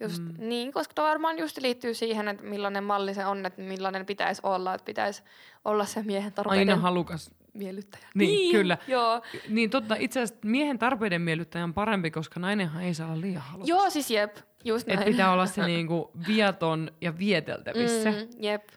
Just 0.00 0.22
mm. 0.22 0.34
niin, 0.38 0.72
koska 0.72 0.94
tuo 0.94 1.04
varmaan 1.04 1.38
just 1.38 1.58
liittyy 1.58 1.94
siihen, 1.94 2.28
että 2.28 2.42
millainen 2.44 2.84
malli 2.84 3.14
se 3.14 3.26
on, 3.26 3.46
että 3.46 3.62
millainen 3.62 4.06
pitäisi 4.06 4.40
olla, 4.44 4.74
että 4.74 4.84
pitäisi 4.84 5.22
olla 5.64 5.84
se 5.84 6.02
miehen 6.02 6.32
tarpeiden 6.32 6.68
Aina 6.68 6.82
halukas. 6.82 7.30
miellyttäjä. 7.54 8.08
Niin, 8.14 8.28
niin, 8.28 8.52
kyllä. 8.52 8.78
Joo. 8.88 9.22
Niin 9.48 9.70
totta, 9.70 9.96
itse 9.98 10.20
asiassa 10.20 10.48
miehen 10.48 10.78
tarpeiden 10.78 11.22
miellyttäjä 11.22 11.64
on 11.64 11.74
parempi, 11.74 12.10
koska 12.10 12.40
nainenhan 12.40 12.82
ei 12.82 12.94
saa 12.94 13.06
olla 13.08 13.20
liian 13.20 13.42
halukas. 13.42 13.68
Joo, 13.68 13.90
siis 13.90 14.10
jep, 14.10 14.36
just 14.64 14.86
näin. 14.86 14.98
Et 14.98 15.04
pitää 15.04 15.32
olla 15.32 15.46
se 15.46 15.66
niinku 15.66 16.10
viaton 16.28 16.90
ja 17.00 17.18
vieteltävissä. 17.18 18.10
Mm, 18.10 18.28
jep, 18.38 18.68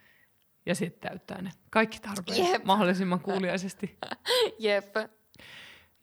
Ja 0.65 0.75
sitten 0.75 1.09
täyttää 1.09 1.41
ne 1.41 1.51
kaikki 1.69 1.99
tarpeet 1.99 2.37
Jep. 2.37 2.63
mahdollisimman 2.63 3.19
kuuliaisesti. 3.19 3.97
jep. 4.59 4.95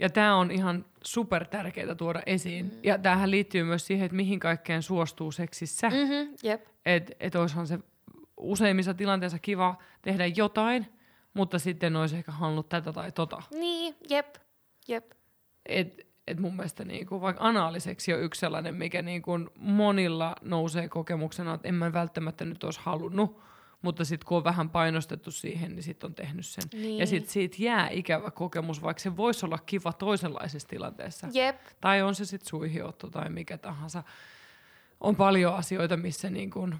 Ja 0.02 0.10
tämä 0.10 0.36
on 0.36 0.50
ihan 0.50 0.84
super 1.04 1.46
tärkeää 1.46 1.94
tuoda 1.94 2.22
esiin. 2.26 2.64
Mm. 2.64 2.70
Ja 2.82 2.98
tämähän 2.98 3.30
liittyy 3.30 3.64
myös 3.64 3.86
siihen, 3.86 4.04
että 4.04 4.16
mihin 4.16 4.40
kaikkeen 4.40 4.82
suostuu 4.82 5.32
seksissä. 5.32 5.90
Mm. 5.90 5.96
Mm-hmm, 5.96 6.34
jep. 6.42 6.66
Että 6.86 7.12
et 7.20 7.34
olisihan 7.34 7.66
se 7.66 7.78
useimmissa 8.36 8.94
tilanteissa 8.94 9.38
kiva 9.38 9.78
tehdä 10.02 10.26
jotain, 10.26 10.86
mutta 11.34 11.58
sitten 11.58 11.96
olisi 11.96 12.16
ehkä 12.16 12.32
halunnut 12.32 12.68
tätä 12.68 12.92
tai 12.92 13.12
tota. 13.12 13.42
Niin, 13.50 13.94
jep, 14.08 14.34
jep. 14.88 15.10
Et, 15.66 16.06
et 16.26 16.40
mun 16.40 16.56
mielestä 16.56 16.84
niinku, 16.84 17.20
vaikka 17.20 17.44
anaaliseksi 17.44 18.14
on 18.14 18.22
yksi 18.22 18.38
sellainen, 18.40 18.74
mikä 18.74 19.02
niinku 19.02 19.32
monilla 19.58 20.36
nousee 20.40 20.88
kokemuksena, 20.88 21.54
että 21.54 21.68
en 21.68 21.74
mä 21.74 21.92
välttämättä 21.92 22.44
nyt 22.44 22.64
olisi 22.64 22.80
halunnut, 22.82 23.40
mutta 23.82 24.04
sitten 24.04 24.26
kun 24.26 24.36
on 24.36 24.44
vähän 24.44 24.70
painostettu 24.70 25.30
siihen, 25.30 25.74
niin 25.74 25.82
sitten 25.82 26.08
on 26.08 26.14
tehnyt 26.14 26.46
sen. 26.46 26.64
Niin. 26.72 26.98
Ja 26.98 27.06
sitten 27.06 27.32
siitä 27.32 27.56
jää 27.58 27.88
ikävä 27.88 28.30
kokemus, 28.30 28.82
vaikka 28.82 29.02
se 29.02 29.16
voisi 29.16 29.46
olla 29.46 29.58
kiva 29.58 29.92
toisenlaisessa 29.92 30.68
tilanteessa. 30.68 31.28
Jep, 31.32 31.60
Tai 31.80 32.02
on 32.02 32.14
se 32.14 32.24
sitten 32.24 32.48
suihiotto 32.48 33.10
tai 33.10 33.30
mikä 33.30 33.58
tahansa. 33.58 34.02
On 35.00 35.16
paljon 35.16 35.54
asioita, 35.54 35.96
missä 35.96 36.30
niin 36.30 36.50
kuin 36.50 36.74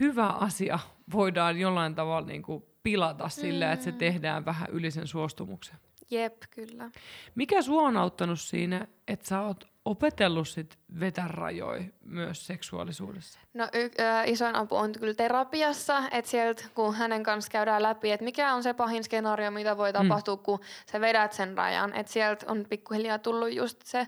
hyvä 0.00 0.26
asia 0.26 0.78
voidaan 1.12 1.58
jollain 1.58 1.94
tavalla 1.94 2.26
niin 2.26 2.42
kuin 2.42 2.64
pilata 2.82 3.28
sillä, 3.28 3.66
mm. 3.66 3.72
että 3.72 3.84
se 3.84 3.92
tehdään 3.92 4.44
vähän 4.44 4.68
yli 4.70 4.90
sen 4.90 5.06
suostumuksen. 5.06 5.76
jep, 6.10 6.36
kyllä. 6.50 6.90
Mikä 7.34 7.62
sua 7.62 7.82
on 7.82 7.96
auttanut 7.96 8.40
siinä, 8.40 8.86
että 9.08 9.28
sä 9.28 9.40
oot 9.40 9.71
opetellut 9.84 10.48
sit 10.48 10.78
vetä 11.00 11.24
rajoja 11.28 11.84
myös 12.04 12.46
seksuaalisuudessa? 12.46 13.38
No 13.54 13.68
y- 13.72 13.90
ö, 14.00 14.22
isoin 14.26 14.56
apu 14.56 14.76
on 14.76 14.92
kyllä 14.92 15.14
terapiassa, 15.14 16.02
että 16.10 16.30
sieltä 16.30 16.64
kun 16.74 16.94
hänen 16.94 17.22
kanssa 17.22 17.50
käydään 17.50 17.82
läpi, 17.82 18.10
että 18.10 18.24
mikä 18.24 18.54
on 18.54 18.62
se 18.62 18.74
pahin 18.74 19.04
skenaario, 19.04 19.50
mitä 19.50 19.76
voi 19.76 19.92
tapahtua, 19.92 20.36
mm. 20.36 20.42
kun 20.42 20.60
sä 20.92 21.00
vedät 21.00 21.32
sen 21.32 21.56
rajan. 21.56 21.94
Että 21.94 22.12
sieltä 22.12 22.46
on 22.48 22.66
pikkuhiljaa 22.68 23.18
tullut 23.18 23.52
just 23.52 23.82
se, 23.84 24.06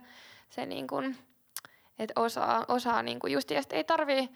se 0.51 0.67
niin 0.67 0.87
kuin, 0.87 1.17
että 1.99 2.21
osaa, 2.21 2.65
osaa 2.69 3.03
niin 3.03 3.21
kuin 3.21 3.33
just, 3.33 3.51
ja 3.51 3.63
ei 3.71 3.85
tarvii 3.85 4.29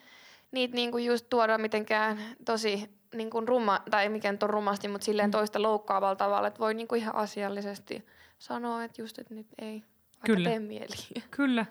niitä 0.51 0.75
niin 0.75 0.91
kuin 0.91 1.05
just 1.05 1.27
tuoda 1.31 1.59
mitenkään 1.59 2.19
tosi 2.45 2.99
niin 3.15 3.31
kuin 3.31 3.49
rumma, 3.49 3.81
tai 3.91 4.09
mikä 4.09 4.33
nyt 4.33 4.43
on 4.43 4.51
rumasti, 4.51 4.89
mutta 4.89 5.05
silleen 5.05 5.31
toista 5.31 5.63
loukkaavalla 5.63 6.17
tavalla, 6.17 6.49
että 6.49 6.61
voi 6.61 6.75
niin 6.75 6.89
kuin 6.89 7.01
ihan 7.01 7.15
asiallisesti 7.15 8.07
sanoa, 8.39 8.85
että 8.85 9.03
just, 9.03 9.19
että 9.19 9.35
nyt 9.35 9.47
ei 9.59 9.83
Kyllä. 10.27 10.61
mieli. 10.61 10.97
Kyllä. 11.31 11.67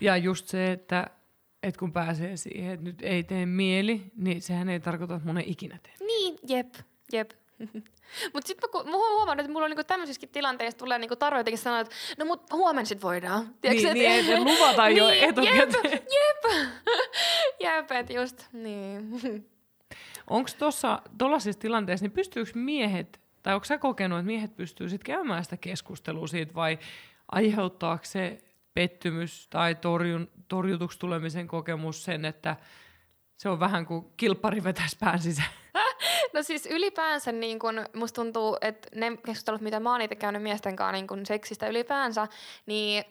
Ja 0.00 0.16
just 0.16 0.46
se, 0.46 0.72
että, 0.72 1.10
että 1.62 1.78
kun 1.78 1.92
pääsee 1.92 2.36
siihen, 2.36 2.70
että 2.72 2.84
nyt 2.84 3.02
ei 3.02 3.22
tee 3.24 3.46
mieli, 3.46 4.02
niin 4.16 4.42
sehän 4.42 4.68
ei 4.68 4.80
tarkoita, 4.80 5.14
että 5.14 5.26
mun 5.26 5.38
ei 5.38 5.50
ikinä 5.50 5.78
tee. 5.82 6.06
Niin, 6.06 6.38
jep, 6.48 6.74
jep. 7.12 7.30
Mutta 8.34 8.46
sitten 8.48 8.70
mä, 8.74 8.84
mä 8.84 8.96
huo- 8.96 9.16
huomaan, 9.16 9.40
että 9.40 9.52
mulla 9.52 9.64
on 9.64 9.70
niinku 9.70 9.84
tämmöisissäkin 9.84 10.28
tilanteissa 10.28 10.78
tulee 10.78 10.98
niinku 10.98 11.16
tarve 11.16 11.40
jotenkin 11.40 11.58
sanoa, 11.62 11.80
että 11.80 11.94
no 12.18 12.24
mut 12.24 12.52
huomenna 12.52 12.84
sit 12.86 13.02
voidaan. 13.02 13.54
Tiedätkö, 13.60 13.94
Niin, 13.94 13.94
niin, 14.26 14.32
että 14.34 14.44
luvata 14.44 14.88
jo 14.88 15.08
etukäteen. 15.28 15.92
Jep, 15.92 16.44
jep. 16.54 17.12
jep, 17.60 17.90
et 17.92 18.10
just, 18.10 18.46
niin. 18.52 19.10
Onko 20.30 20.50
tuossa 20.58 21.02
tuollaisissa 21.18 21.60
tilanteissa, 21.60 22.04
niin 22.04 22.12
pystyykö 22.12 22.50
miehet, 22.54 23.20
tai 23.42 23.54
onko 23.54 23.64
sä 23.64 23.78
kokenut, 23.78 24.18
että 24.18 24.26
miehet 24.26 24.56
pystyy 24.56 24.88
sitten 24.88 25.06
käymään 25.14 25.44
sitä 25.44 25.56
keskustelua 25.56 26.26
siitä, 26.26 26.54
vai 26.54 26.78
aiheuttaako 27.34 28.04
se 28.04 28.38
pettymys 28.74 29.48
tai 29.50 29.74
torjun, 29.74 30.30
torjutuksi 30.48 30.98
tulemisen 30.98 31.48
kokemus 31.48 32.04
sen, 32.04 32.24
että 32.24 32.56
se 33.36 33.48
on 33.48 33.60
vähän 33.60 33.86
kuin 33.86 34.06
kilppari 34.16 34.64
vetäisi 34.64 34.96
pään 35.00 35.22
sisään? 35.22 35.48
No 36.32 36.42
siis 36.42 36.66
ylipäänsä 36.66 37.32
niin 37.32 37.58
kun, 37.58 37.84
musta 37.94 38.22
tuntuu, 38.22 38.56
että 38.60 38.88
ne 38.94 39.16
keskustelut, 39.26 39.60
mitä 39.60 39.80
mä 39.80 39.92
oon 39.92 40.00
itse 40.00 40.16
käynyt 40.16 40.42
miesten 40.42 40.76
kanssa 40.76 40.92
niin 40.92 41.06
kun 41.06 41.26
seksistä 41.26 41.66
ylipäänsä, 41.66 42.28
niin 42.66 43.04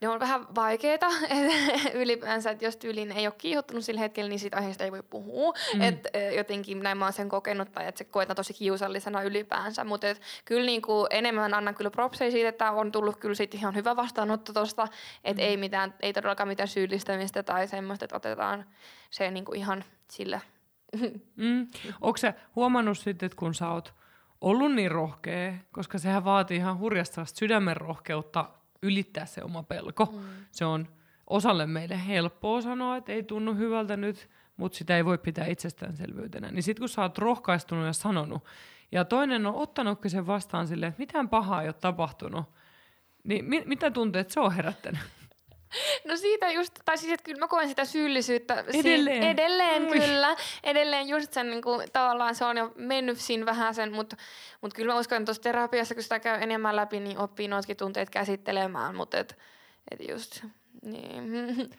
ne 0.00 0.08
on 0.08 0.20
vähän 0.20 0.54
vaikeita 0.54 1.06
ylipäänsä, 2.02 2.50
että 2.50 2.64
jos 2.64 2.76
tyylin 2.76 3.12
ei 3.12 3.26
ole 3.26 3.34
kiihottunut 3.38 3.84
sillä 3.84 4.00
hetkellä, 4.00 4.28
niin 4.28 4.38
siitä 4.38 4.56
aiheesta 4.56 4.84
ei 4.84 4.92
voi 4.92 5.02
puhua. 5.02 5.52
Mm. 5.74 5.80
Et, 5.80 6.08
jotenkin 6.36 6.80
näin 6.80 6.98
mä 6.98 7.04
oon 7.04 7.12
sen 7.12 7.28
kokenut 7.28 7.72
tai 7.72 7.86
että 7.86 7.98
se 7.98 8.04
koetaan 8.04 8.36
tosi 8.36 8.54
kiusallisena 8.54 9.22
ylipäänsä. 9.22 9.84
Mutta 9.84 10.06
kyllä 10.44 10.66
niinku 10.66 11.06
enemmän 11.10 11.54
annan 11.54 11.74
kyllä 11.74 11.90
propseja 11.90 12.30
siitä, 12.30 12.48
että 12.48 12.70
on 12.70 12.92
tullut 12.92 13.16
kyllä 13.16 13.34
sit 13.34 13.54
ihan 13.54 13.74
hyvä 13.74 13.96
vastaanotto 13.96 14.52
tosta. 14.52 14.88
Että 15.24 15.42
Mm. 15.42 15.48
ei, 15.48 15.56
mitään, 15.56 15.94
ei 16.00 16.12
todellakaan 16.12 16.48
mitään 16.48 16.68
syyllistämistä 16.68 17.42
tai 17.42 17.68
semmoista, 17.68 18.04
että 18.04 18.16
otetaan 18.16 18.64
se 19.10 19.30
niinku 19.30 19.52
ihan 19.52 19.84
sillä. 20.10 20.40
Mm. 21.36 21.68
Onko 22.00 22.16
sä 22.16 22.34
huomannut 22.56 22.98
sitten, 22.98 23.26
että 23.26 23.36
kun 23.36 23.54
sä 23.54 23.68
oot 23.70 23.94
ollut 24.40 24.74
niin 24.74 24.90
rohkea, 24.90 25.52
koska 25.72 25.98
sehän 25.98 26.24
vaatii 26.24 26.56
ihan 26.56 26.78
hurjasta 26.78 27.24
sydämen 27.24 27.76
rohkeutta 27.76 28.50
ylittää 28.84 29.26
se 29.26 29.42
oma 29.44 29.62
pelko. 29.62 30.04
Mm. 30.04 30.20
Se 30.50 30.64
on 30.64 30.88
osalle 31.26 31.66
meille 31.66 32.06
helppoa 32.06 32.62
sanoa, 32.62 32.96
että 32.96 33.12
ei 33.12 33.22
tunnu 33.22 33.54
hyvältä 33.54 33.96
nyt, 33.96 34.30
mutta 34.56 34.78
sitä 34.78 34.96
ei 34.96 35.04
voi 35.04 35.18
pitää 35.18 35.46
itsestäänselvyytenä. 35.46 36.50
Niin 36.50 36.62
sitten 36.62 36.80
kun 36.80 36.88
sä 36.88 37.02
oot 37.02 37.18
rohkaistunut 37.18 37.86
ja 37.86 37.92
sanonut, 37.92 38.44
ja 38.92 39.04
toinen 39.04 39.46
on 39.46 39.54
ottanutkin 39.54 40.10
sen 40.10 40.26
vastaan 40.26 40.66
silleen, 40.66 40.90
että 40.90 41.02
mitään 41.02 41.28
pahaa 41.28 41.62
ei 41.62 41.68
ole 41.68 41.74
tapahtunut, 41.74 42.44
niin 43.24 43.44
mi- 43.44 43.64
mitä 43.66 43.90
tunteet 43.90 44.30
se 44.30 44.40
on 44.40 44.52
herättänyt? 44.52 45.00
No 46.08 46.16
siitä 46.16 46.50
just, 46.50 46.74
tai 46.84 46.98
siis 46.98 47.12
että 47.12 47.24
kyllä 47.24 47.38
mä 47.38 47.48
koen 47.48 47.68
sitä 47.68 47.84
syyllisyyttä. 47.84 48.64
Edelleen. 48.74 49.22
edelleen 49.22 49.82
Ui. 49.82 50.00
kyllä. 50.00 50.36
Edelleen 50.62 51.08
just 51.08 51.32
sen 51.32 51.50
niin 51.50 51.62
kuin, 51.62 51.88
tavallaan 51.92 52.34
se 52.34 52.44
on 52.44 52.56
jo 52.56 52.72
mennyt 52.76 53.18
siinä 53.18 53.46
vähän 53.46 53.74
sen, 53.74 53.92
mutta 53.92 54.16
mut 54.60 54.74
kyllä 54.74 54.92
mä 54.92 54.98
uskon, 55.00 55.16
että 55.18 55.24
tuossa 55.26 55.42
terapiassa, 55.42 55.94
kun 55.94 56.02
sitä 56.02 56.20
käy 56.20 56.42
enemmän 56.42 56.76
läpi, 56.76 57.00
niin 57.00 57.18
oppii 57.18 57.48
noitkin 57.48 57.76
tunteet 57.76 58.10
käsittelemään, 58.10 58.94
mutta 58.96 59.18
et, 59.18 59.38
et 59.90 60.08
just, 60.08 60.44
niin. 60.82 61.30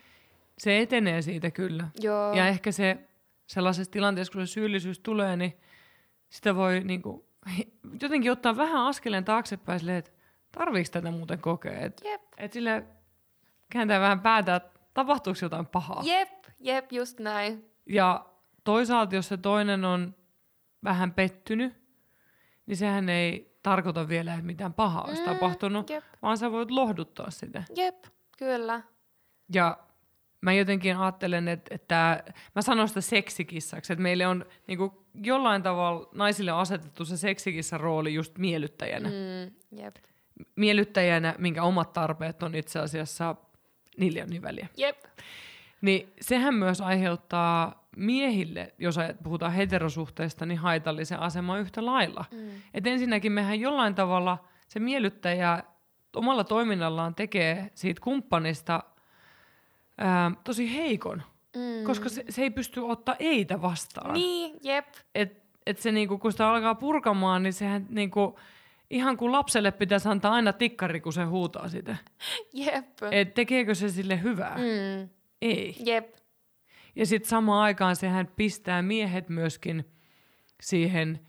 Se 0.58 0.80
etenee 0.80 1.22
siitä 1.22 1.52
kyllä. 1.52 1.88
Joo. 2.00 2.34
Ja 2.34 2.48
ehkä 2.48 2.72
se 2.72 2.98
sellaisessa 3.48 3.91
tilanteessa, 3.91 4.34
kun 4.34 4.48
se 4.48 4.52
syyllisyys 4.54 5.00
tulee, 5.00 5.36
niin 5.38 5.58
sitä 6.30 6.56
voi 6.56 6.80
niinku, 6.84 7.26
he- 7.58 7.68
jotenkin 8.02 8.32
ottaa 8.32 8.58
vähän 8.58 8.86
askeleen 8.86 9.26
taaksepäin 9.26 9.80
silleen, 9.80 9.98
että 9.98 10.12
tarviiko 10.52 10.89
tätä 10.91 11.12
muuten 11.12 11.39
kokea. 11.39 11.80
Että 11.80 12.08
Jep. 12.10 12.22
et 12.38 12.54
sille 12.54 12.84
kääntää 13.72 13.99
vähän 13.99 14.20
päätä, 14.20 14.55
että 14.55 14.80
tapahtuuko 14.93 15.39
jotain 15.41 15.66
pahaa. 15.66 16.01
Jep, 16.05 16.30
jep, 16.59 16.91
just 16.91 17.20
näin. 17.20 17.72
Ja 17.89 18.26
toisaalta, 18.63 19.16
jos 19.16 19.28
se 19.28 19.38
toinen 19.38 19.86
on 19.86 20.16
vähän 20.84 21.13
pettynyt, 21.13 21.74
niin 22.66 22.78
sehän 22.78 23.09
ei 23.09 23.57
tarkoita 23.63 24.07
vielä, 24.07 24.34
että 24.34 24.45
mitään 24.45 24.74
pahaa 24.74 25.03
olisi 25.03 25.22
Mm, 25.22 25.30
tapahtunut, 25.30 25.89
Jep, 25.89 26.03
vaan 26.22 26.38
sä 26.38 26.51
voit 26.51 26.72
lohduttaa 26.72 27.32
sitä. 27.32 27.63
jep, 27.76 28.03
kyllä. 28.38 28.82
Ja 29.53 29.78
mä 30.41 30.53
jotenkin 30.53 30.97
ajattelen, 30.97 31.47
että, 31.47 31.76
että 31.76 32.24
mä 32.55 32.61
sanon 32.61 32.88
sitä 32.88 33.01
seksikissaksi, 33.01 33.93
että 33.93 34.03
meille 34.03 34.28
on 34.28 34.45
niin 34.68 34.78
kuin, 34.78 34.91
jollain 35.13 35.63
tavalla 35.63 36.09
naisille 36.13 36.51
on 36.53 36.59
asetettu 36.59 37.05
se 37.05 37.18
seksikissan 37.18 37.80
rooli 37.80 38.13
just 38.13 38.38
miellyttäjänä. 38.38 39.09
Mm, 39.09 39.55
jep, 39.80 39.95
Miellyttäjänä, 40.55 41.36
minkä 41.38 41.63
omat 41.63 41.93
tarpeet 41.93 42.43
on 42.43 42.55
itse 42.55 42.80
asiassa, 42.80 43.36
niille 43.98 44.24
on 44.24 44.30
niin 44.30 44.41
väliä. 44.41 44.68
jep, 44.78 44.98
Niin 45.82 46.14
sehän 46.22 46.54
myös 46.54 46.82
aiheuttaa 46.82 47.88
miehille, 47.98 48.74
jos 48.80 48.96
puhutaan 49.24 49.52
heterosuhteista, 49.54 50.46
niin 50.46 50.58
haitallisen 50.58 51.20
aseman 51.20 51.60
yhtä 51.60 51.86
lailla. 51.86 52.26
mm. 52.32 52.50
Et 52.74 52.88
ensinnäkin 52.88 53.32
mehän 53.32 53.60
jollain 53.60 53.96
tavalla 53.96 54.38
se 54.68 54.80
miellyttäjä 54.80 55.64
omalla 56.16 56.43
toiminnallaan 56.43 57.16
tekee 57.16 57.72
siitä 57.76 58.02
kumppanista 58.02 58.84
ää, 59.98 60.32
tosi 60.43 60.76
heikon, 60.76 61.24
Mm. 61.56 61.84
koska 61.86 62.10
se, 62.10 62.24
se 62.30 62.41
ei 62.41 62.50
pysty 62.50 62.80
ottaa 62.80 63.16
eitä 63.20 63.62
vastaan. 63.62 64.14
Niin, 64.14 64.56
jep, 64.64 64.86
Et, 65.16 65.43
et 65.66 65.78
se 65.80 65.91
niinku, 65.91 66.18
kun 66.18 66.32
sitä 66.32 66.50
alkaa 66.50 66.76
purkamaan, 66.76 67.43
niin 67.43 67.54
sehän 67.54 67.86
niinku, 67.89 68.39
ihan 68.89 69.17
kuin 69.17 69.31
lapselle 69.31 69.71
pitäisi 69.71 70.09
antaa 70.09 70.33
aina 70.33 70.53
tikkari, 70.53 71.01
kun 71.01 71.13
se 71.13 71.23
huutaa 71.23 71.69
sitä. 71.69 71.95
jep. 72.53 72.86
Et 73.11 73.33
tekeekö 73.33 73.75
se 73.75 73.89
sille 73.89 74.21
hyvää? 74.23 74.57
Mm, 74.57 75.09
Ei. 75.41 75.75
jep, 75.79 76.15
Ja 76.95 77.05
sitten 77.05 77.29
samaan 77.29 77.63
aikaan 77.63 77.95
sehän 77.95 78.27
pistää 78.36 78.81
miehet 78.81 79.29
myöskin 79.29 79.86
siihen, 80.61 81.19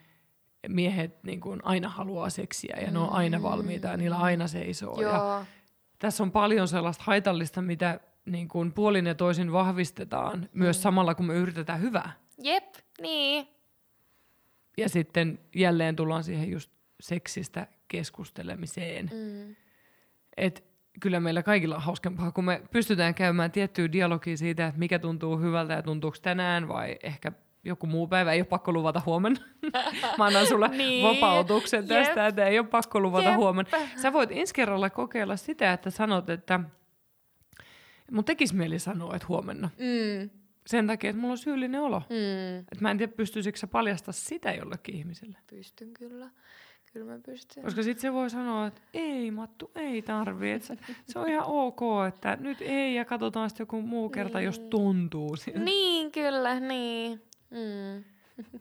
miehet 0.68 1.24
niin 1.24 1.40
kuin 1.40 1.60
aina 1.64 1.88
haluaa 1.88 2.30
seksiä 2.30 2.76
ja 2.80 2.90
ne 2.90 2.98
on 2.98 3.12
aina 3.12 3.42
valmiita 3.42 3.88
ja 3.88 3.96
niillä 3.96 4.16
aina 4.16 4.46
seisoo. 4.46 5.00
Ja 5.00 5.08
joo. 5.08 5.44
tässä 5.98 6.22
on 6.22 6.32
paljon 6.32 6.68
sellaista 6.68 7.04
haitallista, 7.06 7.62
mitä 7.62 8.00
niin 8.24 8.48
kuin 8.48 8.72
puolin 8.72 9.06
ja 9.06 9.14
toisin 9.14 9.52
vahvistetaan 9.52 10.38
mm. 10.38 10.48
myös 10.52 10.82
samalla, 10.82 11.14
kun 11.14 11.26
me 11.26 11.34
yritetään 11.34 11.80
hyvää. 11.80 12.12
Jep, 12.42 12.74
niin. 13.00 13.48
Ja 14.78 14.88
sitten 14.88 15.38
jälleen 15.54 15.96
tullaan 15.96 16.24
siihen 16.24 16.50
just 16.50 16.75
seksistä 17.00 17.66
keskustelemiseen. 17.88 19.10
Mm. 19.12 19.56
Et 20.36 20.64
kyllä 21.00 21.20
meillä 21.20 21.42
kaikilla 21.42 21.76
on 21.76 21.82
hauskempaa, 21.82 22.32
kun 22.32 22.44
me 22.44 22.62
pystytään 22.70 23.14
käymään 23.14 23.50
tiettyä 23.50 23.92
dialogia 23.92 24.36
siitä, 24.36 24.66
että 24.66 24.78
mikä 24.78 24.98
tuntuu 24.98 25.38
hyvältä 25.38 25.74
ja 25.74 25.82
tuntuuko 25.82 26.16
tänään 26.22 26.68
vai 26.68 26.98
ehkä 27.02 27.32
joku 27.64 27.86
muu 27.86 28.06
päivä. 28.06 28.32
Ei 28.32 28.40
ole 28.40 28.46
pakko 28.46 28.72
luvata 28.72 29.02
huomenna. 29.06 29.40
Mä 30.18 30.24
annan 30.24 30.46
sulle 30.46 30.68
niin. 30.68 31.04
vapautuksen 31.04 31.88
tästä, 31.88 32.20
Jep. 32.20 32.28
että 32.28 32.46
ei 32.46 32.58
ole 32.58 32.66
pakko 32.66 33.00
luvata 33.00 33.28
Jep. 33.28 33.36
huomenna. 33.36 33.78
Sä 33.96 34.12
voit 34.12 34.30
ensi 34.32 34.54
kerralla 34.54 34.90
kokeilla 34.90 35.36
sitä, 35.36 35.72
että 35.72 35.90
sanot, 35.90 36.30
että 36.30 36.60
mun 38.10 38.24
tekis 38.24 38.52
mieli 38.52 38.78
sanoa, 38.78 39.14
että 39.16 39.28
huomenna. 39.28 39.70
Mm. 39.78 40.30
Sen 40.66 40.86
takia, 40.86 41.10
että 41.10 41.20
mulla 41.20 41.32
on 41.32 41.38
syyllinen 41.38 41.80
olo. 41.80 42.02
Mm. 42.10 42.58
Et 42.58 42.80
mä 42.80 42.90
en 42.90 42.98
tiedä, 42.98 43.12
pystyisikö 43.12 43.58
sä 43.58 43.66
paljastaa 43.66 44.12
sitä 44.12 44.52
jollekin 44.52 44.94
ihmiselle. 44.94 45.38
Pystyn 45.46 45.94
kyllä. 45.94 46.30
Kyllä 46.96 47.12
mä 47.12 47.18
pystyn. 47.26 47.62
Koska 47.62 47.82
sitten 47.82 48.02
se 48.02 48.12
voi 48.12 48.30
sanoa, 48.30 48.66
että 48.66 48.80
ei 48.94 49.30
Mattu, 49.30 49.70
ei 49.74 50.02
tarvii. 50.02 50.52
Et 50.52 50.62
se, 50.62 50.76
se 51.06 51.18
on 51.18 51.28
ihan 51.28 51.46
ok, 51.46 51.80
että 52.08 52.36
nyt 52.40 52.58
ei 52.60 52.94
ja 52.94 53.04
katsotaan 53.04 53.50
sitten 53.50 53.62
joku 53.64 53.82
muu 53.82 54.08
kerta, 54.08 54.38
niin. 54.38 54.44
jos 54.44 54.58
tuntuu 54.58 55.36
siltä. 55.36 55.58
Niin, 55.58 56.12
kyllä, 56.12 56.60
niin. 56.60 57.22
Mm. 57.50 58.04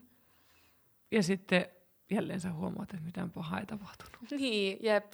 Ja 1.10 1.22
sitten 1.22 1.66
jälleen 2.10 2.40
sä 2.40 2.52
huomaat, 2.52 2.94
että 2.94 3.04
mitään 3.04 3.30
pahaa 3.30 3.60
ei 3.60 3.66
tapahtunut. 3.66 4.30
Niin, 4.40 4.78
jep. 4.82 5.12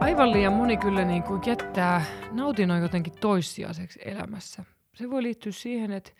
Aivan 0.00 0.32
liian 0.32 0.52
moni 0.52 0.76
kyllä 0.76 1.04
niin 1.04 1.22
kuin 1.22 1.42
jättää 1.46 2.04
nautinnon 2.30 2.82
jotenkin 2.82 3.12
toissijaiseksi 3.20 3.98
elämässä. 4.04 4.64
Se 4.94 5.10
voi 5.10 5.22
liittyä 5.22 5.52
siihen, 5.52 5.92
että 5.92 6.10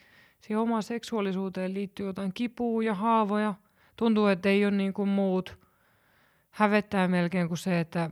siihen 0.41 0.59
omaan 0.59 0.83
seksuaalisuuteen 0.83 1.75
liittyy 1.75 2.07
jotain 2.07 2.33
kipua 2.35 2.83
ja 2.83 2.95
haavoja. 2.95 3.55
Tuntuu, 3.97 4.27
että 4.27 4.49
ei 4.49 4.65
ole 4.65 4.77
niin 4.77 4.93
kuin 4.93 5.09
muut. 5.09 5.59
Hävettää 6.51 7.09
melkein 7.09 7.49
kuin 7.49 7.59
se, 7.59 7.81
että 7.81 8.11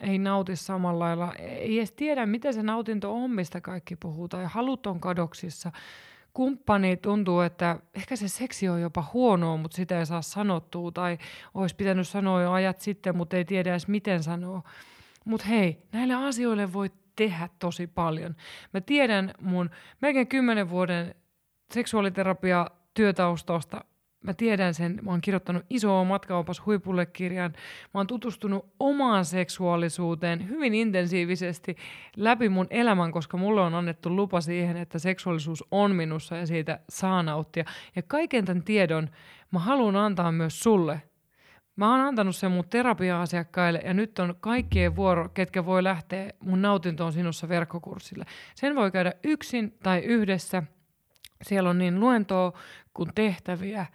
ei 0.00 0.18
nauti 0.18 0.56
samalla 0.56 1.04
lailla. 1.04 1.34
Ei 1.34 1.78
edes 1.78 1.92
tiedä, 1.92 2.26
mitä 2.26 2.52
se 2.52 2.62
nautinto 2.62 3.14
on, 3.14 3.30
mistä 3.30 3.60
kaikki 3.60 3.96
puhutaan. 3.96 4.42
Ja 4.42 4.48
halut 4.48 4.86
on 4.86 5.00
kadoksissa. 5.00 5.72
Kumppani 6.32 6.96
tuntuu, 6.96 7.40
että 7.40 7.78
ehkä 7.94 8.16
se 8.16 8.28
seksi 8.28 8.68
on 8.68 8.80
jopa 8.80 9.04
huonoa, 9.12 9.56
mutta 9.56 9.76
sitä 9.76 9.98
ei 9.98 10.06
saa 10.06 10.22
sanottua. 10.22 10.92
Tai 10.92 11.18
olisi 11.54 11.76
pitänyt 11.76 12.08
sanoa 12.08 12.42
jo 12.42 12.52
ajat 12.52 12.80
sitten, 12.80 13.16
mutta 13.16 13.36
ei 13.36 13.44
tiedä 13.44 13.70
edes 13.70 13.88
miten 13.88 14.22
sanoa. 14.22 14.62
Mutta 15.24 15.46
hei, 15.46 15.82
näille 15.92 16.14
asioille 16.14 16.72
voi 16.72 16.90
tehdä 17.16 17.48
tosi 17.58 17.86
paljon. 17.86 18.36
Mä 18.74 18.80
tiedän 18.80 19.34
mun 19.40 19.70
melkein 20.00 20.26
kymmenen 20.26 20.70
vuoden 20.70 21.14
seksuaaliterapia 21.70 22.66
työtaustasta 22.94 23.84
mä 24.22 24.34
tiedän 24.34 24.74
sen, 24.74 24.98
mä 25.02 25.10
oon 25.10 25.20
kirjoittanut 25.20 25.64
isoa 25.70 26.04
matkaopas 26.04 26.66
huipulle 26.66 27.06
kirjan, 27.06 27.52
mä 27.94 28.00
oon 28.00 28.06
tutustunut 28.06 28.66
omaan 28.80 29.24
seksuaalisuuteen 29.24 30.48
hyvin 30.48 30.74
intensiivisesti 30.74 31.76
läpi 32.16 32.48
mun 32.48 32.66
elämän, 32.70 33.12
koska 33.12 33.36
mulle 33.36 33.60
on 33.60 33.74
annettu 33.74 34.16
lupa 34.16 34.40
siihen, 34.40 34.76
että 34.76 34.98
seksuaalisuus 34.98 35.64
on 35.70 35.94
minussa 35.94 36.36
ja 36.36 36.46
siitä 36.46 36.80
saa 36.88 37.22
nauttia. 37.22 37.64
Ja 37.96 38.02
kaiken 38.02 38.44
tämän 38.44 38.62
tiedon 38.62 39.08
mä 39.50 39.58
haluan 39.58 39.96
antaa 39.96 40.32
myös 40.32 40.60
sulle. 40.60 41.02
Mä 41.76 41.90
oon 41.90 42.00
antanut 42.00 42.36
sen 42.36 42.50
mun 42.50 42.68
terapia-asiakkaille 42.70 43.80
ja 43.84 43.94
nyt 43.94 44.18
on 44.18 44.34
kaikkien 44.40 44.96
vuoro, 44.96 45.28
ketkä 45.28 45.64
voi 45.64 45.84
lähteä 45.84 46.30
mun 46.40 46.62
nautintoon 46.62 47.12
sinussa 47.12 47.48
verkkokurssille. 47.48 48.24
Sen 48.54 48.74
voi 48.74 48.90
käydä 48.90 49.12
yksin 49.24 49.74
tai 49.82 49.98
yhdessä. 49.98 50.62
Siellä 51.42 51.70
on 51.70 51.78
niin 51.78 52.00
luentoa 52.00 52.52
kuin 52.94 53.10
tehtäviä 53.14 53.86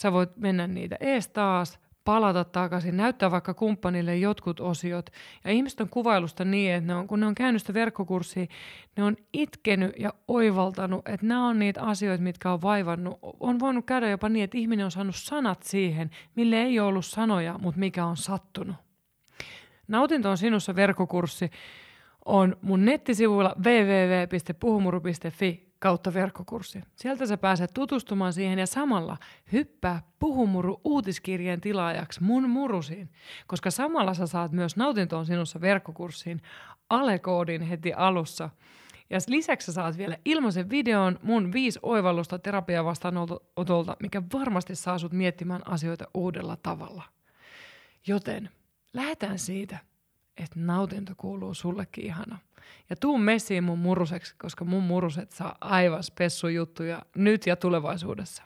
Sä 0.00 0.12
voit 0.12 0.36
mennä 0.36 0.66
niitä 0.66 0.96
ees 1.00 1.28
taas, 1.28 1.78
palata 2.04 2.44
takaisin, 2.44 2.96
näyttää 2.96 3.30
vaikka 3.30 3.54
kumppanille 3.54 4.16
jotkut 4.16 4.60
osiot. 4.60 5.10
Ja 5.44 5.50
ihmiset 5.50 5.80
on 5.80 5.88
kuvailusta 5.88 6.44
niin, 6.44 6.72
että 6.72 6.86
ne 6.86 6.94
on, 6.94 7.06
kun 7.06 7.20
ne 7.20 7.26
on 7.26 7.34
käynyt 7.34 7.62
sitä 7.62 7.74
verkkokurssia, 7.74 8.46
ne 8.96 9.04
on 9.04 9.16
itkenyt 9.32 9.92
ja 9.98 10.14
oivaltanut, 10.28 11.08
että 11.08 11.26
nämä 11.26 11.48
on 11.48 11.58
niitä 11.58 11.82
asioita, 11.82 12.22
mitkä 12.22 12.52
on 12.52 12.62
vaivannut. 12.62 13.18
On 13.40 13.58
voinut 13.58 13.86
käydä 13.86 14.10
jopa 14.10 14.28
niin, 14.28 14.44
että 14.44 14.58
ihminen 14.58 14.84
on 14.84 14.90
saanut 14.90 15.16
sanat 15.16 15.62
siihen, 15.62 16.10
mille 16.34 16.62
ei 16.62 16.80
ole 16.80 16.88
ollut 16.88 17.06
sanoja, 17.06 17.58
mutta 17.58 17.80
mikä 17.80 18.04
on 18.04 18.16
sattunut. 18.16 18.76
Nautinto 19.88 20.30
on 20.30 20.38
sinussa 20.38 20.76
verkkokurssi 20.76 21.50
on 22.24 22.56
mun 22.62 22.84
nettisivuilla 22.84 23.54
www.puhumuru.fi 23.64 25.69
kautta 25.80 26.14
verkkokurssi. 26.14 26.80
Sieltä 26.96 27.26
sä 27.26 27.36
pääset 27.36 27.70
tutustumaan 27.74 28.32
siihen 28.32 28.58
ja 28.58 28.66
samalla 28.66 29.16
hyppää 29.52 30.02
Puhumuru 30.18 30.80
uutiskirjeen 30.84 31.60
tilaajaksi 31.60 32.22
mun 32.22 32.50
murusiin, 32.50 33.10
koska 33.46 33.70
samalla 33.70 34.14
sä 34.14 34.26
saat 34.26 34.52
myös 34.52 34.76
nautintoon 34.76 35.26
sinussa 35.26 35.60
verkkokurssiin 35.60 36.42
alekoodin 36.90 37.62
heti 37.62 37.92
alussa. 37.92 38.50
Ja 39.10 39.18
lisäksi 39.28 39.66
sä 39.66 39.72
saat 39.72 39.98
vielä 39.98 40.16
ilmaisen 40.24 40.70
videon 40.70 41.18
mun 41.22 41.52
viisi 41.52 41.78
oivallusta 41.82 42.38
terapia 42.38 42.84
vastaanotolta, 42.84 43.96
mikä 44.02 44.22
varmasti 44.32 44.74
saa 44.74 44.98
sut 44.98 45.12
miettimään 45.12 45.62
asioita 45.68 46.04
uudella 46.14 46.56
tavalla. 46.56 47.02
Joten 48.06 48.50
lähdetään 48.92 49.38
siitä, 49.38 49.78
että 50.36 50.60
nautinto 50.60 51.12
kuuluu 51.16 51.54
sullekin 51.54 52.04
ihana. 52.04 52.38
Ja 52.90 52.96
tuu 52.96 53.18
messiin 53.18 53.64
mun 53.64 53.78
muruseksi, 53.78 54.34
koska 54.38 54.64
mun 54.64 54.82
muruset 54.82 55.30
saa 55.30 55.56
aivan 55.60 56.02
spessujuttuja 56.02 57.02
nyt 57.14 57.46
ja 57.46 57.56
tulevaisuudessa. 57.56 58.42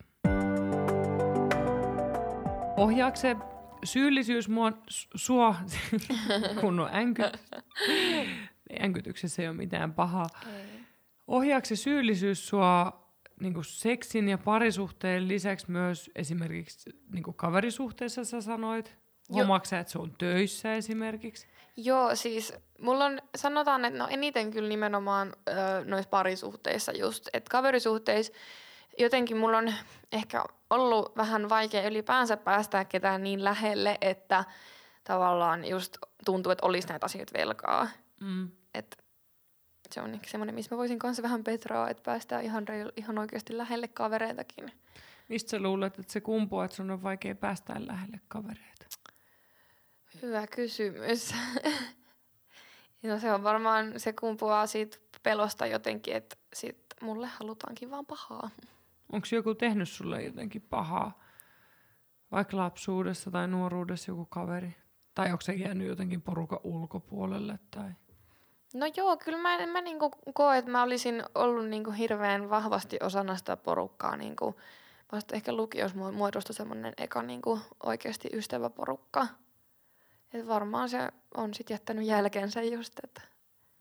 Ohjaako 2.76 3.16
se 3.16 3.36
syyllisyys 3.84 4.48
mua, 4.48 4.72
sua, 5.14 5.54
kun 6.60 6.80
on 6.80 6.94
änky, 6.94 7.22
änkytyksessä 8.82 9.42
ei 9.42 9.48
ole 9.48 9.56
mitään 9.56 9.94
pahaa. 9.94 10.26
Ohjaako 11.26 11.66
se 11.66 11.76
syyllisyys 11.76 12.48
sua 12.48 13.04
niin 13.40 13.54
seksin 13.62 14.28
ja 14.28 14.38
parisuhteen 14.38 15.28
lisäksi 15.28 15.70
myös 15.70 16.10
esimerkiksi 16.14 16.90
niin 17.12 17.24
kaverisuhteessa 17.36 18.24
sä 18.24 18.40
sanoit? 18.40 18.96
Huomaatko 19.28 19.76
että 19.76 19.92
se 19.92 19.98
on 19.98 20.14
töissä 20.18 20.74
esimerkiksi? 20.74 21.46
Joo, 21.76 22.16
siis 22.16 22.52
mulla 22.80 23.04
on, 23.04 23.20
sanotaan, 23.36 23.84
että 23.84 23.98
no 23.98 24.06
eniten 24.10 24.50
kyllä 24.50 24.68
nimenomaan 24.68 25.32
öö, 25.48 25.84
noissa 25.84 26.10
parisuhteissa 26.10 26.92
just, 26.92 27.28
että 27.32 27.50
kaverisuhteissa 27.50 28.32
jotenkin 28.98 29.36
mulla 29.36 29.58
on 29.58 29.74
ehkä 30.12 30.44
ollut 30.70 31.16
vähän 31.16 31.48
vaikea 31.48 31.88
ylipäänsä 31.88 32.36
päästää 32.36 32.84
ketään 32.84 33.22
niin 33.22 33.44
lähelle, 33.44 33.98
että 34.00 34.44
tavallaan 35.04 35.64
just 35.64 35.96
tuntuu, 36.24 36.52
että 36.52 36.66
olisi 36.66 36.88
näitä 36.88 37.06
asioita 37.06 37.38
velkaa. 37.38 37.88
Mm. 38.20 38.48
Et 38.74 39.04
se 39.90 40.00
on 40.00 40.14
ehkä 40.14 40.28
semmoinen, 40.28 40.54
missä 40.54 40.74
mä 40.74 40.78
voisin 40.78 40.98
kanssa 40.98 41.22
vähän 41.22 41.44
petroa, 41.44 41.90
että 41.90 42.02
päästään 42.02 42.44
ihan, 42.44 42.68
reil, 42.68 42.92
ihan 42.96 43.18
oikeasti 43.18 43.58
lähelle 43.58 43.88
kavereitakin. 43.88 44.72
Mistä 45.28 45.50
sä 45.50 45.58
luulet, 45.58 45.98
että 45.98 46.12
se 46.12 46.20
kumpuaa, 46.20 46.64
että 46.64 46.76
sun 46.76 46.90
on 46.90 47.02
vaikea 47.02 47.34
päästä 47.34 47.74
lähelle 47.78 48.20
kavereita? 48.28 48.86
Hyvä 50.22 50.46
kysymys. 50.46 51.34
no 53.02 53.18
se 53.18 53.32
on 53.32 53.42
varmaan, 53.42 54.00
se 54.00 54.12
kumpuaa 54.12 54.66
siitä 54.66 54.96
pelosta 55.22 55.66
jotenkin, 55.66 56.16
että 56.16 56.36
sit 56.54 56.78
mulle 57.02 57.26
halutaankin 57.26 57.90
vaan 57.90 58.06
pahaa. 58.06 58.50
Onko 59.12 59.26
joku 59.32 59.54
tehnyt 59.54 59.88
sulle 59.88 60.22
jotenkin 60.22 60.62
pahaa? 60.62 61.18
Vaikka 62.32 62.56
lapsuudessa 62.56 63.30
tai 63.30 63.48
nuoruudessa 63.48 64.10
joku 64.10 64.24
kaveri? 64.24 64.76
Tai 65.14 65.26
onko 65.30 65.40
se 65.40 65.52
jäänyt 65.52 65.88
jotenkin 65.88 66.22
porukan 66.22 66.58
ulkopuolelle? 66.64 67.58
Tai? 67.70 67.90
No 68.74 68.86
joo, 68.96 69.16
kyllä 69.16 69.38
mä, 69.38 69.66
mä 69.66 69.80
niinku 69.80 70.10
koen, 70.34 70.58
että 70.58 70.70
mä 70.70 70.82
olisin 70.82 71.24
ollut 71.34 71.68
niinku 71.68 71.90
hirveän 71.90 72.50
vahvasti 72.50 72.98
osana 73.02 73.36
sitä 73.36 73.56
porukkaa. 73.56 74.16
Niinku, 74.16 74.54
vasta 75.12 75.34
ehkä 75.36 75.52
lukiossa 75.52 75.98
muodostui 76.12 76.54
semmoinen 76.54 76.94
eka 76.98 77.22
niinku 77.22 77.60
oikeasti 77.82 78.28
ystäväporukka. 78.32 79.26
Et 80.34 80.46
varmaan 80.46 80.88
se 80.88 81.08
on 81.34 81.54
sitten 81.54 81.74
jättänyt 81.74 82.06
jälkeensä 82.06 82.62
just, 82.62 82.92
että... 83.04 83.20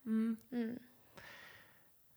Mm. 0.03 0.37
Mm. 0.51 0.75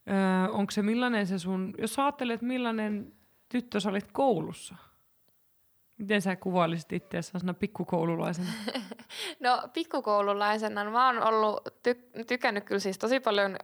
Öö, 0.09 0.53
onko 0.53 0.70
se 0.70 0.82
millainen 0.82 1.26
se 1.26 1.39
sun, 1.39 1.74
jos 1.78 1.99
ajattelet 1.99 2.43
millainen 2.43 3.12
tyttö 3.49 3.80
sä 3.80 3.91
olit 3.91 4.12
koulussa? 4.12 4.74
Miten 5.99 6.22
sä 6.22 6.37
kuvailisit 6.37 6.93
itseäsi 6.93 7.26
sellaisena 7.26 7.55
pikkukoululaisena? 7.55 8.49
no 9.41 9.68
pikkukoululaisena 9.72 10.91
mä 10.91 11.07
oon 11.07 11.22
ollut, 11.22 11.68
ty- 11.68 12.24
tykännyt 12.26 12.64
kyllä 12.64 12.78
siis 12.78 12.99
tosi 12.99 13.20
paljon, 13.20 13.57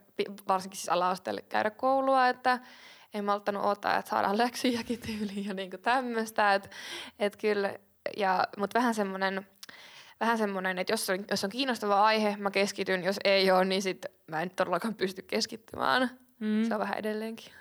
varsinkin 0.48 0.76
siis 0.76 0.88
ala 0.88 1.16
käydä 1.48 1.70
koulua, 1.70 2.28
että 2.28 2.60
en 3.14 3.24
mä 3.24 3.34
ottanut 3.34 3.64
odottaa, 3.64 3.98
että 3.98 4.10
saadaan 4.10 4.38
läksyjäkin 4.38 5.00
tyyliin 5.00 5.44
ja 5.44 5.54
niinku 5.54 5.78
tämmöistä. 5.78 6.54
Et, 6.54 6.70
et 7.18 7.36
kyllä, 7.36 7.78
ja, 8.16 8.48
mutta 8.56 8.78
vähän 8.78 8.94
semmoinen 8.94 9.46
vähän 10.22 10.38
semmoinen, 10.38 10.78
että 10.78 10.92
jos 10.92 11.10
on, 11.10 11.24
jos 11.30 11.44
on 11.44 11.50
kiinnostava 11.50 12.04
aihe, 12.04 12.36
mä 12.36 12.50
keskityn. 12.50 13.04
Jos 13.04 13.16
ei 13.24 13.50
ole, 13.50 13.64
niin 13.64 13.82
sit 13.82 14.06
mä 14.26 14.42
en 14.42 14.50
todellakaan 14.50 14.94
pysty 14.94 15.22
keskittymään. 15.22 16.10
Mm. 16.38 16.64
Se 16.64 16.74
on 16.74 16.80
vähän 16.80 16.98
edelleenkin. 16.98 17.52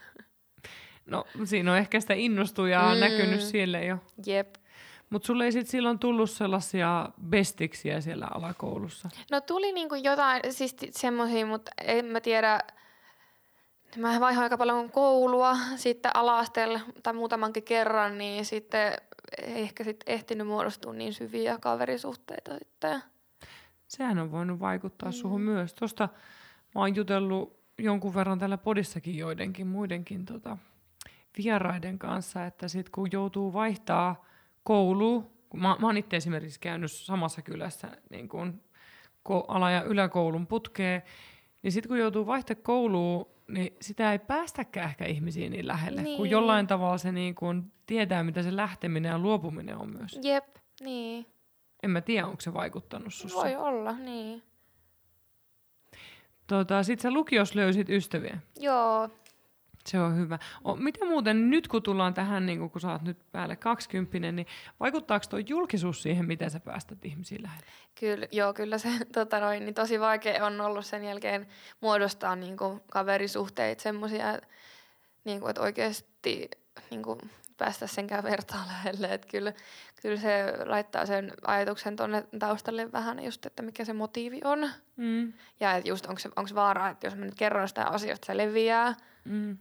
No 1.06 1.26
siinä 1.44 1.72
on 1.72 1.78
ehkä 1.78 2.00
sitä 2.00 2.14
innostujaa 2.14 2.94
mm. 2.94 3.00
näkynyt 3.00 3.42
siellä 3.42 3.80
jo. 3.80 3.98
Jep. 4.26 4.56
Mutta 5.10 5.26
sulle 5.26 5.46
ei 5.46 5.52
sit 5.52 5.68
silloin 5.68 6.00
tullut 6.00 6.32
sellaisia 6.32 7.10
bestiksiä 7.30 8.02
siellä 8.02 8.28
alakoulussa? 8.34 9.10
No 9.32 9.42
tuli 9.42 9.72
niinku 9.72 9.96
jotain, 9.96 10.42
siis 10.50 10.76
semmoisia, 10.92 11.46
mutta 11.46 11.72
en 11.86 12.06
mä 12.06 12.22
tiedä, 12.22 12.60
Mä 13.98 14.20
vaihoin 14.20 14.44
aika 14.44 14.58
paljon 14.58 14.92
koulua 14.92 15.58
sitten 15.76 16.16
ala 16.16 16.46
tai 17.04 17.14
muutamankin 17.14 17.64
kerran, 17.64 18.18
niin 18.18 18.46
sitten 18.46 18.94
ehkä 19.38 19.84
sitten 19.84 20.14
ehtinyt 20.14 20.48
muodostua 20.48 20.94
niin 20.94 21.14
syviä 21.14 21.58
kaverisuhteita 21.58 22.54
sitten. 22.54 23.02
Sehän 23.88 24.20
on 24.20 24.32
voinut 24.32 24.60
vaikuttaa 24.60 25.10
mm. 25.10 25.14
suhun 25.14 25.42
myös. 25.42 25.74
Tuosta 25.74 26.10
mä 26.76 26.82
oon 26.82 26.96
jutellut 26.96 27.62
jonkun 27.78 28.16
verran 28.16 28.40
täällä 28.40 28.58
podissakin 28.58 29.18
joidenkin 29.18 29.68
muidenkin 29.68 30.26
tota, 30.26 30.58
vieraiden 31.38 32.00
kanssa, 32.00 32.46
että 32.46 32.68
sit 32.68 32.90
kun 32.90 33.08
joutuu 33.12 33.54
vaihtaa 33.54 34.26
koulu, 34.64 35.32
kun 35.50 35.62
mä, 35.62 35.78
mä 35.80 35.88
oon 35.88 35.98
itse 35.98 36.18
esimerkiksi 36.18 36.60
käynyt 36.60 36.92
samassa 36.92 37.42
kylässä 37.42 37.88
niin 38.10 38.30
kun 38.30 38.62
ala- 39.48 39.72
ja 39.72 39.84
yläkoulun 39.84 40.48
putkeen, 40.48 41.04
niin 41.64 41.72
sitten 41.72 41.88
kun 41.88 42.00
joutuu 42.00 42.26
vaihtaa 42.26 42.56
kouluun, 42.56 43.28
niin 43.52 43.76
sitä 43.82 44.12
ei 44.12 44.20
päästäkään 44.20 44.90
ehkä 44.90 45.06
ihmisiin 45.06 45.52
niin 45.52 45.68
lähelle, 45.68 46.02
niin. 46.02 46.18
kun 46.18 46.30
jollain 46.30 46.68
tavalla 46.68 46.98
se 46.98 47.12
niin 47.12 47.36
kun 47.36 47.72
tietää, 47.86 48.24
mitä 48.24 48.44
se 48.44 48.56
lähteminen 48.56 49.10
ja 49.10 49.20
luopuminen 49.20 49.78
on 49.78 49.90
myös. 49.90 50.20
Jep, 50.24 50.56
niin. 50.80 51.26
En 51.84 51.90
mä 51.90 52.02
tiedä, 52.02 52.28
onko 52.28 52.42
se 52.42 52.54
vaikuttanut 52.54 53.14
sussa. 53.14 53.38
Voi 53.38 53.56
olla, 53.56 53.92
niin. 53.92 54.44
Tota, 56.48 56.84
sit 56.84 57.00
sä 57.00 57.12
lukios 57.12 57.56
löysit 57.56 57.90
ystäviä. 57.90 58.38
Joo, 58.60 59.10
se 59.88 60.00
on 60.00 60.18
hyvä. 60.18 60.40
O, 60.68 60.76
mitä 60.76 61.06
muuten 61.06 61.50
nyt, 61.50 61.68
kun 61.68 61.84
tullaan 61.84 62.14
tähän, 62.14 62.46
niin 62.46 62.70
kun 62.70 62.82
sä 62.82 62.92
oot 62.92 63.02
nyt 63.02 63.18
päälle 63.32 63.56
20, 63.56 64.32
niin 64.32 64.48
vaikuttaako 64.80 65.26
tuo 65.30 65.40
julkisuus 65.40 66.04
siihen, 66.04 66.28
miten 66.28 66.52
sä 66.52 66.60
päästät 66.60 67.06
ihmisiä 67.06 67.40
lähelle? 67.42 67.66
Kyllä, 68.00 68.28
joo, 68.32 68.54
kyllä 68.54 68.78
se 68.78 68.90
tota 69.14 69.40
noin, 69.40 69.66
niin 69.66 69.76
tosi 69.76 70.00
vaikea 70.00 70.46
on 70.46 70.62
ollut 70.62 70.86
sen 70.86 71.04
jälkeen 71.04 71.48
muodostaa 71.82 72.36
niin 72.36 72.58
kuin, 72.58 72.82
kaverisuhteita 72.92 73.84
semmoisia, 73.84 74.40
niin 75.24 75.50
että 75.50 75.62
oikeasti 75.62 76.50
niin 76.92 77.04
kuin, 77.04 77.20
päästä 77.62 77.88
senkään 77.88 78.24
vertaan 78.24 78.68
lähelle. 78.74 79.14
Että 79.14 79.28
kyllä, 79.28 79.54
kyllä 80.02 80.18
se 80.18 80.54
laittaa 80.66 81.06
sen 81.06 81.34
ajatuksen 81.44 81.96
tuonne 81.96 82.24
taustalle 82.40 82.92
vähän 82.92 83.24
just, 83.24 83.46
että 83.46 83.64
mikä 83.64 83.86
se 83.86 83.94
motiivi 83.94 84.42
on. 84.44 84.70
Mm. 84.96 85.34
Ja 85.60 85.76
että 85.76 85.90
just 85.90 86.06
onko 86.06 86.20
se, 86.20 86.30
onko 86.36 86.48
se 86.48 86.56
vaara, 86.56 86.90
että 86.90 87.08
jos 87.08 87.16
mä 87.16 87.26
nyt 87.26 87.36
kerron 87.36 87.68
sitä 87.68 87.86
asioista, 87.86 88.26
se 88.26 88.38
leviää. 88.38 88.96
Mm 89.26 89.58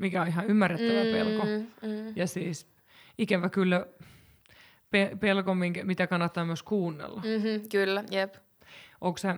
mikä 0.00 0.22
on 0.22 0.28
ihan 0.28 0.46
ymmärrettävä 0.46 1.04
mm, 1.04 1.10
pelko. 1.12 1.44
Mm. 1.82 2.12
Ja 2.16 2.26
siis 2.26 2.66
ikävä 3.18 3.48
kyllä 3.48 3.86
pe- 4.90 5.16
pelko, 5.20 5.54
minkä, 5.54 5.84
mitä 5.84 6.06
kannattaa 6.06 6.44
myös 6.44 6.62
kuunnella. 6.62 7.20
Mm-hmm, 7.20 7.68
kyllä, 7.68 8.04
jep. 8.10 8.34
Onko 9.00 9.18
se 9.18 9.34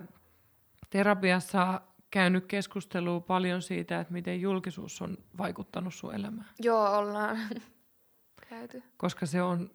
terapiassa 0.89 1.81
käynyt 2.11 2.45
keskustelua 2.45 3.19
paljon 3.19 3.61
siitä, 3.61 3.99
että 3.99 4.13
miten 4.13 4.41
julkisuus 4.41 5.01
on 5.01 5.17
vaikuttanut 5.37 5.93
sun 5.93 6.15
elämään? 6.15 6.49
Joo, 6.59 6.97
ollaan 6.97 7.37
käyty. 8.49 8.83
Koska 8.97 9.25
se 9.25 9.41
on, 9.41 9.71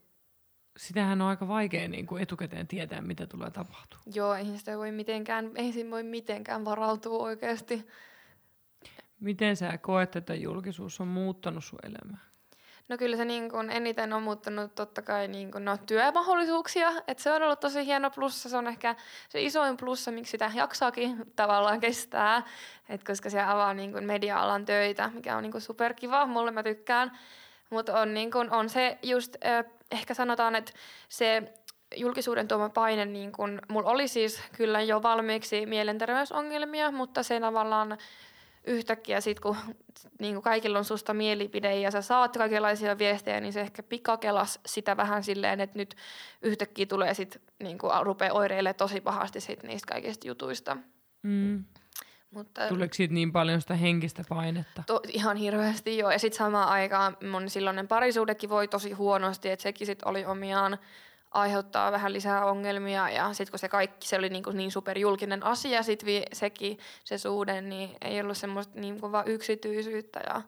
sitähän 0.77 1.23
on 1.23 1.29
aika 1.29 1.49
vaikea 1.49 1.89
niin 1.89 2.07
kuin 2.07 2.23
etukäteen 2.23 2.67
tietää, 2.67 3.01
mitä 3.01 3.27
tulee 3.27 3.51
tapahtumaan. 3.51 4.05
Joo, 4.15 4.35
ei 4.35 4.59
sitä 4.59 4.79
voi 4.79 4.93
mitenkään, 4.93 5.51
ei 5.55 5.73
siinä 5.73 5.91
voi 5.91 6.03
mitenkään 6.03 6.65
varautua 6.65 7.19
oikeasti. 7.19 7.87
Miten 9.21 9.57
sä 9.57 9.79
koet, 9.79 10.17
että 10.17 10.35
julkisuus 10.35 11.01
on 11.01 11.09
muuttanut 11.09 11.65
sun 11.65 11.79
elämää? 11.83 12.31
No 12.91 12.99
kyllä 12.99 13.17
se 13.17 13.25
niin 13.25 13.51
kun 13.51 13.71
eniten 13.71 14.13
on 14.13 14.23
muuttanut 14.23 14.75
totta 14.75 15.03
kai 15.03 15.29
niin 15.29 15.53
kun, 15.53 15.65
no, 15.65 15.77
työmahdollisuuksia. 15.87 16.93
Et 17.09 17.19
se 17.19 17.33
on 17.33 17.43
ollut 17.43 17.61
tosi 17.61 17.87
hieno 17.87 18.11
plussa. 18.11 18.49
Se 18.49 18.57
on 18.57 18.67
ehkä 18.67 18.97
se 19.29 19.43
isoin 19.43 19.77
plussa, 19.77 20.11
miksi 20.11 20.31
sitä 20.31 20.51
jaksaakin 20.55 21.17
tavallaan 21.37 21.81
kestää. 21.81 22.43
Et 22.89 23.05
koska 23.05 23.31
se 23.31 23.43
avaa 23.43 23.75
niin 23.75 23.93
kun, 23.93 24.05
media-alan 24.05 24.65
töitä, 24.65 25.11
mikä 25.15 25.37
on 25.37 25.43
niin 25.43 25.53
kun, 25.53 25.61
superkiva. 25.61 26.27
Mulle 26.27 26.51
mä 26.51 26.63
tykkään. 26.63 27.19
Mutta 27.71 28.01
on, 28.01 28.15
niin 28.15 28.31
kun, 28.31 28.51
on 28.51 28.69
se 28.69 28.99
just, 29.03 29.37
eh, 29.41 29.65
ehkä 29.91 30.15
sanotaan, 30.15 30.55
että 30.55 30.73
se 31.09 31.53
julkisuuden 31.97 32.49
tuoma 32.49 32.69
paine, 32.69 33.05
niin 33.05 33.33
kun, 33.33 33.61
mulla 33.69 33.91
oli 33.91 34.09
siis 34.09 34.43
kyllä 34.57 34.81
jo 34.81 35.03
valmiiksi 35.03 35.67
mielenterveysongelmia, 35.67 36.91
mutta 36.91 37.23
se 37.23 37.41
tavallaan 37.41 37.99
yhtäkkiä 38.65 39.21
sit 39.21 39.41
kun 39.41 39.57
niin 40.19 40.35
kuin 40.35 40.43
kaikilla 40.43 40.79
on 40.79 40.85
susta 40.85 41.15
mielipide 41.15 41.81
ja 41.81 41.91
sä 41.91 42.03
saat 42.03 42.37
kaikenlaisia 42.37 42.99
viestejä, 42.99 43.41
niin 43.41 43.53
se 43.53 43.61
ehkä 43.61 43.83
pikakelas 43.83 44.61
sitä 44.67 44.97
vähän 44.97 45.25
silleen, 45.25 45.61
että 45.61 45.79
nyt 45.79 45.95
yhtäkkiä 46.43 46.87
tulee 46.87 47.15
sit 47.15 47.43
niin 47.63 47.79
kuin 47.79 47.93
rupeaa 48.03 48.35
oireilemaan 48.35 48.75
tosi 48.75 49.01
pahasti 49.01 49.41
sit 49.41 49.63
niistä 49.63 49.93
kaikista 49.93 50.27
jutuista. 50.27 50.77
Mm. 51.23 51.65
Mutta, 52.31 52.69
Tuleeko 52.69 52.95
siitä 52.95 53.15
niin 53.15 53.33
paljon 53.33 53.61
sitä 53.61 53.75
henkistä 53.75 54.25
painetta? 54.29 54.83
To, 54.87 55.01
ihan 55.09 55.37
hirveästi 55.37 55.99
joo. 55.99 56.11
Ja 56.11 56.19
sitten 56.19 56.39
samaan 56.39 56.69
aikaan 56.69 57.17
mun 57.31 57.51
silloinen 57.51 57.89
parisuudekin 57.89 58.51
voi 58.51 58.69
tosi 58.69 58.93
huonosti, 58.93 59.51
että 59.51 59.63
sekin 59.63 59.87
sit 59.87 60.03
oli 60.05 60.25
omiaan 60.25 60.79
aiheuttaa 61.31 61.93
vähän 61.93 62.13
lisää 62.13 62.45
ongelmia 62.45 63.11
ja 63.11 63.33
sitten 63.33 63.53
kun 63.53 63.59
se 63.59 63.69
kaikki, 63.69 64.09
se 64.09 64.17
oli 64.17 64.29
niin, 64.29 64.43
kuin 64.45 64.57
niin 64.57 64.73
superjulkinen 64.73 65.43
asia 65.43 65.83
sit 65.83 66.05
vi, 66.05 66.23
sekin, 66.33 66.79
se 67.05 67.19
suhde, 67.19 67.61
niin 67.61 67.97
ei 68.01 68.21
ollut 68.21 68.37
semmoista 68.37 68.81
niin 68.81 69.01
kuin 69.01 69.13
vaan 69.13 69.29
yksityisyyttä 69.29 70.21
ja 70.27 70.43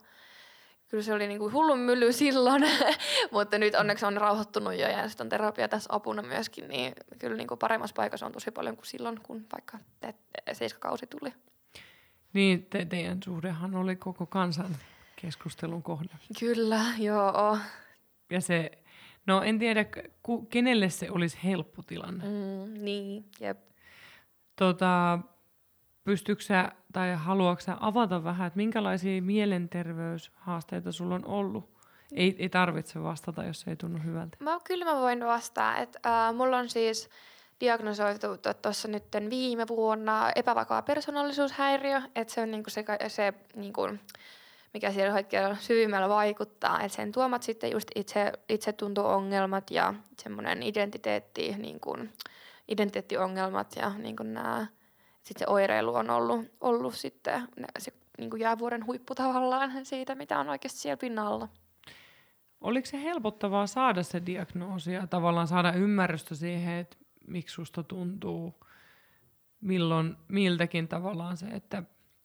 kyllä 0.88 1.04
se 1.04 1.14
oli 1.14 1.26
niin 1.26 1.38
kuin 1.38 1.52
hullun 1.52 1.78
mylly 1.78 2.12
silloin, 2.12 2.62
mutta 3.32 3.58
nyt 3.58 3.74
onneksi 3.74 4.06
on 4.06 4.16
rauhoittunut 4.16 4.72
jo 4.72 4.88
ja 4.88 5.08
sitten 5.08 5.24
on 5.24 5.28
terapia 5.28 5.68
tässä 5.68 5.88
apuna 5.92 6.22
myöskin, 6.22 6.68
niin 6.68 6.92
kyllä 7.18 7.36
niin 7.36 7.48
kuin 7.48 7.58
paremmassa 7.58 7.94
paikassa 7.94 8.26
on 8.26 8.32
tosi 8.32 8.50
paljon 8.50 8.76
kuin 8.76 8.86
silloin, 8.86 9.20
kun 9.22 9.46
vaikka 9.52 9.78
te, 10.00 10.14
seiskakausi 10.52 11.06
tuli. 11.06 11.32
Niin, 12.32 12.66
te, 12.66 12.84
teidän 12.84 13.18
suhdehan 13.24 13.74
oli 13.74 13.96
koko 13.96 14.26
kansan 14.26 14.76
keskustelun 15.16 15.82
kohde. 15.82 16.14
Kyllä, 16.40 16.80
joo. 16.98 17.58
Ja 18.30 18.40
se 18.40 18.81
No 19.26 19.42
en 19.42 19.58
tiedä, 19.58 19.84
ku, 20.22 20.46
kenelle 20.46 20.90
se 20.90 21.10
olisi 21.10 21.38
helppo 21.44 21.82
tilanne. 21.82 22.24
Mm, 22.24 22.84
niin, 22.84 23.24
jep. 23.40 23.58
Tota, 24.56 25.18
pystytkö 26.04 26.44
sä, 26.44 26.72
tai 26.92 27.14
haluatko 27.14 27.60
sä 27.60 27.76
avata 27.80 28.24
vähän, 28.24 28.46
että 28.46 28.56
minkälaisia 28.56 29.22
mielenterveyshaasteita 29.22 30.92
sulla 30.92 31.14
on 31.14 31.26
ollut? 31.26 31.72
Ei, 32.12 32.36
ei 32.38 32.48
tarvitse 32.48 33.02
vastata, 33.02 33.44
jos 33.44 33.60
se 33.60 33.70
ei 33.70 33.76
tunnu 33.76 33.98
hyvältä. 34.04 34.36
Mä, 34.40 34.58
kyllä 34.64 34.84
mä 34.84 35.00
voin 35.00 35.24
vastata. 35.24 35.76
Että, 35.76 36.28
äh, 36.28 36.34
mulla 36.34 36.58
on 36.58 36.68
siis 36.68 37.08
diagnosoitu 37.60 38.26
tuossa 38.62 38.88
nyt 38.88 39.04
viime 39.30 39.64
vuonna 39.68 40.32
epävakaa 40.36 40.82
persoonallisuushäiriö. 40.82 42.02
Että 42.14 42.34
se 42.34 42.40
on 42.40 42.50
niinku 42.50 42.70
se, 42.70 42.84
se 43.08 43.34
niinku, 43.56 43.80
mikä 44.74 44.92
siellä 44.92 45.12
kaikkein 45.12 45.56
syvimmällä 45.56 46.08
vaikuttaa. 46.08 46.80
Että 46.80 46.96
sen 46.96 47.12
tuomat 47.12 47.42
sitten 47.42 47.70
just 47.70 47.88
itse, 47.94 48.32
itsetunto-ongelmat 48.48 49.70
ja 49.70 49.94
semmoinen 50.22 50.62
identiteetti, 50.62 51.54
niin 51.58 51.80
kuin, 51.80 52.12
identiteettiongelmat 52.68 53.76
ja 53.76 53.92
niin 53.98 54.16
kuin 54.16 54.34
nämä, 54.34 54.66
sitten 55.22 55.46
se 55.46 55.52
oireilu 55.52 55.94
on 55.94 56.10
ollut, 56.10 56.46
ollut 56.60 56.94
sitten 56.94 57.48
se 57.78 57.92
niin 58.18 58.30
kuin 58.30 58.40
jäävuoren 58.40 58.86
huippu 58.86 59.14
tavallaan 59.14 59.86
siitä, 59.86 60.14
mitä 60.14 60.38
on 60.38 60.48
oikeasti 60.48 60.78
siellä 60.78 60.96
pinnalla. 60.96 61.48
Oliko 62.60 62.86
se 62.86 63.02
helpottavaa 63.02 63.66
saada 63.66 64.02
se 64.02 64.22
diagnoosi 64.26 64.92
ja 64.92 65.06
tavallaan 65.06 65.48
saada 65.48 65.72
ymmärrystä 65.72 66.34
siihen, 66.34 66.74
että 66.74 66.96
miksi 67.26 67.54
susta 67.54 67.82
tuntuu 67.82 68.54
milloin 69.60 70.16
miltäkin 70.28 70.88
tavallaan 70.88 71.36
se, 71.36 71.46
että 71.46 71.82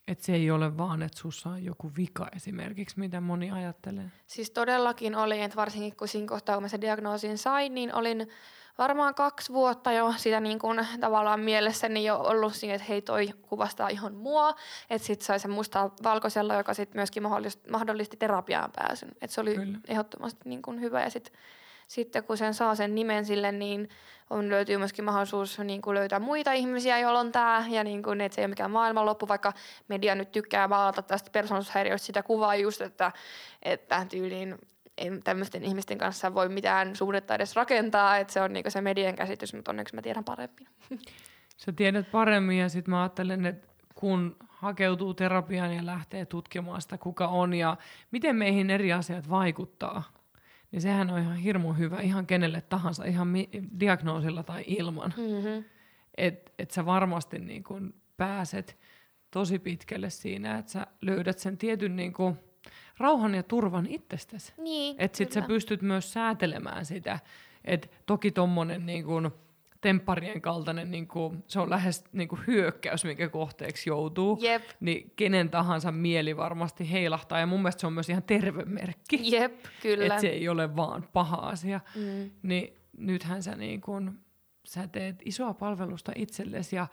että 0.08 0.26
se 0.26 0.34
ei 0.34 0.52
ole 0.52 0.78
vaan, 0.78 1.02
että 1.02 1.18
sussa 1.18 1.50
on 1.50 1.64
joku 1.64 1.92
vika 1.98 2.28
esimerkiksi, 2.36 3.00
mitä 3.00 3.22
moni 3.22 3.52
ajattelee. 3.52 4.12
Siis 4.28 4.52
todellakin 4.52 5.16
oli, 5.16 5.42
että 5.42 5.56
varsinkin 5.56 5.96
kun 5.96 6.08
siinä 6.08 6.28
kohtaa, 6.28 6.56
kun 6.56 6.64
mä 6.64 6.68
sen 6.68 6.82
diagnoosin 6.82 7.38
sain, 7.38 7.74
niin 7.74 7.96
olin 7.96 8.30
varmaan 8.78 9.16
kaksi 9.16 9.54
vuotta 9.54 9.92
jo 9.92 10.14
sitä 10.18 10.40
niin 10.40 10.60
kuin 10.60 10.88
tavallaan 11.00 11.40
mielessäni 11.40 12.06
jo 12.06 12.20
ollut 12.20 12.54
siinä, 12.54 12.76
että 12.76 12.88
hei 12.88 13.02
toi 13.02 13.30
kuvastaa 13.42 13.90
ihan 13.90 14.14
mua. 14.16 14.56
Että 14.90 15.08
sit 15.08 15.22
sai 15.22 15.40
sen 15.40 15.52
mustaa 15.52 15.92
valkoisella, 16.04 16.56
joka 16.56 16.74
sitten 16.74 17.00
myöskin 17.00 17.24
mahdollisti, 17.72 18.18
terapiaan 18.18 18.72
pääsyn. 18.76 19.10
Että 19.22 19.34
se 19.34 19.42
oli 19.42 19.56
Kyllä. 19.56 19.78
ehdottomasti 19.88 20.50
niin 20.50 20.62
kuin 20.62 20.82
hyvä 20.82 21.02
ja 21.02 21.10
sitten 21.10 21.34
sitten 21.88 22.24
kun 22.24 22.38
sen 22.38 22.54
saa 22.54 22.76
sen 22.76 22.96
nimen 22.96 23.26
sille, 23.26 23.52
niin 23.52 23.90
on, 24.30 24.50
löytyy 24.50 24.78
myöskin 24.78 25.06
mahdollisuus 25.06 25.60
niin 25.60 25.82
kuin 25.82 25.96
löytää 25.96 26.20
muita 26.20 26.54
ihmisiä, 26.54 27.00
joilla 27.00 27.20
on 27.20 27.32
tämä, 27.32 27.66
ja 27.70 27.84
niin 27.84 28.04
kuin, 28.04 28.22
että 28.22 28.36
se 28.36 28.42
ei 28.42 28.46
ole 28.46 28.50
mikään 28.50 28.72
maailmanloppu, 28.72 29.28
vaikka 29.28 29.54
media 29.88 30.16
nyt 30.16 30.32
tykkää 30.32 30.68
maalata 30.68 31.02
tästä 31.02 31.30
persoonallisuushäiriöstä 31.32 32.06
sitä 32.06 32.24
kuvaa 32.24 32.56
just, 32.56 32.82
että, 32.82 33.12
että 33.64 34.06
tyyliin 34.10 34.56
en 34.98 35.24
tämmöisten 35.24 35.64
ihmisten 35.64 35.98
kanssa 35.98 36.34
voi 36.34 36.50
mitään 36.50 36.96
suhdetta 36.96 37.36
edes 37.36 37.56
rakentaa, 37.56 38.18
että 38.18 38.34
se 38.34 38.42
on 38.42 38.54
niinku 38.54 38.70
se 38.70 38.82
median 38.82 39.16
käsitys, 39.16 39.54
mutta 39.54 39.72
onneksi 39.72 39.96
mä 39.96 40.02
tiedän 40.02 40.24
paremmin. 40.24 40.68
Sä 41.58 41.72
tiedät 41.72 42.12
paremmin 42.12 42.58
ja 42.58 42.70
sitten 42.70 42.92
mä 42.92 43.02
ajattelen, 43.02 43.46
että 43.46 43.68
kun 43.96 44.36
hakeutuu 44.50 45.14
terapiaan 45.14 45.76
ja 45.76 45.86
lähtee 45.86 46.26
tutkimaan 46.26 46.82
sitä, 46.82 46.98
kuka 46.98 47.28
on 47.28 47.54
ja 47.54 47.78
miten 48.12 48.36
meihin 48.36 48.70
eri 48.70 48.94
asiat 48.94 49.30
vaikuttaa, 49.30 50.04
niin 50.72 50.82
sehän 50.82 51.10
on 51.10 51.20
ihan 51.20 51.36
hirmu 51.36 51.74
hyvä 51.74 52.00
ihan 52.00 52.28
kenelle 52.28 52.62
tahansa, 52.62 53.06
ihan 53.06 53.28
mi- 53.28 53.50
diagnoosilla 53.80 54.44
tai 54.44 54.64
ilman. 54.68 55.14
Mm-hmm. 55.18 55.64
Että 56.18 56.52
et 56.60 56.72
sä 56.72 56.86
varmasti 56.86 57.40
niin 57.40 57.64
kun 57.64 57.94
pääset 58.18 58.78
tosi 59.32 59.60
pitkälle 59.60 60.10
siinä, 60.10 60.58
että 60.58 60.72
sä 60.72 60.88
löydät 61.02 61.40
sen 61.40 61.58
tietyn 61.58 61.96
niin 61.96 62.14
kun 62.14 62.40
rauhan 62.98 63.36
ja 63.36 63.44
turvan 63.44 63.86
itsestäsi. 63.86 64.54
Niin, 64.58 64.96
Että 65.00 65.18
sit 65.18 65.32
sä 65.32 65.42
pystyt 65.42 65.82
myös 65.82 66.14
säätelemään 66.14 66.86
sitä. 66.86 67.20
Et 67.66 67.92
toki 68.06 68.32
tommonen 68.32 68.86
niin 68.86 69.06
kun 69.06 69.32
tempparien 69.82 70.42
kaltainen, 70.42 70.92
niin 70.92 71.08
kun, 71.08 71.44
se 71.48 71.60
on 71.60 71.70
lähes 71.70 72.04
niin 72.12 72.28
kun 72.28 72.40
hyökkäys, 72.48 73.06
minkä 73.06 73.30
kohteeksi 73.30 73.90
joutuu. 73.90 74.38
Jep, 74.42 74.64
Niin 74.80 75.12
kenen 75.16 75.50
tahansa 75.50 75.92
mieli 75.92 76.38
varmasti 76.38 76.92
heilahtaa. 76.92 77.40
Ja 77.40 77.46
mun 77.46 77.60
mielestä 77.60 77.82
se 77.82 77.88
on 77.88 77.94
myös 77.94 78.10
ihan 78.10 78.24
terve 78.24 78.66
merkki. 78.66 79.32
jep, 79.32 79.66
kyllä. 79.82 80.06
Että 80.06 80.22
se 80.22 80.28
ei 80.28 80.50
ole 80.50 80.76
vaan 80.76 81.08
paha 81.14 81.36
asia. 81.36 81.80
Mm. 81.96 82.32
Niin 82.44 82.74
nythän 82.98 83.44
sä, 83.44 83.56
niin 83.56 83.82
kun, 83.82 84.20
sä 84.64 84.88
teet 84.88 85.16
isoa 85.26 85.54
palvelusta 85.54 86.12
itsellesi. 86.16 86.76
Ja 86.76 86.88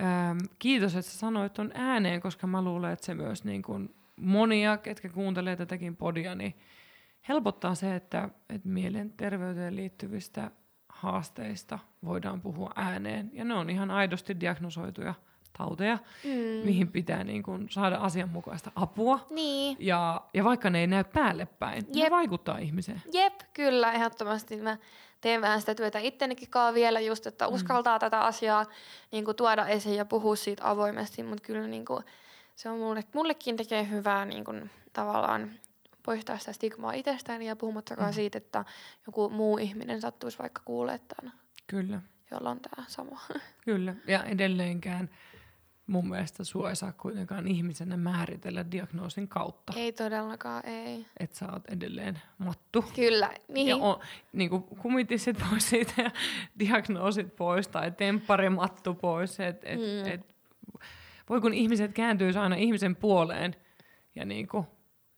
ähm, 0.00 0.38
kiitos, 0.58 0.96
että 0.96 1.10
sä 1.10 1.18
sanoit 1.18 1.52
ton 1.52 1.70
ääneen, 1.74 2.20
koska 2.20 2.46
mä 2.46 2.62
luulen, 2.62 2.92
että 2.92 3.06
se 3.06 3.14
myös 3.14 3.44
niin 3.44 3.62
kun 3.62 3.94
monia, 4.16 4.76
ketkä 4.76 5.08
kuuntelee 5.08 5.56
tätäkin 5.56 5.96
podia, 5.96 6.34
niin 6.34 6.54
helpottaa 7.28 7.74
se, 7.74 7.94
että, 7.94 8.28
että 8.48 8.68
mielenterveyteen 8.68 9.76
liittyvistä 9.76 10.50
haasteista 10.94 11.78
voidaan 12.04 12.40
puhua 12.40 12.70
ääneen. 12.76 13.30
Ja 13.32 13.44
ne 13.44 13.54
on 13.54 13.70
ihan 13.70 13.90
aidosti 13.90 14.40
diagnosoituja 14.40 15.14
tauteja, 15.58 15.98
Mm. 16.24 16.30
mihin 16.64 16.88
pitää 16.88 17.24
niin 17.24 17.42
kun 17.42 17.66
saada 17.70 17.96
asianmukaista 17.96 18.72
apua. 18.76 19.26
Niin, 19.30 19.76
Ja, 19.80 20.20
ja 20.34 20.44
vaikka 20.44 20.70
ne 20.70 20.80
ei 20.80 20.86
näy 20.86 21.04
päälle 21.04 21.46
päin, 21.46 21.84
ne 21.94 22.00
Jep. 22.00 22.10
vaikuttaa 22.10 22.58
ihmiseen. 22.58 23.02
Jep, 23.12 23.34
kyllä, 23.54 23.92
ehdottomasti. 23.92 24.56
Mä 24.56 24.76
teen 25.20 25.40
vähän 25.40 25.60
sitä 25.60 25.74
työtä 25.74 25.98
ittenikin 25.98 26.50
kaa 26.50 26.74
vielä 26.74 27.00
just, 27.00 27.26
että 27.26 27.48
uskaltaa 27.48 27.98
tätä 27.98 28.20
asiaa 28.20 28.66
niin 29.12 29.24
kuin, 29.24 29.36
tuoda 29.36 29.66
esiin 29.66 29.96
ja 29.96 30.04
puhua 30.04 30.36
siitä 30.36 30.70
avoimesti, 30.70 31.22
mutta 31.22 31.44
kyllä 31.46 31.66
niin 31.66 31.84
kuin, 31.84 32.04
se 32.54 32.70
on 32.70 32.78
mulle, 32.78 33.04
mullekin 33.14 33.56
tekee 33.56 33.88
hyvää 33.90 34.24
niin 34.24 34.44
kuin, 34.44 34.70
tavallaan 34.92 35.50
poistaa 36.04 36.38
sitä 36.38 36.52
stigmaa 36.52 36.92
itsestäni 36.92 37.46
ja 37.46 37.56
puhumattakaan 37.56 38.10
Mm. 38.10 38.14
siitä, 38.14 38.38
että 38.38 38.64
joku 39.06 39.28
muu 39.30 39.58
ihminen 39.58 40.00
sattuisi 40.00 40.38
vaikka 40.38 40.62
kuulemaan, 40.64 41.32
Kyllä, 41.66 42.00
jolla 42.30 42.50
on 42.50 42.60
tämä 42.60 42.84
sama. 42.88 43.20
kyllä. 43.64 43.94
Ja 44.06 44.24
edelleenkään 44.24 45.10
mun 45.86 46.08
mielestä 46.08 46.44
sua 46.44 46.70
ei 46.70 46.76
saa 46.76 46.92
kuitenkaan 46.92 47.48
ihmisenä 47.48 47.96
määritellä 47.96 48.70
diagnoosin 48.70 49.28
kautta. 49.28 49.72
ei 49.76 49.92
todellakaan, 49.92 50.66
ei. 50.66 51.06
Että 51.20 51.36
sä 51.36 51.52
oot 51.52 51.62
edelleen 51.68 52.22
mattu. 52.38 52.84
Kyllä, 52.94 53.30
niin. 53.48 53.68
Ja 53.68 53.76
on, 53.76 54.00
niin 54.32 54.50
kuin 54.50 54.62
kumitissit 54.62 55.36
pois 55.50 55.70
siitä 55.70 56.02
ja 56.02 56.10
diagnoosit 56.58 57.36
pois 57.36 57.68
tai 57.68 57.90
tempparimattu 57.90 58.94
pois. 58.94 59.40
Et, 59.40 59.60
et, 59.64 59.80
mm. 59.80 60.12
et, 60.12 60.34
voi 61.28 61.40
kun 61.40 61.54
ihmiset 61.54 61.92
kääntyisi 61.92 62.38
aina 62.38 62.56
ihmisen 62.56 62.96
puoleen 62.96 63.56
ja 64.14 64.24
niin 64.24 64.48
kuin 64.48 64.66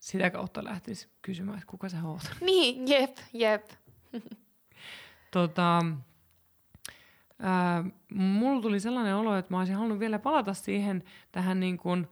sitä 0.07 0.29
kautta 0.29 0.63
lähtisi 0.63 1.09
kysymään, 1.21 1.57
että 1.57 1.69
kuka 1.69 1.89
sä 1.89 1.97
oot. 2.03 2.21
Niin, 2.41 2.87
jep, 2.87 3.17
jep. 3.33 3.65
Tota, 5.31 5.85
ää, 7.39 7.83
mulla 8.13 8.61
tuli 8.61 8.79
sellainen 8.79 9.15
olo, 9.15 9.35
että 9.35 9.53
mä 9.53 9.59
olisin 9.59 9.75
halunnut 9.75 9.99
vielä 9.99 10.19
palata 10.19 10.53
siihen 10.53 11.03
tähän 11.31 11.59
niin 11.59 11.77
kuin 11.77 12.07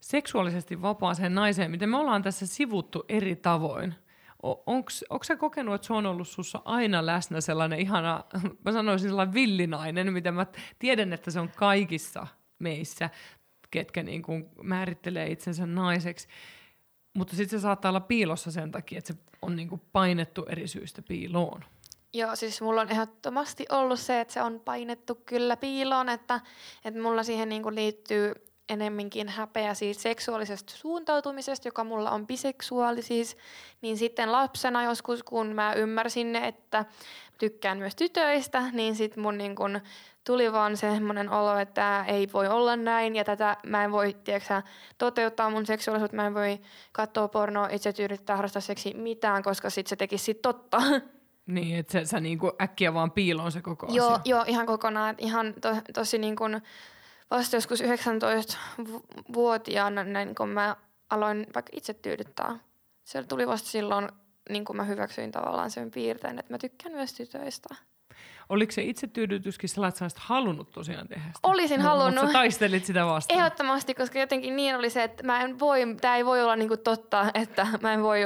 seksuaalisesti 0.00 0.82
vapaaseen 0.82 1.34
naiseen, 1.34 1.70
miten 1.70 1.88
me 1.88 1.96
ollaan 1.96 2.22
tässä 2.22 2.46
sivuttu 2.46 3.04
eri 3.08 3.36
tavoin. 3.36 3.94
Onko 5.08 5.24
sä 5.24 5.36
kokenut, 5.36 5.74
että 5.74 5.86
se 5.86 5.92
on 5.92 6.06
ollut 6.06 6.28
sussa 6.28 6.62
aina 6.64 7.06
läsnä 7.06 7.40
sellainen 7.40 7.80
ihana, 7.80 8.24
mä 8.64 8.72
sanoisin 8.72 9.08
sellainen 9.08 9.34
villinainen, 9.34 10.12
mitä 10.12 10.32
mä 10.32 10.46
tiedän, 10.78 11.12
että 11.12 11.30
se 11.30 11.40
on 11.40 11.50
kaikissa 11.56 12.26
meissä, 12.58 13.10
ketkä 13.70 14.02
niin 14.02 14.22
kuin 14.22 14.48
määrittelee 14.62 15.30
itsensä 15.30 15.66
naiseksi. 15.66 16.28
Mutta 17.14 17.36
sitten 17.36 17.58
se 17.58 17.62
saattaa 17.62 17.88
olla 17.88 18.00
piilossa 18.00 18.50
sen 18.50 18.72
takia, 18.72 18.98
että 18.98 19.12
se 19.12 19.18
on 19.42 19.56
niin 19.56 19.68
kuin 19.68 19.82
painettu 19.92 20.44
eri 20.48 20.68
syistä 20.68 21.02
piiloon. 21.02 21.64
Joo, 22.12 22.36
siis 22.36 22.60
mulla 22.60 22.80
on 22.80 22.90
ehdottomasti 22.90 23.66
ollut 23.70 24.00
se, 24.00 24.20
että 24.20 24.34
se 24.34 24.42
on 24.42 24.60
painettu 24.60 25.14
kyllä 25.14 25.56
piiloon, 25.56 26.08
että, 26.08 26.40
että 26.84 27.00
mulla 27.00 27.22
siihen 27.22 27.48
niin 27.48 27.74
liittyy 27.74 28.34
enemminkin 28.68 29.28
häpeä 29.28 29.74
siitä 29.74 30.00
seksuaalisesta 30.00 30.72
suuntautumisesta, 30.76 31.68
joka 31.68 31.84
mulla 31.84 32.10
on 32.10 32.26
biseksuaali 32.26 33.02
siis, 33.02 33.36
niin 33.80 33.96
sitten 33.96 34.32
lapsena 34.32 34.84
joskus, 34.84 35.22
kun 35.22 35.46
mä 35.46 35.72
ymmärsin, 35.72 36.36
että 36.36 36.84
tykkään 37.38 37.78
myös 37.78 37.96
tytöistä, 37.96 38.62
niin 38.72 38.96
sitten 38.96 39.22
mun 39.22 39.38
niin 39.38 39.54
kun 39.54 39.80
tuli 40.26 40.52
vaan 40.52 40.76
semmoinen 40.76 41.30
olo, 41.30 41.58
että 41.58 41.74
tää 41.74 42.04
ei 42.04 42.28
voi 42.32 42.48
olla 42.48 42.76
näin 42.76 43.16
ja 43.16 43.24
tätä 43.24 43.56
mä 43.66 43.84
en 43.84 43.92
voi 43.92 44.16
tiedätkö, 44.24 44.62
toteuttaa 44.98 45.50
mun 45.50 45.66
seksuaalisuutta, 45.66 46.16
mä 46.16 46.26
en 46.26 46.34
voi 46.34 46.60
katsoa 46.92 47.28
pornoa, 47.28 47.68
itse 47.72 47.92
tyydyttää 47.92 48.36
harrastaa 48.36 48.62
seksi 48.62 48.94
mitään, 48.94 49.42
koska 49.42 49.70
sitten 49.70 49.88
se 49.88 49.96
tekisi 49.96 50.24
sit 50.24 50.42
totta. 50.42 50.82
Niin, 51.48 51.78
että 51.78 51.92
sä, 51.92 52.04
sä 52.04 52.20
niinku 52.20 52.52
äkkiä 52.62 52.94
vaan 52.94 53.10
piiloon 53.10 53.52
se 53.52 53.62
koko 53.62 53.86
Joo, 53.90 54.10
asia. 54.10 54.22
joo, 54.24 54.44
ihan 54.46 54.66
kokonaan. 54.66 55.14
Ihan 55.18 55.54
to, 55.60 55.68
tosi 55.94 56.18
niin 56.18 56.36
kuin 56.36 56.62
vasta 57.30 57.56
joskus 57.56 57.82
19-vuotiaana 57.82 60.04
näin, 60.04 60.34
kun 60.34 60.48
mä 60.48 60.76
aloin 61.10 61.46
vaikka 61.54 61.70
itse 61.72 61.94
tyydyttää. 61.94 62.58
Se 63.04 63.22
tuli 63.22 63.46
vasta 63.46 63.68
silloin, 63.68 64.08
niin 64.48 64.64
kuin 64.64 64.76
mä 64.76 64.84
hyväksyin 64.84 65.30
tavallaan 65.32 65.70
sen 65.70 65.90
piirteen, 65.90 66.38
että 66.38 66.54
mä 66.54 66.58
tykkään 66.58 66.94
myös 66.94 67.14
tytöistä. 67.14 67.74
Oliko 68.48 68.72
se 68.72 68.82
itse 68.82 69.06
tyydytyskin 69.06 69.68
sellainen, 69.68 69.88
että 69.88 69.98
sä 69.98 70.04
olisit 70.04 70.18
halunnut 70.18 70.72
tosiaan 70.72 71.08
tehdä 71.08 71.24
sitä? 71.26 71.38
Olisin 71.42 71.80
halunnut. 71.80 72.24
Mutta 72.24 72.38
taistelit 72.38 72.84
sitä 72.84 73.06
vastaan. 73.06 73.40
Ehdottomasti, 73.40 73.94
koska 73.94 74.18
jotenkin 74.18 74.56
niin 74.56 74.76
oli 74.76 74.90
se, 74.90 75.02
että 75.02 75.22
mä 75.22 75.42
en 75.42 75.58
voi, 75.58 75.96
tämä 76.00 76.16
ei 76.16 76.24
voi 76.24 76.42
olla 76.42 76.56
niin 76.56 76.68
kuin 76.68 76.80
totta, 76.80 77.30
että 77.34 77.66
mä 77.80 77.92
en 77.92 78.02
voi 78.02 78.20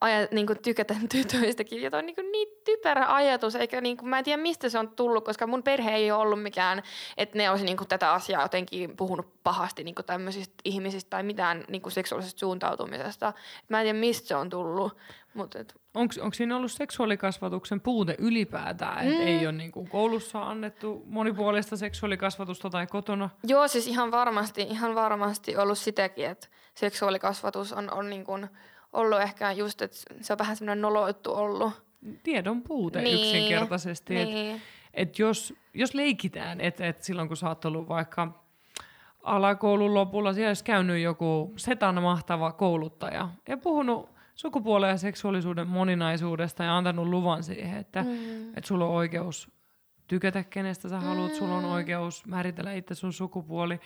aja, 0.00 0.28
niin 0.30 0.46
kuin 0.46 0.58
tykätä 0.62 0.94
tytöistäkin. 1.12 1.82
Ja 1.82 1.90
toi 1.90 1.98
on 1.98 2.06
niin, 2.06 2.14
kuin 2.14 2.32
niin 2.32 2.48
typerä 2.64 3.14
ajatus, 3.14 3.54
eikä 3.54 3.80
niin 3.80 3.96
kuin, 3.96 4.08
mä 4.08 4.18
en 4.18 4.24
tiedä 4.24 4.42
mistä 4.42 4.68
se 4.68 4.78
on 4.78 4.88
tullut, 4.88 5.24
koska 5.24 5.46
mun 5.46 5.62
perhe 5.62 5.90
ei 5.94 6.10
ole 6.10 6.22
ollut 6.22 6.42
mikään, 6.42 6.82
että 7.16 7.38
ne 7.38 7.50
olisi 7.50 7.64
niin 7.64 7.76
kuin 7.76 7.88
tätä 7.88 8.12
asiaa 8.12 8.42
jotenkin 8.42 8.96
puhunut 8.96 9.42
pahasti 9.42 9.84
niin 9.84 9.94
kuin 9.94 10.06
tämmöisistä 10.06 10.54
ihmisistä 10.64 11.10
tai 11.10 11.22
mitään 11.22 11.64
niin 11.68 11.82
kuin 11.82 11.92
seksuaalisesta 11.92 12.38
suuntautumisesta. 12.38 13.32
Mä 13.68 13.80
en 13.80 13.84
tiedä 13.84 13.98
mistä 13.98 14.28
se 14.28 14.36
on 14.36 14.50
tullut, 14.50 14.96
mutta 15.34 15.58
et, 15.58 15.74
Onko 15.94 16.34
siinä 16.34 16.56
ollut 16.56 16.72
seksuaalikasvatuksen 16.72 17.80
puute 17.80 18.14
ylipäätään? 18.18 19.08
Että 19.08 19.20
Mm. 19.20 19.26
ei 19.26 19.46
ole 19.46 19.52
niinku 19.52 19.86
koulussa 19.90 20.42
annettu 20.42 21.02
monipuolista 21.06 21.76
seksuaalikasvatusta 21.76 22.70
tai 22.70 22.86
kotona? 22.86 23.30
Joo, 23.46 23.68
siis 23.68 23.86
ihan 23.86 24.10
varmasti, 24.10 24.62
ihan 24.62 24.94
varmasti 24.94 25.56
ollut 25.56 25.78
sitäkin, 25.78 26.26
että 26.26 26.48
seksuaalikasvatus 26.74 27.72
on, 27.72 27.92
on 27.92 28.10
niin 28.10 28.24
kuin 28.24 28.48
ollut 28.94 29.20
ehkä 29.20 29.52
just, 29.52 29.82
että 29.82 29.96
se 30.20 30.32
on 30.32 30.38
vähän 30.38 30.56
semmoinen 30.56 30.82
noloittu 30.82 31.32
ollut. 31.34 31.72
Tiedon 32.22 32.62
puute 32.62 33.00
Niin, 33.02 33.18
yksinkertaisesti. 33.20 34.20
Et, 34.20 34.28
Niin. 34.28 34.62
et 34.94 35.18
jos, 35.18 35.54
jos 35.74 35.94
leikitään, 35.94 36.60
että 36.60 36.86
et 36.86 37.02
silloin 37.02 37.28
kun 37.28 37.36
sä 37.36 37.48
oot 37.48 37.64
ollut 37.64 37.88
vaikka 37.88 38.40
alakoulun 39.22 39.94
lopulla, 39.94 40.32
siellä 40.32 40.50
olisi 40.50 40.64
käynyt 40.64 41.02
joku 41.02 41.52
setan 41.56 42.02
mahtava 42.02 42.52
kouluttaja 42.52 43.28
ja 43.48 43.56
puhunut 43.56 44.08
sukupuolen 44.34 44.90
ja 44.90 44.96
seksuaalisuuden 44.96 45.68
moninaisuudesta 45.68 46.64
ja 46.64 46.76
antanut 46.76 47.06
luvan 47.06 47.42
siihen, 47.42 47.78
että 47.78 48.02
Mm. 48.02 48.48
että 48.48 48.68
sulla 48.68 48.84
on 48.84 48.90
oikeus 48.94 49.50
tykätä 50.06 50.44
kenestä 50.44 50.88
sä 50.88 51.00
haluat, 51.00 51.30
mm. 51.32 51.36
sulla 51.38 51.54
on 51.56 51.64
Mm. 51.64 51.70
oikeus 51.70 52.26
määritellä 52.26 52.72
itse 52.72 52.94
sun 52.94 53.12
sukupuoli. 53.12 53.80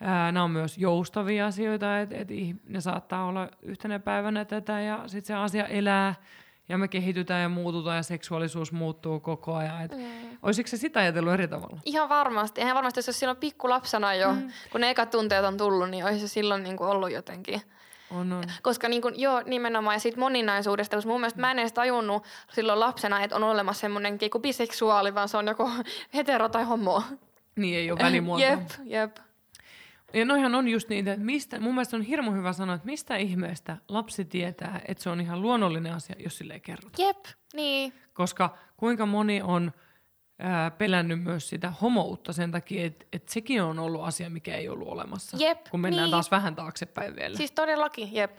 Ää, 0.00 0.32
nämä 0.32 0.44
on 0.44 0.50
myös 0.50 0.78
joustavia 0.78 1.46
asioita, 1.46 2.00
että 2.00 2.16
et 2.16 2.28
ne 2.68 2.80
saattaa 2.80 3.24
olla 3.24 3.48
yhtenä 3.62 3.98
päivänä 3.98 4.44
tätä 4.44 4.80
ja 4.80 5.02
sitten 5.06 5.26
se 5.26 5.34
asia 5.34 5.66
elää 5.66 6.14
ja 6.68 6.78
me 6.78 6.88
kehitytään 6.88 7.42
ja 7.42 7.48
muututaan 7.48 7.96
ja 7.96 8.02
seksuaalisuus 8.02 8.72
muuttuu 8.72 9.20
koko 9.20 9.54
ajan. 9.54 9.82
Et 9.82 9.92
Mm. 9.92 10.38
Olisiko 10.42 10.68
se 10.68 10.76
sitä 10.76 11.00
ajatellut 11.00 11.32
eri 11.32 11.48
tavalla? 11.48 11.80
Ihan 11.84 12.08
varmasti. 12.08 12.60
Ihan 12.60 12.74
varmasti, 12.74 12.98
jos 12.98 13.08
olisi 13.08 13.18
silloin 13.18 13.38
pikkulapsena 13.38 14.14
jo, 14.14 14.32
mm. 14.32 14.50
kun 14.72 14.80
ne 14.80 14.90
ekat 14.90 15.10
tunteet 15.10 15.44
on 15.44 15.56
tullut, 15.56 15.90
niin 15.90 16.04
olisi 16.04 16.20
se 16.20 16.28
silloin 16.28 16.62
niin 16.62 16.76
kuin 16.76 16.90
ollut 16.90 17.12
jotenkin. 17.12 17.62
On, 18.10 18.32
on. 18.32 18.44
Koska 18.62 18.88
niin 18.88 19.02
kuin, 19.02 19.20
joo, 19.20 19.42
nimenomaan, 19.46 19.94
ja 19.94 20.00
siitä 20.00 20.20
moninaisuudesta, 20.20 20.96
koska 20.96 21.10
mun 21.10 21.20
mielestä 21.20 21.40
mä 21.40 21.50
en 21.50 21.58
edes 21.58 21.72
tajunnut 21.72 22.24
silloin 22.52 22.80
lapsena, 22.80 23.22
että 23.22 23.36
on 23.36 23.42
olemassa 23.42 23.80
semmoinen 23.80 24.18
kuin 24.32 24.42
biseksuaali, 24.42 25.14
vaan 25.14 25.28
se 25.28 25.36
on 25.36 25.46
joko 25.46 25.70
hetero 26.14 26.48
tai 26.48 26.64
homo. 26.64 27.02
Niin 27.56 27.78
ei 27.78 27.90
ole 27.90 27.98
välimuotoa. 27.98 28.46
Jep, 28.46 28.70
jep. 28.84 29.16
Ja 30.18 30.24
noihan 30.24 30.54
on 30.54 30.68
just 30.68 30.88
niitä, 30.88 31.12
että 31.12 31.24
mistä, 31.24 31.60
mun 31.60 31.74
mielestä 31.74 31.96
on 31.96 32.02
hirmu 32.02 32.32
hyvä 32.32 32.52
sanoa, 32.52 32.74
että 32.74 32.86
mistä 32.86 33.16
ihmeestä 33.16 33.76
lapsi 33.88 34.24
tietää, 34.24 34.80
että 34.88 35.02
se 35.02 35.10
on 35.10 35.20
ihan 35.20 35.42
luonnollinen 35.42 35.94
asia, 35.94 36.16
jos 36.18 36.38
sille 36.38 36.54
ei 36.54 36.60
kerrota. 36.60 37.02
Jep, 37.02 37.24
niin. 37.54 37.92
Koska 38.12 38.56
kuinka 38.76 39.06
moni 39.06 39.42
on 39.42 39.72
ää, 40.38 40.70
pelännyt 40.70 41.22
myös 41.22 41.48
sitä 41.48 41.70
homoutta 41.70 42.32
sen 42.32 42.50
takia, 42.50 42.86
että, 42.86 43.06
että 43.12 43.32
sekin 43.32 43.62
on 43.62 43.78
ollut 43.78 44.04
asia, 44.04 44.30
mikä 44.30 44.56
ei 44.56 44.68
ollut 44.68 44.88
olemassa. 44.88 45.36
Jep, 45.40 45.64
kun 45.70 45.80
mennään 45.80 46.04
niin. 46.06 46.10
taas 46.10 46.30
vähän 46.30 46.54
taaksepäin 46.54 47.16
vielä. 47.16 47.36
Siis 47.36 47.52
todellakin, 47.52 48.14
jep. 48.14 48.38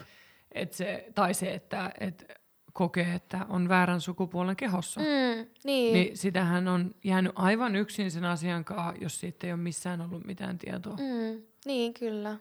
Et 0.52 0.72
se, 0.72 1.06
tai 1.14 1.34
se, 1.34 1.54
että 1.54 1.92
et 2.00 2.38
kokee, 2.72 3.14
että 3.14 3.46
on 3.48 3.68
väärän 3.68 4.00
sukupuolen 4.00 4.56
kehossa. 4.56 5.00
Mm, 5.00 5.46
niin. 5.64 5.94
Niin 5.94 6.16
sitähän 6.16 6.68
on 6.68 6.94
jäänyt 7.04 7.32
aivan 7.34 7.76
yksin 7.76 8.10
sen 8.10 8.24
asian 8.24 8.64
kanssa, 8.64 8.94
jos 9.00 9.20
siitä 9.20 9.46
ei 9.46 9.52
ole 9.52 9.60
missään 9.60 10.00
ollut 10.00 10.26
mitään 10.26 10.58
tietoa. 10.58 10.96
Mm. 10.96 11.42
Niin, 11.64 11.94
kyllä. 11.94 12.36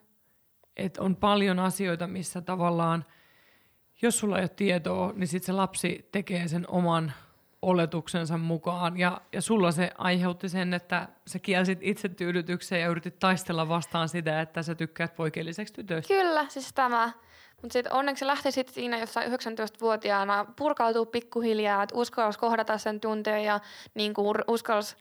Et 0.77 0.97
on 0.97 1.15
paljon 1.15 1.59
asioita, 1.59 2.07
missä 2.07 2.41
tavallaan, 2.41 3.05
jos 4.01 4.19
sulla 4.19 4.37
ei 4.37 4.43
ole 4.43 4.49
tietoa, 4.49 5.13
niin 5.15 5.27
sitten 5.27 5.45
se 5.45 5.51
lapsi 5.51 6.09
tekee 6.11 6.47
sen 6.47 6.65
oman 6.69 7.13
oletuksensa 7.61 8.37
mukaan. 8.37 8.99
Ja, 8.99 9.21
ja 9.33 9.41
sulla 9.41 9.71
se 9.71 9.91
aiheutti 9.97 10.49
sen, 10.49 10.73
että 10.73 11.07
sä 11.27 11.39
kielsit 11.39 11.79
itse 11.81 12.09
tyydytykseen 12.09 12.81
ja 12.81 12.87
yritit 12.87 13.19
taistella 13.19 13.69
vastaan 13.69 14.09
sitä, 14.09 14.41
että 14.41 14.63
sä 14.63 14.75
tykkäät 14.75 15.15
poikelliseksi 15.15 15.73
tytöistä. 15.73 16.13
Kyllä, 16.13 16.45
siis 16.49 16.73
tämä. 16.73 17.11
Mutta 17.61 17.73
sitten 17.73 17.93
onneksi 17.93 18.19
se 18.19 18.27
lähti 18.27 18.51
sitten 18.51 18.75
siinä 18.75 18.99
jossain 18.99 19.31
19-vuotiaana 19.31 20.45
purkautuu 20.55 21.05
pikkuhiljaa, 21.05 21.83
että 21.83 21.95
uskalsi 21.95 22.39
kohdata 22.39 22.77
sen 22.77 22.99
tunteen 22.99 23.43
ja 23.43 23.59
niin 23.93 24.13
kuin 24.13 24.37
uskalsi, 24.47 24.95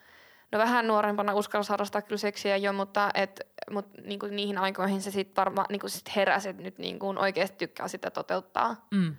no 0.53 0.59
vähän 0.59 0.87
nuorempana 0.87 1.35
uskalsi 1.35 1.71
harrastaa 1.71 2.03
kyllä 2.03 2.17
seksiä 2.19 2.57
jo, 2.57 2.73
mutta, 2.73 3.11
et, 3.15 3.41
mut 3.71 3.87
niin 4.05 4.19
kuin 4.19 4.37
niihin 4.37 4.59
aikoihin 4.59 5.03
se 5.03 5.11
sitten 5.11 5.37
varmaan 5.45 5.67
niin 5.71 5.81
kuin 5.81 5.91
sit 5.91 6.17
heräsi, 6.17 6.49
että 6.49 6.63
nyt 6.63 6.79
niin 6.79 6.99
kuin 6.99 7.19
oikeasti 7.19 7.57
tykkää 7.59 7.89
sitä 7.89 8.11
toteuttaa. 8.11 8.87
Mm. 8.91 9.17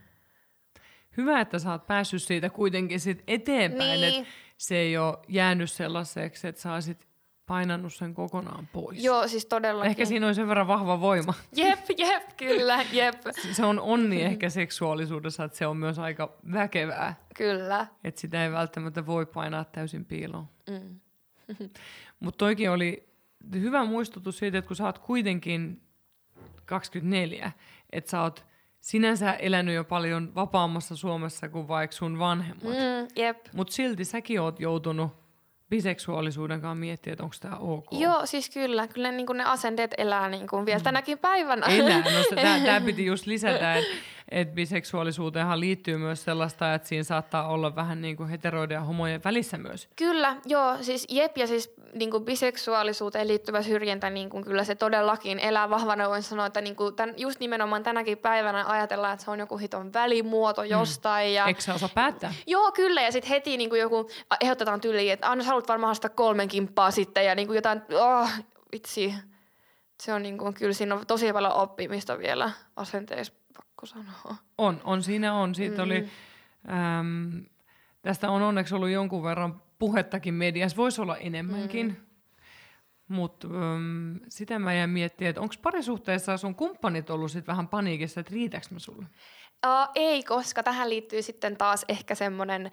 Hyvä, 1.17 1.41
että 1.41 1.59
sä 1.59 1.71
oot 1.71 1.87
päässyt 1.87 2.23
siitä 2.23 2.49
kuitenkin 2.49 2.99
sit 2.99 3.23
eteenpäin, 3.27 4.01
Niin. 4.01 4.19
että 4.19 4.33
se 4.57 4.75
ei 4.77 4.97
ole 4.97 5.17
jäänyt 5.27 5.71
sellaiseksi, 5.71 6.47
että 6.47 6.61
sä 6.61 6.73
olisit 6.73 7.07
painannut 7.45 7.93
sen 7.93 8.13
kokonaan 8.13 8.67
pois. 8.67 9.03
Joo, 9.03 9.27
siis 9.27 9.45
todellakin. 9.45 9.89
Ehkä 9.89 10.05
siinä 10.05 10.27
on 10.27 10.35
sen 10.35 10.47
verran 10.47 10.67
vahva 10.67 11.01
voima. 11.01 11.33
Jep, 11.55 11.79
jep, 11.97 12.23
kyllä, 12.37 12.85
jep, 12.91 13.15
Se 13.51 13.65
on 13.65 13.79
onni 13.79 14.21
ehkä 14.21 14.49
seksuaalisuudessa, 14.49 15.43
että 15.43 15.57
se 15.57 15.67
on 15.67 15.77
myös 15.77 15.99
aika 15.99 16.33
väkevää, 16.53 17.15
kyllä. 17.37 17.87
että 18.03 18.21
sitä 18.21 18.43
ei 18.45 18.51
välttämättä 18.51 19.05
voi 19.05 19.25
painaa 19.25 19.63
täysin 19.63 20.05
piiloon. 20.05 20.47
Mm. 20.69 20.99
Mutta 22.19 22.37
toikin 22.37 22.71
oli 22.71 23.09
hyvä 23.53 23.85
muistutus 23.85 24.37
siitä, 24.37 24.57
että 24.57 24.67
kun 24.67 24.75
sä 24.75 24.85
oot 24.85 24.99
kuitenkin 24.99 25.81
24, 26.65 27.51
että 27.91 28.11
sä 28.11 28.21
oot 28.21 28.45
sinänsä 28.79 29.33
elänyt 29.33 29.75
jo 29.75 29.83
paljon 29.83 30.35
vapaammassa 30.35 30.95
Suomessa 30.95 31.49
kuin 31.49 31.67
vaikka 31.67 31.95
sun 31.95 32.19
vanhemmat. 32.19 32.63
Mm. 32.63 32.69
Mm, 32.69 33.07
jep. 33.15 33.37
Mutta 33.53 33.73
silti 33.73 34.05
säkin 34.05 34.41
oot 34.41 34.59
joutunut 34.59 35.11
biseksuaalisuuden 35.69 36.61
kanssa 36.61 36.79
miettimään, 36.79 37.13
että 37.13 37.23
onko 37.23 37.35
tämä 37.41 37.55
ok. 37.55 37.85
Joo, 37.91 38.25
siis 38.25 38.49
kyllä. 38.49 38.87
Kyllä 38.87 39.11
niin 39.11 39.25
kuin 39.25 39.37
ne 39.37 39.43
asenteet 39.43 39.95
elää 39.97 40.29
niin 40.29 40.47
kuin 40.47 40.65
vielä 40.65 40.79
tänäkin 40.79 41.17
päivänä. 41.17 41.65
Elää. 41.65 41.99
No, 41.99 42.35
tämä 42.65 42.81
piti 42.81 43.05
just 43.11 43.25
lisätä, 43.25 43.75
että 43.75 43.91
et 44.31 44.55
biseksuaalisuuteenhan 44.55 45.59
liittyy 45.59 45.97
myös 45.97 46.23
sellaista, 46.23 46.73
että 46.73 46.87
siinä 46.87 47.03
saattaa 47.03 47.47
olla 47.47 47.75
vähän 47.75 48.01
niin 48.01 48.17
kuin 48.17 48.29
heteroiden 48.29 48.75
ja 48.75 48.81
homojen 48.81 49.21
välissä 49.23 49.57
myös. 49.57 49.89
Kyllä, 49.95 50.35
joo, 50.45 50.77
siis 50.81 51.07
jep, 51.09 51.37
ja 51.37 51.47
siis 51.47 51.73
niin 51.93 52.11
kuin 52.11 52.25
biseksuaalisuuteen 52.25 53.27
liittyvä 53.27 53.61
syrjintä, 53.61 54.09
niin 54.09 54.29
kuin 54.29 54.43
kyllä 54.43 54.63
se 54.63 54.75
todellakin 54.75 55.39
elää 55.39 55.69
vahvana. 55.69 56.09
Voin 56.09 56.23
sanoa, 56.23 56.45
että 56.45 56.61
niin 56.61 56.75
kuin 56.75 56.95
tämän, 56.95 57.15
just 57.17 57.39
nimenomaan 57.39 57.83
tänäkin 57.83 58.17
päivänä 58.17 58.65
ajatellaan, 58.67 59.13
että 59.13 59.25
se 59.25 59.31
on 59.31 59.39
joku 59.39 59.57
hiton 59.57 59.93
välimuoto 59.93 60.63
jostain. 60.63 61.33
Ja, 61.33 61.45
Eikö 61.45 61.61
sä 61.61 61.73
osaa 61.73 61.89
päättää? 61.95 62.33
Joo, 62.47 62.71
kyllä, 62.71 63.01
ja 63.01 63.11
sitten 63.11 63.29
heti 63.29 63.57
niin 63.57 63.69
kuin 63.69 63.81
joku 63.81 64.09
ehdotetaan 64.41 64.81
tyyliin, 64.81 65.13
että 65.13 65.31
Anna, 65.31 65.43
sä 65.43 65.47
haluat 65.47 65.67
varmaan 65.67 65.87
haastaa 65.87 66.09
kolmen 66.09 66.47
kimppaa 66.47 66.91
sitten, 66.91 67.25
ja 67.25 67.35
niin 67.35 67.47
kuin 67.47 67.55
jotain, 67.55 67.81
oh, 67.93 68.29
vitsi. 68.71 69.13
Se 70.01 70.13
on 70.13 70.23
niin 70.23 70.37
kuin, 70.37 70.53
kyllä 70.53 70.73
siinä 70.73 70.95
on 70.95 71.07
tosi 71.07 71.33
paljon 71.33 71.53
oppimista 71.53 72.17
vielä 72.19 72.51
asenteessa, 72.75 73.33
pakko 73.77 73.85
sanoa. 73.85 74.35
On, 74.57 74.81
on 74.83 75.03
siinä 75.03 75.33
on. 75.33 75.55
Siitä 75.55 75.77
mm. 75.77 75.83
oli, 75.83 76.09
äm, 76.99 77.45
tästä 78.01 78.29
on 78.29 78.41
onneksi 78.41 78.75
ollut 78.75 78.89
jonkun 78.89 79.23
verran 79.23 79.61
puhettakin 79.79 80.33
mediassa, 80.33 80.77
voisi 80.77 81.01
olla 81.01 81.17
enemmänkin. 81.17 81.87
Mm. 81.87 81.95
Mutta 83.07 83.47
äm, 83.47 84.19
sitä 84.29 84.59
mä 84.59 84.73
jäin 84.73 84.89
miettimään, 84.89 85.29
että 85.29 85.41
onko 85.41 85.55
parisuhteessa 85.61 86.37
sun 86.37 86.55
kumppanit 86.55 87.09
ollut 87.09 87.31
sit 87.31 87.47
vähän 87.47 87.67
paniikissa, 87.67 88.19
että 88.19 88.33
riitäks 88.33 88.71
mä 88.71 88.79
sulle? 88.79 89.05
Uh, 89.65 89.89
ei, 89.95 90.23
koska 90.23 90.63
tähän 90.63 90.89
liittyy 90.89 91.21
sitten 91.21 91.57
taas 91.57 91.85
ehkä 91.87 92.15
semmoinen 92.15 92.71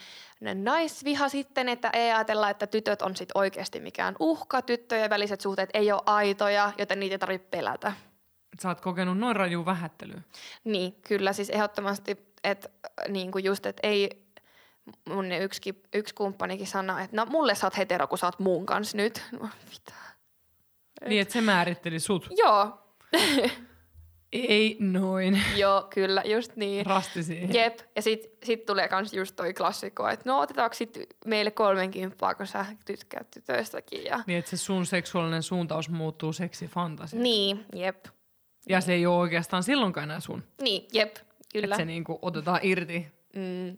naisviha 0.54 1.28
sitten, 1.28 1.68
että 1.68 1.90
ei 1.92 2.12
ajatella, 2.12 2.50
että 2.50 2.66
tytöt 2.66 3.02
on 3.02 3.16
sitten 3.16 3.38
oikeasti 3.38 3.80
mikään 3.80 4.16
uhka. 4.20 4.62
Tyttöjen 4.62 5.10
väliset 5.10 5.40
suhteet 5.40 5.70
ei 5.74 5.92
ole 5.92 6.02
aitoja, 6.06 6.72
joten 6.78 7.00
niitä 7.00 7.14
ei 7.14 7.18
tarvitse 7.18 7.48
pelätä. 7.50 7.92
Sä 8.62 8.68
oot 8.68 8.80
kokenut 8.80 9.18
noin 9.18 9.36
raju 9.36 9.66
vähättelyä. 9.66 10.20
Niin, 10.64 10.94
kyllä 11.08 11.32
siis 11.32 11.50
ehdottomasti, 11.50 12.16
että 12.44 12.68
niin 13.08 13.32
kuin 13.32 13.44
just, 13.44 13.66
että 13.66 13.88
ei 13.88 14.24
mun 15.08 15.32
yksi, 15.32 15.82
yksi 15.94 16.14
kumppanikin 16.14 16.66
sanoo, 16.66 16.98
että 16.98 17.16
no 17.16 17.26
mulle 17.26 17.54
sä 17.54 17.66
oot 17.66 17.76
hetero, 17.76 18.06
kun 18.06 18.18
sä 18.18 18.26
oot 18.26 18.38
muun 18.38 18.66
kanssa 18.66 18.96
nyt. 18.96 19.22
No, 19.40 19.48
mitä? 19.70 19.94
Niin, 21.08 21.22
että 21.22 21.32
se 21.32 21.40
määritteli 21.40 22.00
sut. 22.00 22.28
Joo, 22.30 22.78
Ei 24.34 24.76
noin. 24.80 25.42
joo, 25.56 25.86
kyllä, 25.94 26.22
just 26.24 26.56
niin. 26.56 26.86
Rasti 26.86 27.22
siihen. 27.22 27.54
Jep, 27.54 27.78
ja 27.96 28.02
sit, 28.02 28.30
sit 28.44 28.66
tulee 28.66 28.88
kans 28.88 29.14
just 29.14 29.36
toi 29.36 29.54
klassikko, 29.54 30.08
että 30.08 30.30
no 30.30 30.40
otetaanko 30.40 30.74
sit 30.74 30.98
meille 31.26 31.50
kolmenkymppaa, 31.50 32.34
kun 32.34 32.46
sä 32.46 32.66
tykkäät 32.84 33.30
tytöistäkin. 33.30 34.04
Ja... 34.04 34.20
Niin, 34.26 34.38
että 34.38 34.50
se 34.50 34.56
sun 34.56 34.86
seksuaalinen 34.86 35.42
suuntaus 35.42 35.88
muuttuu 35.90 36.32
seksifantasiaksi. 36.32 37.22
Niin, 37.22 37.64
jep. 37.74 38.04
Ja 38.68 38.80
se 38.80 38.92
ei 38.92 39.06
ole 39.06 39.16
oikeastaan 39.16 39.62
silloinkaan 39.62 40.04
enää 40.04 40.20
sun. 40.20 40.42
Niin, 40.62 40.88
jep, 40.92 41.16
kyllä. 41.52 41.64
Että 41.64 41.76
se 41.76 41.84
niinku 41.84 42.18
otetaan 42.22 42.60
irti. 42.62 43.06
Mm, 43.36 43.76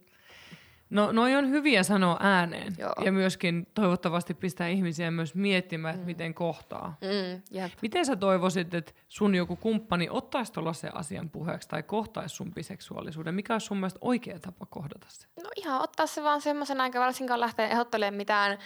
No, 0.90 1.12
noi 1.12 1.34
on 1.36 1.50
hyviä 1.50 1.82
sanoa 1.82 2.16
ääneen. 2.20 2.74
Joo. 2.78 2.92
Ja 3.04 3.12
myöskin 3.12 3.66
toivottavasti 3.74 4.34
pistää 4.34 4.68
ihmisiä 4.68 5.10
myös 5.10 5.34
miettimään, 5.34 5.94
että 5.94 6.06
miten 6.06 6.34
kohtaa. 6.34 6.96
mm, 7.00 7.42
jep. 7.50 7.72
Miten 7.82 8.06
sä 8.06 8.16
toivoisit, 8.16 8.74
että 8.74 8.92
sun 9.08 9.34
joku 9.34 9.56
kumppani 9.56 10.08
ottaisi 10.10 10.52
tuollaisen 10.52 10.96
asian 10.96 11.30
puheeksi 11.30 11.68
tai 11.68 11.82
kohtaisi 11.82 12.34
sun 12.36 12.54
biseksuaalisuuden? 12.54 13.34
Mikä 13.34 13.52
olisi 13.54 13.66
sun 13.66 13.76
mielestä 13.76 13.98
oikea 14.02 14.38
tapa 14.38 14.66
kohdata 14.66 15.06
se? 15.10 15.26
No 15.42 15.50
ihan 15.56 15.82
ottaa 15.82 16.06
se 16.06 16.22
vaan 16.22 16.40
semmoisen 16.40 16.80
eikä 16.80 17.00
varsinkaan 17.00 17.40
lähteä 17.40 17.68
ehdottelemaan 17.68 18.14
mitään, 18.14 18.58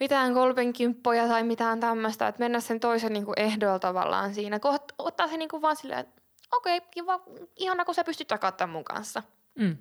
mitään 0.00 0.34
kolpenkimppoja 0.34 1.28
tai 1.28 1.42
mitään 1.42 1.80
tämmöistä, 1.80 2.28
että 2.28 2.38
mennä 2.38 2.60
sen 2.60 2.80
toisen 2.80 3.12
niin 3.12 3.24
ehdoilla 3.36 3.78
tavallaan 3.78 4.34
siinä. 4.34 4.58
Koht, 4.58 4.82
ottaa 4.98 5.28
se 5.28 5.36
niin 5.36 5.48
kuin 5.48 5.62
vaan 5.62 5.76
silleen, 5.76 6.00
että 6.00 6.22
okei, 6.52 6.76
okay, 6.76 6.88
kiva, 6.90 7.20
ihana 7.56 7.84
kun 7.84 7.94
sä 7.94 8.04
pystyt 8.04 8.28
takaa 8.28 8.52
tämän 8.52 8.72
mun 8.72 8.84
kanssa. 8.84 9.22
Mm. 9.58 9.76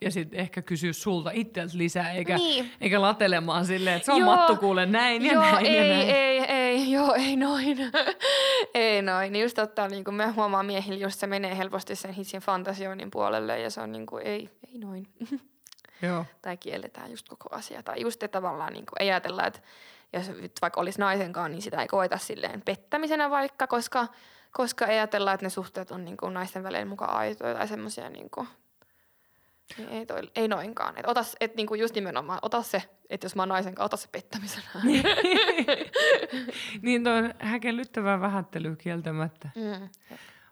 Ja 0.00 0.10
sitten 0.10 0.40
ehkä 0.40 0.62
kysyä 0.62 0.92
sulta 0.92 1.30
itseltä 1.34 1.78
lisää, 1.78 2.12
eikä, 2.12 2.36
Niin. 2.36 2.70
eikä 2.80 3.00
latelemaan 3.02 3.66
silleen, 3.66 3.96
että 3.96 4.06
se 4.06 4.12
on 4.12 4.20
Joo. 4.20 4.36
matto 4.36 4.56
kuule 4.56 4.86
näin 4.86 5.24
ja 5.24 5.32
joo, 5.32 5.42
näin 5.42 5.66
ei, 5.66 5.76
ja 5.76 5.96
näin. 5.96 6.10
ei, 6.10 6.38
ei, 6.38 6.92
joo, 6.92 7.14
ei 7.14 7.36
noin. 7.36 7.78
ei 8.74 9.02
noin. 9.02 9.32
Niin 9.32 9.42
just 9.42 9.58
ottaa, 9.58 9.88
niin 9.88 10.04
kuin 10.04 10.14
me 10.14 10.26
huomaa 10.26 10.62
miehillä, 10.62 11.04
just 11.04 11.18
se 11.20 11.26
menee 11.26 11.56
helposti 11.58 11.96
sen 11.96 12.12
hitsin 12.12 12.40
fantasioinnin 12.40 13.10
puolelle 13.10 13.60
ja 13.60 13.70
se 13.70 13.80
on 13.80 13.92
niin 13.92 14.06
kuin, 14.06 14.26
ei, 14.26 14.50
ei 14.72 14.78
noin. 14.78 15.06
Joo. 16.02 16.24
tai 16.42 16.56
kielletään 16.56 17.10
just 17.10 17.28
koko 17.28 17.48
asia. 17.50 17.82
Tai 17.82 18.00
just, 18.00 18.22
että 18.22 18.40
tavallaan 18.40 18.72
niin 18.72 18.86
kuin 18.86 19.02
ei 19.02 19.10
ajatella, 19.10 19.46
että 19.46 19.60
jos 20.12 20.28
nyt 20.28 20.52
vaikka 20.62 20.80
olisi 20.80 21.00
naisenkaan, 21.00 21.50
niin 21.50 21.62
sitä 21.62 21.82
ei 21.82 21.88
koeta 21.88 22.18
silleen 22.18 22.62
pettämisenä 22.62 23.30
vaikka, 23.30 23.66
koska, 23.66 24.06
koska 24.52 24.86
ei 24.86 24.98
ajatella, 24.98 25.32
että 25.32 25.46
ne 25.46 25.50
suhteet 25.50 25.90
on 25.90 26.04
niin 26.04 26.16
kuin 26.16 26.34
naisten 26.34 26.62
välillä 26.62 26.84
mukaan 26.84 27.16
aitoja 27.16 27.54
tai 27.54 27.68
semmoisia 27.68 28.08
niin 28.08 28.30
kuin, 28.30 28.48
ei, 29.78 29.86
ei, 29.86 30.06
toi, 30.06 30.20
ei 30.36 30.48
noinkaan. 30.48 30.98
Et 30.98 31.06
ota, 31.06 31.20
et 31.40 31.56
niinku 31.56 31.74
just 31.74 31.94
nimenomaan, 31.94 32.38
ota 32.42 32.62
se, 32.62 32.82
että 33.10 33.24
jos 33.24 33.36
mä 33.36 33.42
oon 33.42 33.48
naisen 33.48 33.74
kanssa, 33.74 33.84
ota 33.84 33.96
se 33.96 34.08
pettämisenä. 34.08 34.66
niin 36.82 37.04
toi 37.04 37.18
on 37.18 37.34
häkellyttävää 37.38 38.20
vähättelyä 38.20 38.76
kieltämättä. 38.76 39.50
Mm. 39.54 39.88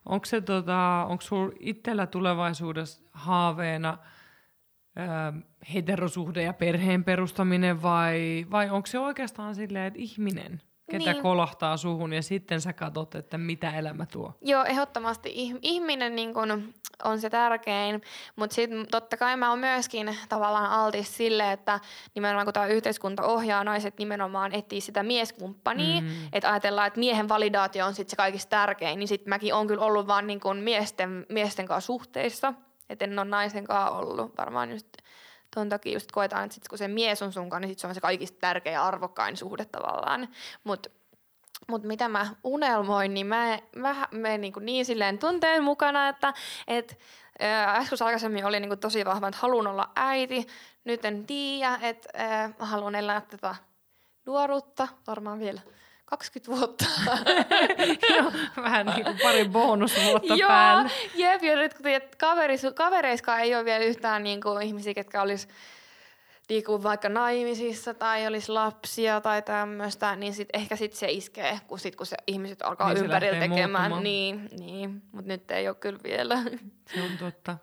Onko 0.06 0.26
se 0.26 0.40
tota, 0.40 1.06
onko 1.08 1.22
sulla 1.22 1.52
itsellä 1.60 2.06
tulevaisuudessa 2.06 3.02
haaveena 3.12 3.98
heterosuhde 5.74 6.42
ja 6.42 6.52
perheen 6.52 7.04
perustaminen 7.04 7.82
vai, 7.82 8.46
vai 8.50 8.70
onko 8.70 8.86
se 8.86 8.98
oikeastaan 8.98 9.54
silleen, 9.54 9.86
että 9.86 10.00
ihminen 10.02 10.62
ketä 10.90 11.12
Niin. 11.12 11.22
kolahtaa 11.22 11.76
suhun 11.76 12.12
ja 12.12 12.22
sitten 12.22 12.60
sä 12.60 12.72
katot, 12.72 13.14
että 13.14 13.38
mitä 13.38 13.70
elämä 13.70 14.06
tuo. 14.06 14.32
Joo, 14.42 14.64
ehdottomasti 14.64 15.28
ih- 15.28 15.58
ihminen 15.62 16.16
niin 16.16 16.34
kun 16.34 16.72
on 17.04 17.20
se 17.20 17.30
tärkein, 17.30 18.00
mutta 18.36 18.54
sitten 18.54 18.86
totta 18.90 19.16
kai 19.16 19.36
mä 19.36 19.50
oon 19.50 19.58
myöskin 19.58 20.16
tavallaan 20.28 20.70
altis 20.70 21.16
sille, 21.16 21.52
että 21.52 21.80
nimenomaan 22.14 22.46
kun 22.46 22.52
tämä 22.54 22.66
yhteiskunta 22.66 23.22
ohjaa 23.22 23.64
naiset 23.64 23.98
nimenomaan 23.98 24.54
etsii 24.54 24.80
sitä 24.80 25.02
mieskumppania, 25.02 26.00
mm. 26.00 26.08
että 26.32 26.50
ajatellaan, 26.50 26.86
että 26.86 27.00
miehen 27.00 27.28
validaatio 27.28 27.86
on 27.86 27.94
sitten 27.94 28.10
se 28.10 28.16
kaikista 28.16 28.50
tärkein, 28.50 28.98
niin 28.98 29.08
sitten 29.08 29.28
mäkin 29.28 29.54
on 29.54 29.66
kyllä 29.66 29.84
ollut 29.84 30.06
vaan 30.06 30.26
niin 30.26 30.40
kun 30.40 30.56
miesten, 30.56 31.26
miesten 31.28 31.66
kanssa 31.66 31.86
suhteissa, 31.86 32.54
että 32.90 33.04
en 33.04 33.18
ole 33.18 33.28
naisen 33.28 33.64
kanssa 33.64 33.90
ollut 33.90 34.38
varmaan 34.38 34.70
just 34.70 34.86
ton 35.54 35.68
takia 35.68 35.92
just 35.92 36.12
koetaan, 36.12 36.44
että 36.44 36.54
sit 36.54 36.68
kun 36.68 36.78
se 36.78 36.88
mies 36.88 37.22
on 37.22 37.32
sunkaan, 37.32 37.62
niin 37.62 37.68
sit 37.68 37.78
se 37.78 37.86
on 37.86 37.94
se 37.94 38.00
kaikista 38.00 38.38
tärkein 38.40 38.74
ja 38.74 38.86
arvokkain 38.86 39.36
suhde 39.36 39.64
tavallaan. 39.64 40.28
Mutta 40.64 40.90
mut 41.68 41.82
mitä 41.82 42.08
mä 42.08 42.26
unelmoin, 42.44 43.14
niin 43.14 43.26
mä, 43.26 43.58
mä 43.76 44.08
menen 44.10 44.40
niin, 44.40 44.52
niin 44.60 44.84
silleen 44.84 45.18
tunteen 45.18 45.64
mukana, 45.64 46.08
että 46.08 46.34
et, 46.66 46.98
äsken 47.66 47.98
aikaisemmin 48.06 48.44
oli 48.44 48.60
niin 48.60 48.78
tosi 48.78 49.04
vahva, 49.04 49.28
että 49.28 49.40
haluan 49.40 49.66
olla 49.66 49.90
äiti. 49.96 50.46
Nyt 50.84 51.04
en 51.04 51.26
tiedä, 51.26 51.78
että 51.82 52.08
mä 52.58 52.66
haluan 52.66 52.94
elää 52.94 53.20
tätä 53.20 53.54
nuoruutta, 54.26 54.88
varmaan 55.06 55.38
vielä 55.38 55.60
20 56.10 56.56
vuotta. 56.56 56.84
Joo, 58.16 58.32
vähän 58.56 58.86
niin 58.86 59.04
kuin 59.04 59.18
pari 59.22 59.44
bonusvuotta 59.48 60.34
Joo, 60.34 60.90
jep, 61.14 61.42
ja 61.42 61.56
nyt 61.56 61.74
kun 61.74 61.82
tiedät, 61.82 62.16
kaveris, 62.16 62.62
kavereiskaan 62.74 63.40
ei 63.40 63.54
ole 63.54 63.64
vielä 63.64 63.84
yhtään 63.84 64.22
niin 64.22 64.40
kuin, 64.40 64.62
ihmisiä, 64.62 64.94
ketkä 64.94 65.22
olisi 65.22 65.48
niin 66.48 66.64
kuin 66.64 66.82
vaikka 66.82 67.08
naimisissa 67.08 67.94
tai 67.94 68.26
olisi 68.26 68.52
lapsia 68.52 69.20
tai 69.20 69.42
tämmöistä, 69.42 70.16
niin 70.16 70.34
sit 70.34 70.48
ehkä 70.52 70.76
sit 70.76 70.92
se 70.92 71.10
iskee, 71.10 71.60
kun, 71.66 71.78
sit, 71.78 71.96
kun 71.96 72.06
se 72.06 72.16
ihmiset 72.26 72.62
alkaa 72.62 72.94
Niin 72.94 73.04
ympärillä 73.04 73.40
tekemään. 73.40 73.70
muuttumaan. 73.70 74.02
Niin, 74.02 74.48
niin. 74.58 75.02
mutta 75.12 75.28
nyt 75.28 75.50
ei 75.50 75.68
ole 75.68 75.76
kyllä 75.76 75.98
vielä. 76.04 76.38
Se 76.94 77.02
on 77.02 77.18
totta. 77.18 77.58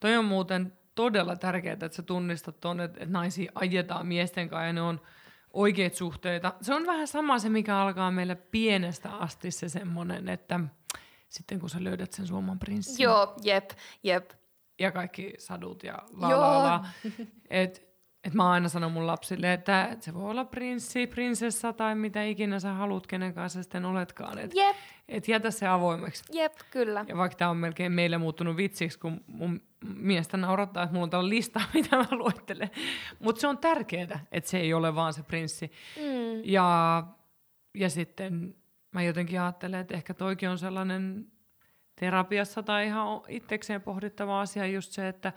Toi 0.00 0.16
on 0.16 0.24
muuten 0.24 0.72
todella 0.94 1.36
tärkeää, 1.36 1.72
että 1.72 1.88
sä 1.92 2.02
tunnistat 2.02 2.60
ton, 2.60 2.80
että, 2.80 2.98
että 3.02 3.12
naisia 3.12 3.52
ajetaan 3.54 4.06
miesten 4.06 4.48
kanssa 4.48 4.66
ja 4.66 4.72
ne 4.72 4.82
on 4.82 5.00
oikeat 5.56 5.94
suhteita. 5.94 6.54
Se 6.60 6.74
on 6.74 6.86
vähän 6.86 7.08
sama 7.08 7.38
se, 7.38 7.48
mikä 7.48 7.76
alkaa 7.76 8.10
meillä 8.10 8.36
pienestä 8.36 9.10
asti 9.10 9.50
se 9.50 9.68
semmonen, 9.68 10.28
että 10.28 10.60
sitten 11.28 11.60
kun 11.60 11.70
sä 11.70 11.84
löydät 11.84 12.12
sen 12.12 12.26
Suomen 12.26 12.58
prinssin 12.58 13.02
Joo, 13.04 13.34
jep, 13.42 13.70
jep. 14.02 14.30
ja 14.78 14.92
kaikki 14.92 15.34
sadut 15.38 15.82
ja 15.82 15.98
Joo. 16.20 16.40
laulaa, 16.40 16.88
että 17.50 17.80
et 17.80 17.86
mä 18.34 18.50
aina 18.50 18.68
sanon 18.68 18.92
mun 18.92 19.06
lapsille, 19.06 19.52
että, 19.52 19.96
se 20.00 20.14
voi 20.14 20.30
olla 20.30 20.44
prinssi, 20.44 21.06
prinsessa 21.06 21.72
tai 21.72 21.94
mitä 21.94 22.24
ikinä 22.24 22.60
sä 22.60 22.72
haluat, 22.72 23.06
kenen 23.06 23.34
kanssa 23.34 23.62
sitten 23.62 23.84
oletkaan. 23.84 24.38
Että 24.38 24.60
Jep, 24.60 24.76
et 25.08 25.28
jätä 25.28 25.50
se 25.50 25.66
avoimeksi. 25.66 26.24
jep, 26.32 26.52
kyllä. 26.70 27.04
Ja 27.08 27.16
vaikka 27.16 27.36
tämä 27.38 27.50
on 27.50 27.56
melkein 27.56 27.92
meille 27.92 28.18
muuttunut 28.18 28.56
vitsiksi, 28.56 28.98
kun 28.98 29.20
mun 29.26 29.60
miestä 29.96 30.36
naurattaa, 30.36 30.82
että 30.82 30.92
mulla 30.94 31.04
on 31.04 31.10
tällainen 31.10 31.36
lista, 31.36 31.60
mitä 31.74 31.96
mä 31.96 32.06
luettelen. 32.10 32.70
Mutta 33.18 33.40
se 33.40 33.46
on 33.46 33.58
tärkeää, 33.58 34.20
että 34.32 34.50
se 34.50 34.58
ei 34.58 34.74
ole 34.74 34.94
vaan 34.94 35.12
se 35.12 35.22
prinssi. 35.22 35.72
Mm. 35.96 36.42
Ja, 36.44 37.02
ja 37.74 37.90
sitten 37.90 38.54
mä 38.92 39.02
jotenkin 39.02 39.40
ajattelen, 39.40 39.80
että 39.80 39.94
ehkä 39.94 40.14
toikin 40.14 40.48
on 40.48 40.58
sellainen 40.58 41.26
terapiassa 42.00 42.62
tai 42.62 42.86
ihan 42.86 43.20
itsekseen 43.28 43.82
pohdittava 43.82 44.40
asia 44.40 44.66
just 44.66 44.92
se, 44.92 45.08
että 45.08 45.32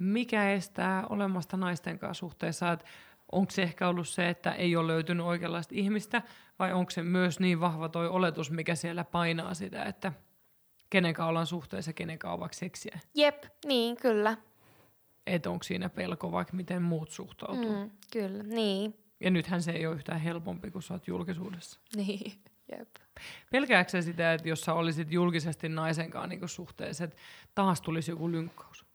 mikä 0.00 0.52
estää 0.52 1.06
olemasta 1.06 1.56
naisten 1.56 1.98
kanssa 1.98 2.20
suhteessa, 2.20 2.72
että 2.72 2.86
onko 3.32 3.50
se 3.50 3.62
ehkä 3.62 3.88
ollut 3.88 4.08
se, 4.08 4.28
että 4.28 4.52
ei 4.52 4.76
ole 4.76 4.86
löytynyt 4.86 5.26
oikeanlaista 5.26 5.74
ihmistä, 5.74 6.22
vai 6.58 6.72
onko 6.72 6.90
se 6.90 7.02
myös 7.02 7.40
niin 7.40 7.60
vahva 7.60 7.88
toi 7.88 8.08
oletus, 8.08 8.50
mikä 8.50 8.74
siellä 8.74 9.04
painaa 9.04 9.54
sitä, 9.54 9.84
että 9.84 10.12
kenen 10.90 11.14
kanssa 11.14 11.28
ollaan 11.28 11.46
suhteessa, 11.46 11.92
kenen 11.92 12.18
kanssa 12.18 12.32
on 12.32 12.40
vaikka 12.40 12.58
seksiä. 12.58 12.98
Jep, 13.14 13.44
niin, 13.66 13.96
kyllä. 13.96 14.36
Että 15.26 15.50
onko 15.50 15.62
siinä 15.62 15.88
pelko 15.88 16.32
vaikka 16.32 16.56
miten 16.56 16.82
muut 16.82 17.10
suhtautuu. 17.10 17.84
Mm. 17.84 17.90
Kyllä, 18.12 18.42
niin. 18.42 18.94
Ja 19.20 19.30
nythän 19.30 19.62
se 19.62 19.70
ei 19.70 19.86
ole 19.86 19.94
yhtään 19.96 20.20
helpompi, 20.20 20.70
kun 20.70 20.82
sä 20.82 20.94
oot 20.94 21.06
julkisuudessa. 21.06 21.80
Niin, 21.96 22.32
jep. 22.78 22.88
Pelkääksä 23.50 24.02
sä 24.02 24.06
sitä, 24.06 24.34
että 24.34 24.48
jos 24.48 24.60
sä 24.60 24.74
olisit 24.74 25.12
julkisesti 25.12 25.68
naisen 25.68 26.10
kanssa 26.10 26.26
niin 26.26 26.48
suhteessa, 26.48 27.04
että 27.04 27.16
taas 27.54 27.80
tulisi 27.80 28.10
joku 28.10 28.30
lynkkaus? 28.30 28.89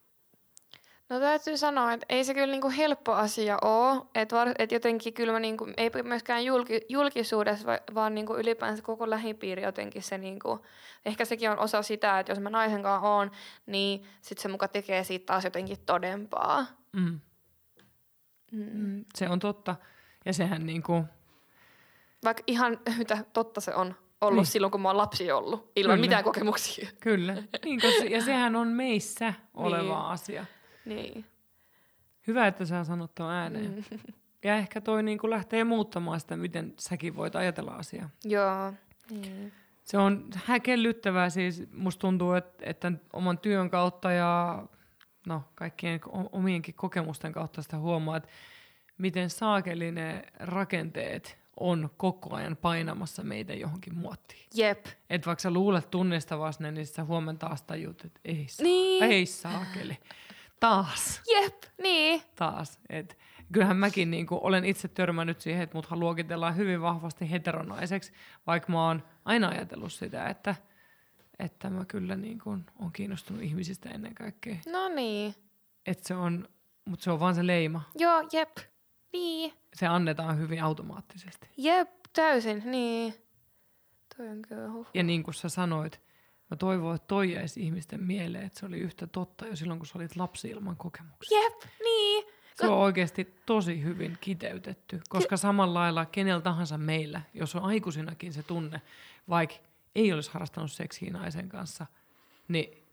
No 1.09 1.19
täytyy 1.19 1.57
sanoa, 1.57 1.93
että 1.93 2.05
ei 2.09 2.23
se 2.23 2.33
kyllä 2.33 2.51
niinku 2.51 2.69
helppo 2.77 3.13
asia 3.13 3.57
ole. 3.61 4.01
Että 4.15 4.35
var, 4.35 4.47
et 4.59 4.71
jotenkin 4.71 5.13
kyllä 5.13 5.33
mä 5.33 5.39
niinku, 5.39 5.67
ei 5.77 5.91
myöskään 6.03 6.45
julki, 6.45 6.81
julkisuudessa, 6.89 7.67
va- 7.67 7.79
vaan 7.95 8.15
niinku 8.15 8.35
ylipäänsä 8.35 8.83
koko 8.83 9.09
lähipiiri 9.09 9.61
jotenkin 9.63 10.03
se 10.03 10.17
niinku, 10.17 10.65
ehkä 11.05 11.25
sekin 11.25 11.49
on 11.51 11.59
osa 11.59 11.81
sitä, 11.81 12.19
että 12.19 12.31
jos 12.31 12.39
mä 12.39 12.49
naisen 12.49 12.83
kanssa 12.83 13.09
oon, 13.09 13.31
niin 13.65 14.03
sit 14.21 14.37
se 14.37 14.47
muka 14.47 14.67
tekee 14.67 15.03
siitä 15.03 15.25
taas 15.25 15.43
jotenkin 15.43 15.77
todempaa. 15.85 16.65
Mm. 16.93 17.19
Mm. 18.51 18.69
Mm, 18.73 19.05
se 19.15 19.29
on 19.29 19.39
totta. 19.39 19.75
Ja 20.25 20.33
sehän 20.33 20.65
niin 20.65 20.83
kuin, 20.83 21.05
Vaikka 22.23 22.43
ihan 22.47 22.79
yhtä 22.99 23.17
totta 23.33 23.61
se 23.61 23.75
on 23.75 23.95
ollut 24.21 24.35
Niin. 24.35 24.35
niin. 24.35 24.45
silloin, 24.51 24.71
kun 24.71 24.81
mä 24.81 24.89
oon 24.89 24.97
lapsi 24.97 25.31
ollut, 25.31 25.71
ilman 25.75 25.95
Kyllä. 25.95 26.01
mitään 26.07 26.23
kokemuksia. 26.23 26.89
kyllä. 27.01 27.33
Niin 27.65 27.81
kuin 27.81 27.93
se, 27.93 28.05
ja 28.05 28.21
sehän 28.21 28.55
on 28.55 28.67
meissä 28.67 29.33
oleva 29.53 29.81
Niin. 29.81 30.11
asia. 30.11 30.45
Niin. 30.85 31.25
Hyvä, 32.27 32.47
että 32.47 32.65
sä 32.65 32.83
sanot 32.83 33.15
tuon 33.15 33.31
ääneen. 33.31 33.83
Mm. 33.91 33.99
Ja 34.43 34.55
ehkä 34.55 34.81
toi 34.81 35.03
niin 35.03 35.17
kuin 35.17 35.29
lähtee 35.31 35.63
muuttamaan 35.63 36.19
sitä, 36.19 36.37
miten 36.37 36.73
säkin 36.79 37.15
voit 37.15 37.35
ajatella 37.35 37.71
asiaa. 37.71 38.09
Joo. 38.23 38.73
Niin. 39.09 39.53
Se 39.83 39.97
on 39.97 40.27
häkellyttävää 40.45 41.29
siis. 41.29 41.63
Musta 41.71 42.01
tuntuu, 42.01 42.33
että, 42.33 42.65
että 42.69 42.91
oman 43.13 43.37
työn 43.37 43.69
kautta 43.69 44.11
ja 44.11 44.63
no, 45.27 45.43
kaikkien 45.55 45.99
omienkin 46.31 46.75
kokemusten 46.75 47.31
kautta 47.31 47.61
sitä 47.61 47.77
huomaa, 47.77 48.17
että 48.17 48.29
miten 48.97 49.29
saakeli 49.29 49.91
ne 49.91 50.23
rakenteet 50.39 51.37
on 51.59 51.89
koko 51.97 52.35
ajan 52.35 52.57
painamassa 52.57 53.23
meitä 53.23 53.53
johonkin 53.53 53.95
muottiin. 53.97 54.41
Jep. 54.53 54.85
Et 55.09 55.25
vaikka 55.27 55.41
sä 55.41 55.51
luulet 55.51 55.91
tunnistavasi 55.91 56.63
ne, 56.63 56.71
niin 56.71 56.87
sä 56.87 57.03
huomenna 57.03 57.39
taas 57.39 57.61
tajut, 57.61 58.05
että 58.05 58.19
ei, 58.25 58.45
saa, 58.49 58.63
Niin. 58.63 59.03
ei 59.03 59.25
saakeli. 59.25 59.97
Taas, 60.59 61.21
Jep. 61.27 61.63
Niin. 61.81 62.21
taas. 62.35 62.79
Et 62.89 63.17
kyllähän 63.51 63.77
mäkin 63.77 64.11
niinku 64.11 64.39
olen 64.43 64.65
itse 64.65 64.87
törmännyt 64.87 65.41
siihen, 65.41 65.63
että 65.63 65.77
muthan 65.77 65.99
luokitellaan 65.99 66.55
hyvin 66.55 66.81
vahvasti 66.81 67.31
heteronaiseksi, 67.31 68.13
vaikka 68.47 68.71
mä 68.71 68.87
oon 68.87 69.03
aina 69.25 69.47
ajatellut 69.47 69.93
sitä, 69.93 70.27
että, 70.27 70.55
että 71.39 71.69
mä 71.69 71.85
kyllä 71.85 72.15
niinku 72.15 72.49
on 72.79 72.91
kiinnostunut 72.93 73.43
ihmisistä 73.43 73.89
ennen 73.89 74.15
kaikkea. 74.15 74.55
No 74.71 74.87
niin. 74.87 75.35
Et 75.85 76.03
se 76.03 76.15
on, 76.15 76.49
mutta 76.85 77.03
se 77.03 77.11
on 77.11 77.19
vaan 77.19 77.35
se 77.35 77.47
leima. 77.47 77.81
Joo, 77.95 78.23
jep. 78.33 78.57
Niin. 79.13 79.53
Se 79.73 79.87
annetaan 79.87 80.39
hyvin 80.39 80.63
automaattisesti. 80.63 81.49
Jep, 81.57 81.89
täysin, 82.13 82.63
niin. 82.65 83.13
Toi 84.17 84.27
on 84.27 84.41
kyllä 84.41 84.69
huh. 84.69 84.87
Ja 84.93 85.03
niin 85.03 85.23
kuin 85.23 85.33
sä 85.33 85.49
sanoit, 85.49 86.01
mä 86.55 86.59
toivon, 86.59 86.95
että 86.95 87.07
toi 87.07 87.33
jäisi 87.33 87.61
ihmisten 87.63 88.03
mieleen, 88.03 88.45
että 88.45 88.59
se 88.59 88.65
oli 88.65 88.77
yhtä 88.77 89.07
totta 89.07 89.47
jo 89.47 89.55
silloin, 89.55 89.79
kun 89.79 89.87
sä 89.87 89.97
olit 89.97 90.15
lapsi 90.15 90.49
ilman 90.49 90.77
kokemuksia. 90.77 91.41
Jep, 91.41 91.53
niin. 91.83 92.25
Se 92.55 92.67
on 92.67 92.77
oikeasti 92.77 93.41
tosi 93.45 93.83
hyvin 93.83 94.17
kiteytetty, 94.21 95.01
koska 95.09 95.37
samalla 95.37 95.79
lailla 95.79 96.05
kenellä 96.05 96.41
tahansa 96.41 96.77
meillä, 96.77 97.21
jos 97.33 97.55
on 97.55 97.63
aikuisinakin 97.63 98.33
se 98.33 98.43
tunne, 98.43 98.81
vaikka 99.29 99.55
ei 99.95 100.13
olisi 100.13 100.31
harrastanut 100.31 100.71
seksiä 100.71 101.11
naisen 101.11 101.49
kanssa, 101.49 101.85
niin 102.47 102.87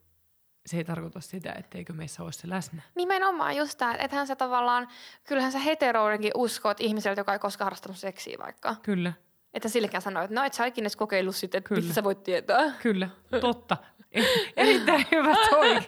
se 0.66 0.76
ei 0.76 0.84
tarkoita 0.84 1.20
sitä, 1.20 1.52
etteikö 1.52 1.92
meissä 1.92 2.22
olisi 2.22 2.38
se 2.38 2.48
läsnä. 2.48 2.82
Nimenomaan 2.94 3.56
just 3.56 3.78
tämä, 3.78 3.92
että 3.92 4.04
ethän 4.04 4.26
sä 4.26 4.36
tavallaan, 4.36 4.88
kyllähän 5.24 5.52
sä 5.52 5.58
heteroidenkin 5.58 6.32
uskot 6.34 6.80
ihmiseltä, 6.80 7.20
joka 7.20 7.32
ei 7.32 7.38
koskaan 7.38 7.66
harrastanut 7.66 7.98
seksiä 7.98 8.38
vaikka. 8.38 8.76
Kyllä, 8.82 9.12
Että 9.55 9.68
sillekään 9.68 10.03
sanoo, 10.03 10.22
että 10.22 10.34
no 10.34 10.44
et 10.44 10.55
sä 10.55 10.66
ikinä 10.66 10.82
edes 10.82 10.96
kokeillut 10.96 11.36
sitä, 11.36 11.59
että 11.59 11.68
Kyllä. 11.68 11.80
mistä 11.80 11.94
sä 11.94 12.05
voit 12.05 12.22
tietää. 12.22 12.72
kyllä, 12.82 13.09
totta. 13.40 13.76
Erittäin 14.57 15.07
hyvä 15.12 15.34
toike. 15.50 15.86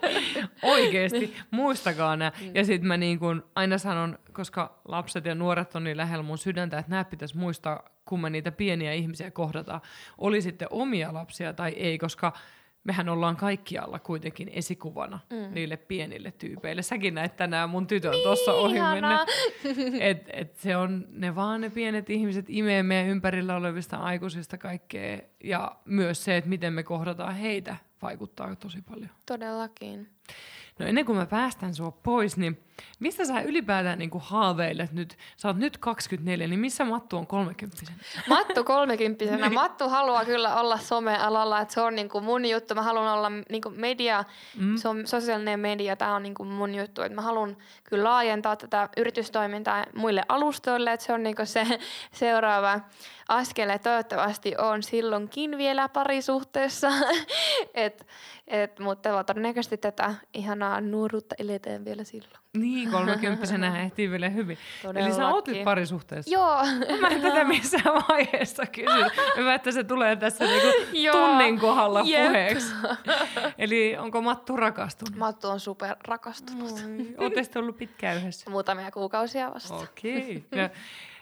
Oikeesti, 0.62 1.36
muistakaa 1.50 2.16
nämä. 2.16 2.32
Ja 2.54 2.64
sitten 2.64 2.88
mä 2.88 2.96
niin 2.96 3.18
kun 3.18 3.44
aina 3.54 3.78
sanon, 3.78 4.18
koska 4.32 4.80
lapset 4.88 5.24
ja 5.24 5.34
nuoret 5.34 5.74
on 5.74 5.84
niin 5.84 5.96
lähellä 5.96 6.22
mun 6.22 6.38
sydäntä, 6.38 6.78
että 6.78 6.90
nämä 6.90 7.04
pitäisi 7.04 7.36
muistaa, 7.36 7.82
kun 8.04 8.20
me 8.20 8.30
niitä 8.30 8.52
pieniä 8.52 8.92
ihmisiä 8.92 9.30
kohdataan. 9.30 9.80
Oli 10.18 10.42
sitten 10.42 10.68
omia 10.70 11.14
lapsia 11.14 11.52
tai 11.52 11.70
ei, 11.70 11.98
koska 11.98 12.32
mehän 12.84 13.08
ollaan 13.08 13.36
kaikkialla 13.36 13.98
kuitenkin 13.98 14.48
esikuvana 14.52 15.18
mm. 15.30 15.54
niille 15.54 15.76
pienille 15.76 16.32
tyypeille. 16.32 16.82
Säkin 16.82 17.14
näet 17.14 17.36
tänään 17.36 17.70
mun 17.70 17.86
tytön 17.86 18.14
tuossa 18.22 18.52
ohi 18.52 18.80
mennä. 18.80 19.26
Et, 20.00 20.30
et 20.32 20.56
se 20.56 20.76
on 20.76 21.06
ne 21.10 21.34
vaan 21.34 21.60
ne 21.60 21.70
pienet 21.70 22.10
ihmiset 22.10 22.46
imee 22.48 22.82
meidän 22.82 23.06
ympärillä 23.06 23.56
olevista 23.56 23.96
aikuisista 23.96 24.58
kaikkea. 24.58 25.18
Ja 25.44 25.76
myös 25.84 26.24
se, 26.24 26.36
että 26.36 26.50
miten 26.50 26.72
me 26.72 26.82
kohdataan 26.82 27.34
heitä, 27.34 27.76
vaikuttaa 28.02 28.56
tosi 28.56 28.82
paljon. 28.82 29.10
Todellakin. 29.26 30.08
No 30.78 30.86
ennen 30.86 31.04
kuin 31.04 31.18
mä 31.18 31.26
päästän 31.26 31.74
sua 31.74 31.90
pois, 31.90 32.36
niin 32.36 32.64
mistä 32.98 33.24
sä 33.24 33.40
ylipäätään 33.40 33.98
niin 33.98 34.10
haaveilet 34.18 34.92
nyt? 34.92 35.18
Sä 35.36 35.48
oot 35.48 35.56
nyt 35.56 35.78
24, 35.78 36.46
niin 36.46 36.60
missä 36.60 36.84
Mattu 36.84 37.16
on 37.16 37.26
30 37.26 37.76
Mattu 38.28 38.64
30 38.64 39.24
niin. 39.24 39.54
Mattu 39.54 39.88
haluaa 39.88 40.24
kyllä 40.24 40.60
olla 40.60 40.78
somealalla, 40.78 41.60
että 41.60 41.74
se 41.74 41.80
on 41.80 41.94
niin 41.94 42.08
kuin 42.08 42.24
mun 42.24 42.46
juttu. 42.46 42.74
Mä 42.74 42.82
haluan 42.82 43.12
olla 43.12 43.32
niin 43.50 43.62
kuin 43.62 43.80
media, 43.80 44.24
mm. 44.56 44.76
se 44.76 44.88
on 44.88 45.06
sosiaalinen 45.06 45.60
media, 45.60 45.96
tämä 45.96 46.14
on 46.14 46.22
niin 46.22 46.34
kuin 46.34 46.48
mun 46.48 46.74
juttu. 46.74 47.02
Että 47.02 47.14
mä 47.14 47.22
haluan 47.22 47.56
kyllä 47.84 48.04
laajentaa 48.04 48.56
tätä 48.56 48.88
yritystoimintaa 48.96 49.84
muille 49.94 50.22
alustoille, 50.28 50.92
että 50.92 51.06
se 51.06 51.12
on 51.12 51.22
niin 51.22 51.36
kuin 51.36 51.46
se 51.46 51.66
seuraava 52.12 52.80
askel. 53.28 53.78
Toivottavasti 53.82 54.54
on 54.58 54.82
silloinkin 54.82 55.58
vielä 55.58 55.88
parisuhteessa, 55.88 56.88
et, 57.74 58.06
et, 58.46 58.78
mutta 58.78 59.24
todennäköisesti 59.24 59.76
tätä 59.76 60.14
ihanaa 60.34 60.80
nuoruutta 60.80 61.34
eletään 61.38 61.84
vielä 61.84 62.04
silloin. 62.04 62.44
Niin, 62.56 62.90
kolmekymppisenä 62.90 63.78
ehtii 63.82 64.10
vielä 64.10 64.28
hyvin. 64.28 64.58
Todellakin. 64.82 65.06
Eli 65.06 65.16
sä 65.16 65.28
oot 65.28 65.48
nyt 65.48 65.64
parisuhteessa? 65.64 66.34
Joo. 66.34 66.56
Mä 67.00 67.08
en 67.08 67.22
tätä 67.22 67.44
missään 67.44 68.02
vaiheessa 68.08 68.66
kysy. 68.66 69.04
Hyvä, 69.36 69.54
että 69.54 69.72
se 69.72 69.84
tulee 69.84 70.16
tässä 70.16 70.44
niinku 70.44 70.68
tunnin 71.12 71.60
kohdalla 71.60 72.02
Jep. 72.04 72.26
puheeksi. 72.26 72.74
Eli 73.58 73.96
onko 73.96 74.20
Mattu 74.20 74.56
rakastunut? 74.56 75.18
Mattu 75.18 75.48
on 75.48 75.60
super 75.60 75.96
rakastunut. 76.08 76.84
Ootte 77.18 77.58
ollut 77.58 77.76
pitkään 77.76 78.16
yhdessä? 78.16 78.50
Muutamia 78.50 78.90
kuukausia 78.90 79.54
vasta. 79.54 79.74
Okei. 79.74 80.44
Okay. 80.52 80.68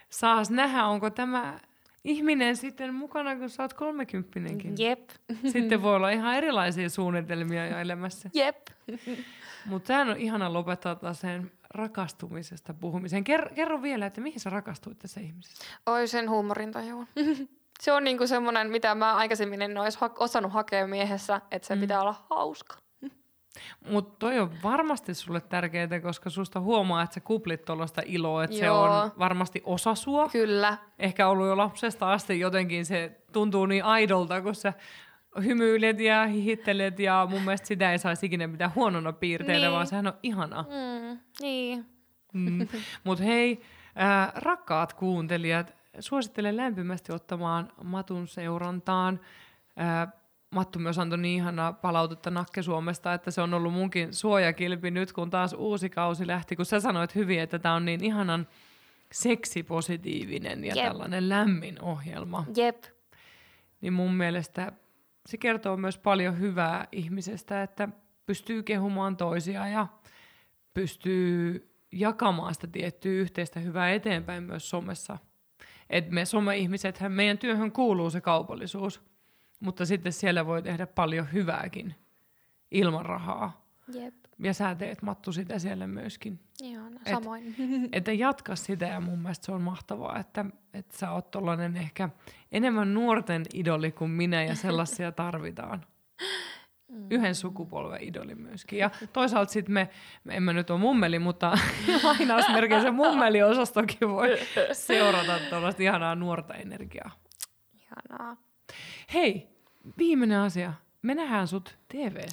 saas 0.09 0.49
nähdä, 0.49 0.85
onko 0.85 1.09
tämä 1.09 1.59
ihminen 2.03 2.55
sitten 2.57 2.93
mukana, 2.93 3.35
kun 3.35 3.49
sä 3.49 3.63
oot 3.63 3.73
kolmekymppinenkin. 3.73 4.75
Jep. 4.77 5.09
Sitten 5.51 5.81
voi 5.81 5.95
olla 5.95 6.09
ihan 6.09 6.35
erilaisia 6.35 6.89
suunnitelmia 6.89 7.67
jo 7.67 7.77
elämässä. 7.79 8.29
Jep. 8.33 8.57
Mutta 9.65 9.87
sehän 9.87 10.09
on 10.09 10.17
ihana 10.17 10.53
lopettaa 10.53 11.13
sen 11.13 11.51
rakastumisesta 11.69 12.73
puhumiseen. 12.73 13.23
Ker- 13.23 13.53
kerro 13.53 13.81
vielä, 13.81 14.05
että 14.05 14.21
mihin 14.21 14.39
sä 14.39 14.49
rakastuit 14.49 14.99
tässä 14.99 15.21
ihmisessä? 15.21 15.63
Oi 15.85 16.07
sen 16.07 16.29
huumorintajuun. 16.29 17.07
se 17.81 17.91
on 17.91 18.03
niinku 18.03 18.27
semmoinen, 18.27 18.69
mitä 18.69 18.95
mä 18.95 19.15
aikaisemmin 19.15 19.61
en 19.61 19.77
olisi 19.77 19.97
ha- 20.01 20.15
osannut 20.19 20.53
hakea 20.53 20.87
miehessä, 20.87 21.41
että 21.51 21.67
se 21.67 21.75
mm. 21.75 21.81
pitää 21.81 22.01
olla 22.01 22.25
hauska. 22.29 22.75
Mutta 23.89 24.15
toi 24.19 24.39
on 24.39 24.51
varmasti 24.63 25.13
sulle 25.13 25.41
tärkeää, 25.41 25.99
koska 26.01 26.29
susta 26.29 26.59
huomaa, 26.59 27.01
että 27.01 27.13
sä 27.13 27.19
kuplit 27.19 27.65
tuollaista 27.65 28.01
iloa, 28.05 28.43
että 28.43 28.55
se 28.55 28.69
on 28.69 29.11
varmasti 29.19 29.61
osa 29.65 29.95
sua. 29.95 30.29
Kyllä. 30.29 30.77
Ehkä 30.99 31.27
ollut 31.27 31.47
jo 31.47 31.57
lapsesta 31.57 32.13
asti 32.13 32.39
jotenkin 32.39 32.85
se 32.85 33.21
tuntuu 33.31 33.65
niin 33.65 33.83
aidolta, 33.83 34.41
kun 34.41 34.55
sä 34.55 34.73
hymyilet 35.43 35.99
ja 35.99 36.25
hihittelet 36.25 36.99
ja 36.99 37.27
mun 37.29 37.41
mielestä 37.41 37.67
sitä 37.67 37.91
ei 37.91 37.99
saisi 37.99 38.25
ikinä 38.25 38.47
mitään 38.47 38.75
huonona 38.75 39.13
piirteillä, 39.13 39.67
niin. 39.67 39.73
vaan 39.73 39.87
sehän 39.87 40.07
on 40.07 40.13
ihana. 40.23 40.61
Mm, 40.61 41.19
niin. 41.41 41.85
Mm. 42.33 42.67
Mutta 43.03 43.23
hei, 43.23 43.61
äh, 44.01 44.33
rakkaat 44.35 44.93
kuuntelijat, 44.93 45.73
suosittelen 45.99 46.57
lämpimästi 46.57 47.13
ottamaan 47.13 47.71
Matun 47.83 48.27
seurantaan. 48.27 49.19
Äh, 49.79 50.13
Mattu 50.53 50.79
myös 50.79 50.99
antoi 50.99 51.17
niin 51.17 51.37
ihanaa 51.37 51.73
palautetta 51.73 52.29
Nakke 52.29 52.61
Suomesta, 52.61 53.13
että 53.13 53.31
se 53.31 53.41
on 53.41 53.53
ollut 53.53 53.73
munkin 53.73 54.13
suojakilpi 54.13 54.91
nyt, 54.91 55.13
kun 55.13 55.29
taas 55.29 55.53
uusi 55.53 55.89
kausi 55.89 56.27
lähti, 56.27 56.55
kun 56.55 56.65
sä 56.65 56.79
sanoit 56.79 57.15
hyvin, 57.15 57.39
että 57.39 57.59
tämä 57.59 57.75
on 57.75 57.85
niin 57.85 58.03
ihanan 58.03 58.47
seksipositiivinen 59.11 60.63
ja 60.63 60.75
Jep. 60.75 60.85
tällainen 60.85 61.29
lämmin 61.29 61.81
ohjelma. 61.81 62.45
Jep. 62.55 62.83
Niin 63.81 63.93
mun 63.93 64.13
mielestä 64.13 64.71
se 65.25 65.37
kertoo 65.37 65.77
myös 65.77 65.97
paljon 65.97 66.39
hyvää 66.39 66.87
ihmisestä, 66.91 67.63
että 67.63 67.89
pystyy 68.25 68.63
kehumaan 68.63 69.17
toisia 69.17 69.67
ja 69.67 69.87
pystyy 70.73 71.69
jakamaan 71.91 72.53
sitä 72.53 72.67
tiettyä 72.67 73.11
yhteistä 73.11 73.59
hyvää 73.59 73.91
eteenpäin 73.91 74.43
myös 74.43 74.69
somessa. 74.69 75.17
Et 75.89 76.11
me 76.11 76.25
some-ihmisethän, 76.25 77.11
meidän 77.11 77.37
työhön 77.37 77.71
kuuluu 77.71 78.09
se 78.09 78.21
kaupallisuus, 78.21 79.12
mutta 79.63 79.85
sitten 79.85 80.13
siellä 80.13 80.45
voi 80.45 80.61
tehdä 80.61 80.87
paljon 80.87 81.31
hyvääkin 81.33 81.95
ilman 82.71 83.05
rahaa. 83.05 83.65
Jep. 83.93 84.13
Ja 84.39 84.53
sä 84.53 84.75
teet 84.75 85.01
Mattu 85.01 85.31
sitä 85.31 85.59
siellä 85.59 85.87
myöskin. 85.87 86.39
Joo, 86.61 86.89
no, 86.89 86.99
samoin. 87.11 87.47
Et, 87.47 87.89
että 87.97 88.11
jatka 88.11 88.55
sitä 88.55 88.85
ja 88.85 88.99
mun 88.99 89.19
mielestä 89.19 89.45
se 89.45 89.51
on 89.51 89.61
mahtavaa, 89.61 90.19
että, 90.19 90.45
että 90.73 90.97
sä 90.97 91.11
oot 91.11 91.31
tollanen 91.31 91.77
ehkä 91.77 92.09
enemmän 92.51 92.93
nuorten 92.93 93.45
idoli 93.53 93.91
kuin 93.91 94.11
minä 94.11 94.43
ja 94.43 94.55
sellaisia 94.55 95.11
tarvitaan. 95.21 95.85
Mm. 96.87 97.07
Yhden 97.09 97.35
sukupolven 97.35 98.03
idoli 98.03 98.35
myöskin. 98.35 98.79
Ja 98.79 98.89
toisaalta 99.13 99.51
sitten 99.51 99.73
me, 99.73 99.89
me 100.23 100.35
emme 100.35 100.53
nyt 100.53 100.69
ole 100.69 100.79
mummeli, 100.79 101.19
mutta 101.19 101.57
lainausmerkeissä 102.03 102.91
mummeliosastokin 102.91 104.09
voi 104.09 104.39
seurata 104.71 105.39
tuollaista 105.49 105.83
ihanaa 105.83 106.15
nuorta 106.15 106.53
energiaa. 106.53 107.11
Ihanaa. 107.73 108.37
Hei, 109.13 109.52
viimeinen 109.97 110.39
asia 110.39 110.73
me 111.03 111.15
nähdään 111.15 111.47
sut 111.47 111.75
tv 111.87 112.27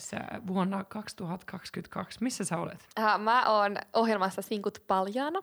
vuonna 0.46 0.84
2022. 0.84 2.18
Missä 2.24 2.44
sä 2.44 2.56
olet? 2.56 2.88
Äh, 2.98 3.20
mä 3.20 3.50
oon 3.50 3.76
ohjelmassa 3.92 4.42
Sinkut 4.42 4.82
paljaana. 4.86 5.42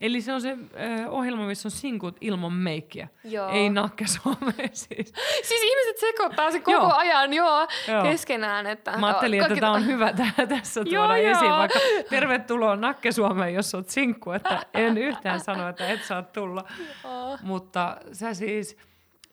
Eli 0.00 0.20
se 0.20 0.32
on 0.32 0.40
se 0.40 0.50
äh, 0.50 1.08
ohjelma, 1.08 1.46
missä 1.46 1.66
on 1.66 1.70
sinkut 1.70 2.16
ilman 2.20 2.52
meikkiä. 2.52 3.08
Joo. 3.24 3.50
Ei 3.50 3.70
nakke 3.70 4.04
siis. 4.72 5.12
siis 5.42 5.62
ihmiset 5.62 5.98
sekoittaa 5.98 6.50
se 6.50 6.60
koko 6.60 6.72
joo. 6.72 6.92
ajan 6.92 7.32
joo, 7.32 7.68
joo. 7.88 8.02
keskenään. 8.02 8.66
Että, 8.66 8.98
Mä 8.98 9.06
ajattelin, 9.06 9.42
että 9.42 9.56
tämä 9.56 9.72
on 9.72 9.86
hyvä 9.86 10.12
tää, 10.12 10.46
tässä 10.56 10.84
tuoda 10.84 11.16
joo, 11.18 11.32
esiin, 11.32 11.48
joo. 11.48 11.58
vaikka 11.58 11.78
tervetuloa 12.10 12.76
Nakke 12.76 13.12
Suomeen, 13.12 13.54
jos 13.54 13.74
oot 13.74 13.88
sinkku. 13.88 14.30
Että 14.30 14.66
en 14.74 14.98
yhtään 14.98 15.40
sano, 15.40 15.68
että 15.68 15.88
et 15.88 16.04
saa 16.04 16.22
tulla. 16.22 16.64
Joo. 17.04 17.38
Mutta 17.42 17.96
sä 18.12 18.34
siis 18.34 18.76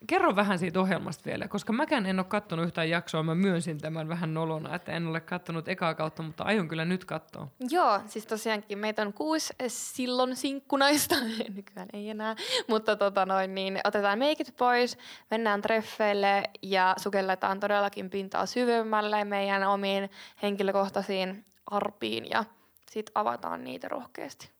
Kerro 0.06 0.36
vähän 0.36 0.58
siitä 0.58 0.80
ohjelmasta 0.80 1.24
vielä, 1.24 1.48
koska 1.48 1.72
mäkään 1.72 2.06
en 2.06 2.18
ole 2.18 2.26
katsonut 2.28 2.66
yhtään 2.66 2.90
jaksoa, 2.90 3.22
mä 3.22 3.34
myönsin 3.34 3.78
tämän 3.78 4.08
vähän 4.08 4.34
nolona, 4.34 4.74
että 4.74 4.92
en 4.92 5.06
ole 5.06 5.20
katsonut 5.20 5.68
ekaa 5.68 5.94
kautta, 5.94 6.22
mutta 6.22 6.44
aion 6.44 6.68
kyllä 6.68 6.84
nyt 6.84 7.04
katsoa. 7.04 7.48
Joo, 7.70 8.00
siis 8.06 8.26
tosiaankin 8.26 8.78
meitä 8.78 9.02
on 9.02 9.12
kuusi 9.12 9.54
silloin 9.66 10.36
sinkkunaista, 10.36 11.14
nykyään 11.56 11.88
ei 11.92 12.10
enää, 12.10 12.36
mutta 12.68 12.96
tota 12.96 13.26
noin, 13.26 13.54
niin 13.54 13.80
otetaan 13.84 14.18
meikit 14.18 14.56
pois, 14.56 14.98
mennään 15.30 15.62
treffeille 15.62 16.42
ja 16.62 16.94
sukelletaan 16.96 17.60
todellakin 17.60 18.10
pintaa 18.10 18.46
syvemmälle 18.46 19.24
meidän 19.24 19.62
omiin 19.62 20.10
henkilökohtaisiin 20.42 21.44
arpiin 21.66 22.30
ja 22.30 22.44
sitten 22.90 23.12
avataan 23.14 23.64
niitä 23.64 23.88
rohkeasti. 23.88 24.57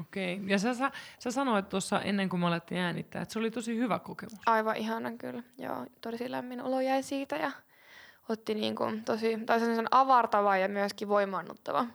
Okei. 0.00 0.40
Ja 0.46 0.58
sä, 0.58 0.74
sä, 0.74 0.90
sä 1.18 1.30
sanoit 1.30 1.68
tuossa 1.68 2.00
ennen 2.00 2.28
kuin 2.28 2.40
me 2.40 2.46
alettiin 2.46 2.80
äänittää, 2.80 3.22
että 3.22 3.32
se 3.32 3.38
oli 3.38 3.50
tosi 3.50 3.76
hyvä 3.76 3.98
kokemus. 3.98 4.38
Aivan 4.46 4.76
ihana 4.76 5.12
kyllä. 5.12 5.42
Joo, 5.58 5.86
tosi 6.00 6.30
lämmin 6.30 6.62
olo 6.62 6.80
jäi 6.80 7.02
siitä 7.02 7.36
ja 7.36 7.50
otti 8.28 8.54
niin 8.54 8.76
kuin 8.76 9.04
tosi, 9.04 9.38
tai 9.46 9.60
sen 9.60 9.86
avartava 9.90 10.56
ja 10.56 10.68
myöskin 10.68 11.08
voimaannuttava. 11.08 11.86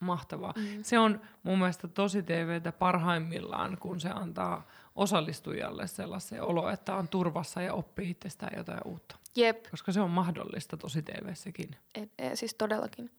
Mahtavaa. 0.00 0.54
Mm. 0.56 0.82
Se 0.82 0.98
on 0.98 1.20
mun 1.42 1.58
mielestä 1.58 1.88
tosi 1.88 2.22
TVtä 2.22 2.72
parhaimmillaan, 2.72 3.78
kun 3.80 4.00
se 4.00 4.08
antaa 4.08 4.66
osallistujalle 4.94 5.86
sellaisen 5.86 6.42
olo, 6.42 6.70
että 6.70 6.94
on 6.94 7.08
turvassa 7.08 7.62
ja 7.62 7.74
oppii 7.74 8.10
itsestään 8.10 8.52
jotain 8.56 8.80
uutta. 8.84 9.16
Jep. 9.36 9.64
Koska 9.70 9.92
se 9.92 10.00
on 10.00 10.10
mahdollista 10.10 10.76
tosi 10.76 11.02
TVssäkin. 11.02 11.76
Et, 11.94 12.10
et, 12.18 12.38
siis 12.38 12.54
todellakin. 12.54 13.10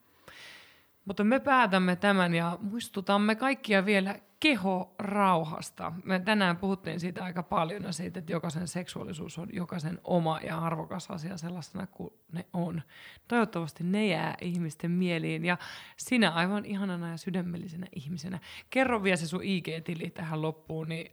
Mutta 1.05 1.23
me 1.23 1.39
päätämme 1.39 1.95
tämän 1.95 2.35
ja 2.35 2.57
muistutamme 2.61 3.35
kaikkia 3.35 3.85
vielä 3.85 4.19
keho 4.39 4.95
rauhasta. 4.99 5.91
Me 6.03 6.19
tänään 6.19 6.57
puhuttiin 6.57 6.99
siitä 6.99 7.23
aika 7.23 7.43
paljon 7.43 7.83
ja 7.83 7.91
siitä, 7.91 8.19
että 8.19 8.31
jokaisen 8.31 8.67
seksuaalisuus 8.67 9.37
on 9.37 9.49
jokaisen 9.53 9.99
oma 10.03 10.39
ja 10.43 10.57
arvokas 10.57 11.11
asia 11.11 11.37
sellaisena 11.37 11.87
kuin 11.87 12.13
ne 12.31 12.45
on. 12.53 12.81
Toivottavasti 13.27 13.83
ne 13.83 14.07
jää 14.07 14.35
ihmisten 14.41 14.91
mieliin 14.91 15.45
ja 15.45 15.57
sinä 15.97 16.31
aivan 16.31 16.65
ihanana 16.65 17.09
ja 17.09 17.17
sydämellisenä 17.17 17.87
ihmisenä. 17.95 18.39
Kerro 18.69 19.03
vielä 19.03 19.17
se 19.17 19.27
sun 19.27 19.43
IG-tili 19.43 20.09
tähän 20.09 20.41
loppuun, 20.41 20.89
niin 20.89 21.11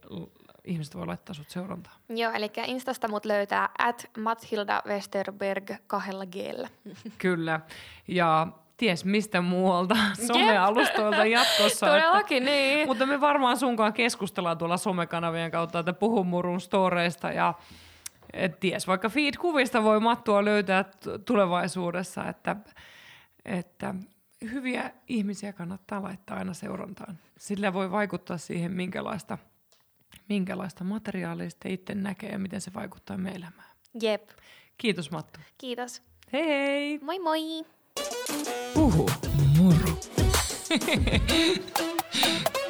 ihmiset 0.63 0.95
voi 0.95 1.05
laittaa 1.05 1.35
sut 1.35 1.49
seurantaan. 1.49 1.95
Joo, 2.09 2.31
eli 2.31 2.51
Instasta 2.65 3.07
mut 3.07 3.25
löytää 3.25 3.69
at 3.79 4.09
Mathilda 4.17 4.83
Westerberg 4.87 5.71
kahdella 5.87 6.25
g 6.25 6.35
Kyllä, 7.17 7.59
ja 8.07 8.47
ties 8.81 9.05
mistä 9.05 9.41
muualta 9.41 9.95
somealustoilta 10.27 11.25
jatkossa. 11.25 11.85
Todellakin, 11.85 12.43
että, 12.43 12.51
niin. 12.51 12.87
Mutta 12.87 13.05
me 13.05 13.21
varmaan 13.21 13.57
sunkaan 13.57 13.93
keskustellaan 13.93 14.57
tuolla 14.57 14.77
somekanavien 14.77 15.51
kautta, 15.51 15.79
että 15.79 15.93
puhun 15.93 16.27
murun 16.27 16.61
storeista 16.61 17.31
ja 17.31 17.53
et 18.33 18.59
ties, 18.59 18.87
vaikka 18.87 19.09
feed-kuvista 19.09 19.83
voi 19.83 19.99
mattua 19.99 20.45
löytää 20.45 20.85
tulevaisuudessa, 21.25 22.25
että, 22.25 22.55
että 23.45 23.95
hyviä 24.41 24.91
ihmisiä 25.07 25.53
kannattaa 25.53 26.03
laittaa 26.03 26.37
aina 26.37 26.53
seurantaan. 26.53 27.19
Sillä 27.37 27.73
voi 27.73 27.91
vaikuttaa 27.91 28.37
siihen, 28.37 28.71
minkälaista, 28.71 29.37
minkälaista 30.29 30.83
materiaalia 30.83 31.49
itse 31.65 31.95
näkee 31.95 32.29
ja 32.29 32.39
miten 32.39 32.61
se 32.61 32.73
vaikuttaa 32.73 33.17
meidän 33.17 33.41
elämään. 33.41 33.69
Jep. 34.01 34.29
Kiitos 34.77 35.11
Mattu. 35.11 35.39
Kiitos. 35.57 36.01
Hei 36.33 36.47
hei! 36.47 36.99
Moi 37.01 37.19
moi! 37.19 37.65
Huhu, 38.75 39.09
moro. 39.57 39.97